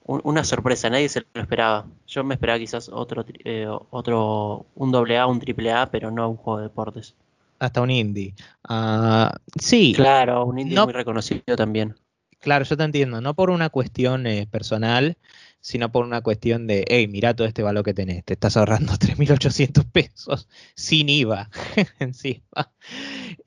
un- 0.05 0.21
una 0.25 0.45
sorpresa, 0.45 0.89
nadie 0.89 1.09
se 1.09 1.25
lo 1.35 1.41
esperaba. 1.43 1.87
Yo 2.07 2.25
me 2.25 2.35
esperaba 2.35 2.59
quizás 2.59 2.89
otro, 2.89 3.25
eh, 3.45 3.67
otro 3.91 4.67
un 4.77 4.95
AA, 4.95 5.27
un 5.27 5.41
AAA, 5.41 5.91
pero 5.91 6.11
no 6.11 6.31
un 6.31 6.37
juego 6.37 6.59
de 6.59 6.65
deportes. 6.65 7.15
Hasta 7.59 7.83
un 7.83 7.91
indie. 7.91 8.35
Ah, 8.69 9.35
sí, 9.61 9.93
Claro, 9.95 10.45
un 10.47 10.61
indie 10.61 10.77
No- 10.77 10.85
muy 10.85 10.93
reconocido 10.95 11.57
también. 11.57 11.97
Claro, 12.49 12.65
yo 12.65 12.79
te 12.79 12.85
entiendo. 12.85 13.21
No 13.21 13.35
por 13.35 13.51
una 13.51 13.69
cuestión 13.69 14.27
eh, 14.27 14.47
personal, 14.51 15.19
sino 15.61 15.93
por 15.93 16.07
una 16.07 16.23
cuestión 16.23 16.67
de, 16.67 16.87
hey, 16.89 17.07
mira 17.07 17.37
todo 17.37 17.47
este 17.47 17.63
valor 17.63 17.85
que 17.85 17.93
tenés. 17.93 18.25
Te 18.25 18.33
estás 18.33 18.57
ahorrando 18.57 18.93
3.800 18.99 19.85
pesos 19.85 20.49
sin 20.75 21.11
IVA 21.11 21.51
encima. 21.99 22.73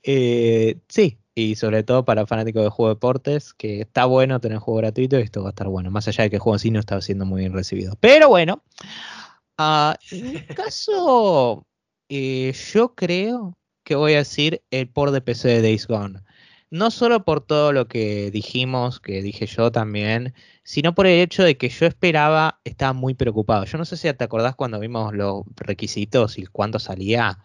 Eh, 0.04 0.78
sí, 0.88 1.18
y 1.34 1.56
sobre 1.56 1.82
todo 1.82 2.04
para 2.04 2.26
fanáticos 2.26 2.62
de 2.62 2.70
juego 2.70 2.90
de 2.90 2.94
deportes, 2.94 3.54
que 3.54 3.80
está 3.80 4.04
bueno 4.04 4.38
tener 4.40 4.58
juego 4.58 4.78
gratuito 4.78 5.18
y 5.18 5.22
esto 5.22 5.42
va 5.42 5.48
a 5.48 5.50
estar 5.50 5.66
bueno. 5.66 5.90
Más 5.90 6.06
allá 6.06 6.22
de 6.22 6.30
que 6.30 6.36
el 6.36 6.42
juego 6.42 6.54
en 6.54 6.60
sí 6.60 6.70
no 6.70 6.78
está 6.78 7.00
siendo 7.00 7.26
muy 7.26 7.40
bien 7.40 7.52
recibido. 7.52 7.96
Pero 7.98 8.28
bueno, 8.28 8.62
ah, 9.58 9.96
en 10.12 10.32
mi 10.32 10.40
caso, 10.46 11.66
eh, 12.08 12.54
yo 12.72 12.94
creo 12.94 13.58
que 13.84 13.96
voy 13.96 14.12
a 14.12 14.18
decir 14.18 14.62
el 14.70 14.88
port 14.88 15.12
de 15.12 15.22
PC 15.22 15.48
de 15.48 15.62
Days 15.62 15.88
Gone. 15.88 16.20
No 16.72 16.90
solo 16.90 17.22
por 17.26 17.44
todo 17.44 17.70
lo 17.74 17.86
que 17.86 18.30
dijimos, 18.30 18.98
que 18.98 19.20
dije 19.20 19.44
yo 19.44 19.70
también, 19.70 20.32
sino 20.64 20.94
por 20.94 21.06
el 21.06 21.20
hecho 21.20 21.42
de 21.42 21.58
que 21.58 21.68
yo 21.68 21.84
esperaba, 21.84 22.60
estaba 22.64 22.94
muy 22.94 23.12
preocupado. 23.12 23.66
Yo 23.66 23.76
no 23.76 23.84
sé 23.84 23.98
si 23.98 24.10
te 24.14 24.24
acordás 24.24 24.56
cuando 24.56 24.80
vimos 24.80 25.12
los 25.12 25.42
requisitos 25.54 26.38
y 26.38 26.46
cuánto 26.46 26.78
salía 26.78 27.40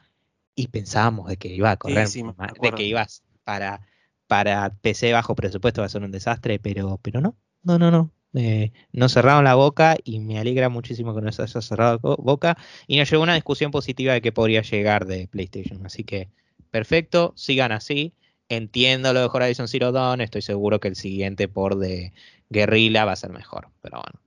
y 0.55 0.67
pensábamos 0.67 1.27
de 1.27 1.35
que 1.35 1.49
iba 1.49 1.71
a 1.71 1.75
correr, 1.75 2.07
sí, 2.07 2.23
de 2.23 2.71
que 2.71 2.83
ibas 2.83 3.21
para, 3.43 3.81
para 4.27 4.73
PC 4.75 5.11
bajo 5.11 5.35
presupuesto 5.35 5.81
va 5.81 5.87
a 5.87 5.89
ser 5.89 6.03
un 6.03 6.11
desastre, 6.11 6.57
pero, 6.57 6.97
pero 7.03 7.19
no, 7.19 7.35
no, 7.63 7.77
no, 7.77 7.91
no. 7.91 8.13
Eh, 8.33 8.71
nos 8.93 9.11
cerraron 9.11 9.43
la 9.43 9.55
boca 9.55 9.97
y 10.05 10.21
me 10.21 10.39
alegra 10.39 10.69
muchísimo 10.69 11.13
que 11.13 11.21
nos 11.21 11.37
haya 11.41 11.61
cerrado 11.61 11.99
la 12.01 12.15
boca 12.17 12.57
y 12.87 12.97
nos 12.97 13.11
llevó 13.11 13.23
una 13.23 13.35
discusión 13.35 13.71
positiva 13.71 14.13
de 14.13 14.21
que 14.21 14.31
podría 14.31 14.61
llegar 14.61 15.05
de 15.05 15.27
PlayStation. 15.27 15.85
Así 15.85 16.05
que 16.05 16.29
perfecto, 16.71 17.33
sigan 17.35 17.73
así. 17.73 18.13
Entiendo 18.49 19.13
lo 19.13 19.21
de 19.21 19.29
Horizon 19.31 19.67
Zero 19.67 19.91
Dawn, 19.91 20.21
estoy 20.21 20.41
seguro 20.41 20.79
que 20.79 20.87
el 20.87 20.95
siguiente 20.95 21.47
por 21.47 21.77
de 21.77 22.13
Guerrilla 22.49 23.05
va 23.05 23.11
a 23.11 23.17
ser 23.17 23.31
mejor, 23.31 23.69
pero 23.81 24.01
bueno. 24.01 24.19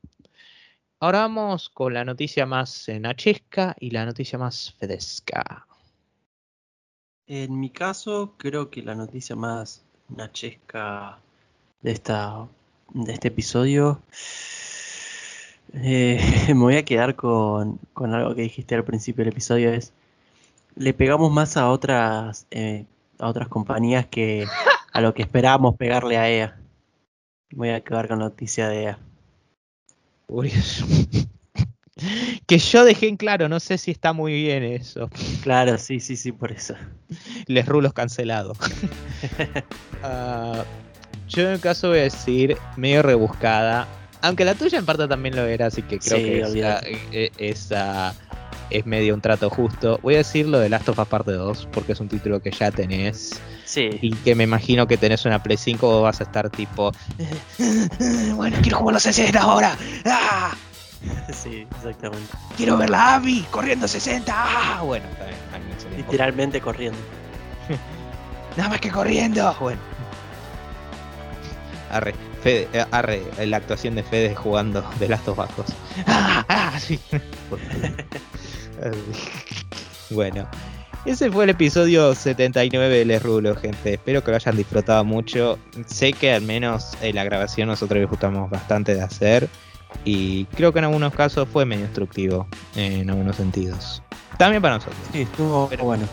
Ahora 1.01 1.21
vamos 1.21 1.71
con 1.71 1.95
la 1.95 2.05
noticia 2.05 2.45
más 2.45 2.87
nachesca 3.01 3.75
y 3.81 3.91
la 3.91 4.05
noticia 4.05 4.39
más 4.39 4.75
fedesca. 4.79 5.67
En 7.27 7.59
mi 7.59 7.71
caso, 7.71 8.35
creo 8.37 8.71
que 8.71 8.83
la 8.83 8.95
noticia 8.95 9.35
más 9.35 9.83
nachesca 10.09 11.19
de 11.81 11.93
esta 11.93 12.47
de 12.93 13.13
este 13.13 13.29
episodio 13.29 14.03
eh, 15.75 16.21
me 16.49 16.55
voy 16.55 16.77
a 16.77 16.85
quedar 16.85 17.17
con, 17.17 17.79
con 17.93 18.13
algo 18.15 18.35
que 18.35 18.43
dijiste 18.43 18.75
al 18.75 18.85
principio 18.85 19.25
del 19.25 19.33
episodio 19.33 19.73
es 19.73 19.93
le 20.77 20.93
pegamos 20.95 21.33
más 21.33 21.57
a 21.57 21.71
otras 21.71 22.47
eh, 22.51 22.87
a 23.21 23.29
otras 23.29 23.49
compañías 23.49 24.07
que 24.07 24.47
a 24.93 25.01
lo 25.01 25.15
que 25.15 25.23
esperábamos 25.23 25.77
pegarle 25.77 26.17
a 26.19 26.29
EA. 26.31 26.57
Voy 27.53 27.71
a 27.71 27.81
quedar 27.83 28.09
con 28.09 28.19
la 28.19 28.25
noticia 28.27 28.69
de 28.69 28.83
E 28.83 28.85
EA. 28.85 28.99
Que 32.47 32.59
yo 32.59 32.85
dejé 32.87 33.09
en 33.09 33.17
claro, 33.19 33.49
no 33.51 33.61
sé 33.61 33.77
si 33.77 33.91
está 33.91 34.15
muy 34.15 34.33
bien 34.33 34.63
eso. 34.63 35.11
Claro, 35.43 35.77
sí, 35.77 36.01
sí, 36.01 36.17
sí, 36.17 36.33
por 36.33 36.51
eso. 36.51 36.75
Les 37.47 37.67
rulos 37.67 37.93
cancelado. 37.93 38.55
Ah, 40.03 40.65
yo 41.29 41.43
en 41.43 41.51
el 41.51 41.61
caso 41.61 41.91
voy 41.91 41.99
a 41.99 42.03
decir 42.05 42.57
medio 42.79 43.03
rebuscada. 43.03 43.87
Aunque 44.23 44.47
la 44.47 44.55
tuya 44.55 44.79
en 44.79 44.87
parte 44.87 45.07
también 45.07 45.37
lo 45.37 45.45
era, 45.45 45.67
así 45.67 45.83
que 45.83 45.99
creo 45.99 46.17
Sí, 46.19 46.25
que 46.25 46.39
esa, 46.39 46.49
olvídate. 46.49 46.99
eh, 47.13 47.31
esa 47.37 48.15
es 48.71 48.87
medio 48.87 49.15
un 49.15 49.21
trato 49.21 49.51
justo. 49.51 49.99
Voy 50.03 50.15
a 50.15 50.19
decir 50.19 50.47
lo 50.47 50.59
de 50.59 50.69
Last 50.69 50.89
of 50.89 50.99
Us 50.99 51.09
Parte 51.09 51.33
2, 51.33 51.69
porque 51.73 51.93
es 51.93 52.01
un 52.01 52.09
título 52.09 52.41
que 52.41 52.51
ya 52.51 52.71
tenés. 52.71 53.41
Sí, 53.65 53.91
Y 54.01 54.15
que 54.15 54.35
me 54.35 54.45
imagino 54.45 54.87
que 54.87 54.97
tenés 54.97 55.25
una 55.25 55.43
Play 55.43 55.57
5 55.57 55.99
o 55.99 56.03
vas 56.03 56.21
a 56.21 56.25
estar 56.25 56.51
tipo. 56.51 56.93
Bueno, 58.35 58.57
quiero 58.63 58.79
jugar 58.79 58.95
los 58.95 59.03
60 59.05 59.41
ahora. 59.41 59.77
¡Ah! 60.07 60.57
sí, 61.33 61.67
exactamente. 61.77 62.27
Quiero 62.57 62.77
ver 62.77 62.91
la 62.91 63.15
Abby 63.17 63.47
corriendo 63.51 63.87
60. 63.87 64.33
¡Ah! 64.35 64.83
Bueno. 64.83 65.07
Literalmente 65.97 66.61
corriendo. 66.61 66.99
Nada 68.57 68.71
más 68.71 68.81
que 68.81 68.91
corriendo. 68.91 69.55
Bueno. 69.61 69.81
Arre, 71.91 72.15
Fede, 72.43 72.69
eh, 72.73 72.85
arre, 72.91 73.23
la 73.45 73.57
actuación 73.59 73.95
de 73.95 74.03
Fede 74.03 74.35
jugando 74.35 74.83
de 74.99 75.09
Last 75.09 75.29
of 75.29 75.39
Us 75.39 75.57
2. 75.57 75.67
Ah, 76.07 76.45
ah, 76.49 76.81
sí. 76.81 76.99
bueno, 80.11 80.49
ese 81.05 81.31
fue 81.31 81.45
el 81.45 81.51
episodio 81.51 82.15
79 82.15 82.99
de 82.99 83.05
Les 83.05 83.23
Rulo, 83.23 83.57
gente. 83.57 83.95
Espero 83.95 84.23
que 84.23 84.31
lo 84.31 84.37
hayan 84.37 84.57
disfrutado 84.57 85.05
mucho. 85.05 85.59
Sé 85.87 86.13
que 86.13 86.33
al 86.33 86.43
menos 86.43 86.93
en 87.01 87.17
la 87.17 87.25
grabación 87.25 87.69
nosotros 87.69 88.01
disfrutamos 88.01 88.51
bastante 88.51 88.95
de 88.95 89.03
hacer. 89.03 89.49
Y 90.05 90.45
creo 90.47 90.73
que 90.73 90.79
en 90.79 90.85
algunos 90.87 91.13
casos 91.15 91.49
fue 91.53 91.65
medio 91.65 91.85
instructivo, 91.85 92.47
en 92.77 93.11
algunos 93.11 93.37
sentidos. 93.37 94.03
También 94.39 94.63
para 94.63 94.75
nosotros. 94.77 95.01
Sí, 95.13 95.23
estuvo 95.23 95.69
Pero- 95.69 95.85
bueno. 95.85 96.07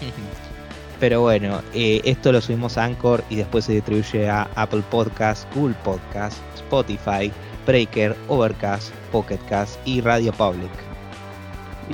Pero 1.00 1.22
bueno, 1.22 1.62
eh, 1.72 2.02
esto 2.04 2.30
lo 2.30 2.42
subimos 2.42 2.76
a 2.76 2.84
Anchor 2.84 3.24
y 3.30 3.36
después 3.36 3.64
se 3.64 3.72
distribuye 3.72 4.28
a 4.28 4.42
Apple 4.54 4.82
Podcast, 4.90 5.46
Google 5.54 5.74
Podcast, 5.82 6.36
Spotify, 6.56 7.32
Breaker, 7.66 8.14
Overcast, 8.28 8.92
Pocketcast 9.10 9.78
y 9.86 10.02
Radio 10.02 10.30
Public. 10.32 10.89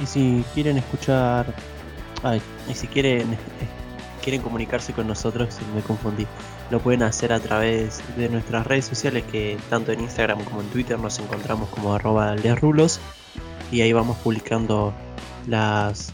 Y 0.00 0.06
si 0.06 0.44
quieren 0.54 0.78
escuchar, 0.78 1.46
y 2.68 2.74
si 2.74 2.86
quieren 2.86 3.32
eh, 3.32 3.38
quieren 4.26 4.42
comunicarse 4.42 4.92
con 4.92 5.06
nosotros, 5.06 5.54
si 5.54 5.64
me 5.72 5.82
confundí, 5.82 6.26
lo 6.70 6.80
pueden 6.80 7.04
hacer 7.04 7.32
a 7.32 7.38
través 7.38 8.02
de 8.16 8.28
nuestras 8.28 8.66
redes 8.66 8.84
sociales 8.84 9.22
que 9.30 9.56
tanto 9.70 9.92
en 9.92 10.00
Instagram 10.00 10.42
como 10.42 10.62
en 10.62 10.68
Twitter 10.68 10.98
nos 10.98 11.20
encontramos 11.20 11.68
como 11.68 11.94
arroba 11.94 12.34
lesrulos 12.34 12.98
y 13.70 13.82
ahí 13.82 13.92
vamos 13.92 14.16
publicando 14.18 14.92
las 15.46 16.12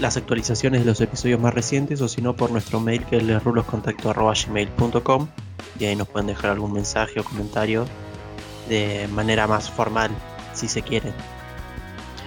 las 0.00 0.16
actualizaciones 0.16 0.80
de 0.80 0.86
los 0.86 1.00
episodios 1.00 1.40
más 1.40 1.54
recientes 1.54 2.00
o 2.00 2.08
si 2.08 2.20
no 2.20 2.34
por 2.34 2.50
nuestro 2.50 2.80
mail 2.80 3.04
que 3.04 3.18
es 3.18 3.22
lesruloscontacto 3.22 4.10
arroba 4.10 4.34
gmail.com 4.34 5.28
y 5.78 5.84
ahí 5.84 5.94
nos 5.94 6.08
pueden 6.08 6.26
dejar 6.26 6.50
algún 6.50 6.72
mensaje 6.72 7.20
o 7.20 7.24
comentario 7.24 7.86
de 8.68 9.08
manera 9.12 9.46
más 9.46 9.70
formal, 9.70 10.10
si 10.52 10.66
se 10.66 10.82
quiere. 10.82 11.12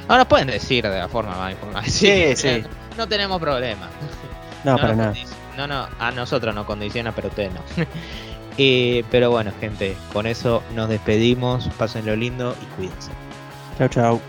Ahora 0.09 0.27
pueden 0.27 0.47
decir 0.47 0.83
de 0.83 0.97
la 0.97 1.07
forma 1.07 1.37
más 1.37 1.51
informal. 1.51 1.85
Sí, 1.85 2.31
sí. 2.35 2.63
No, 2.97 3.07
tenemos 3.07 3.39
problema. 3.39 3.87
No, 4.63 4.75
para 4.75 4.95
nada. 4.95 5.13
No, 5.55 5.67
no, 5.67 5.87
a 5.99 6.11
nosotros 6.11 6.53
nos 6.53 6.65
condiciona, 6.65 7.13
pero 7.13 7.29
ustedes 7.29 7.53
no. 7.53 7.61
Eh, 8.61 9.05
pero 9.09 9.31
bueno, 9.31 9.53
gente, 9.61 9.95
con 10.11 10.27
eso 10.27 10.61
nos 10.75 10.89
despedimos. 10.89 11.69
Pásenlo 11.77 12.13
lindo 12.17 12.57
y 12.61 12.65
cuídense. 12.75 13.09
Chao, 13.77 13.87
chao. 13.87 14.21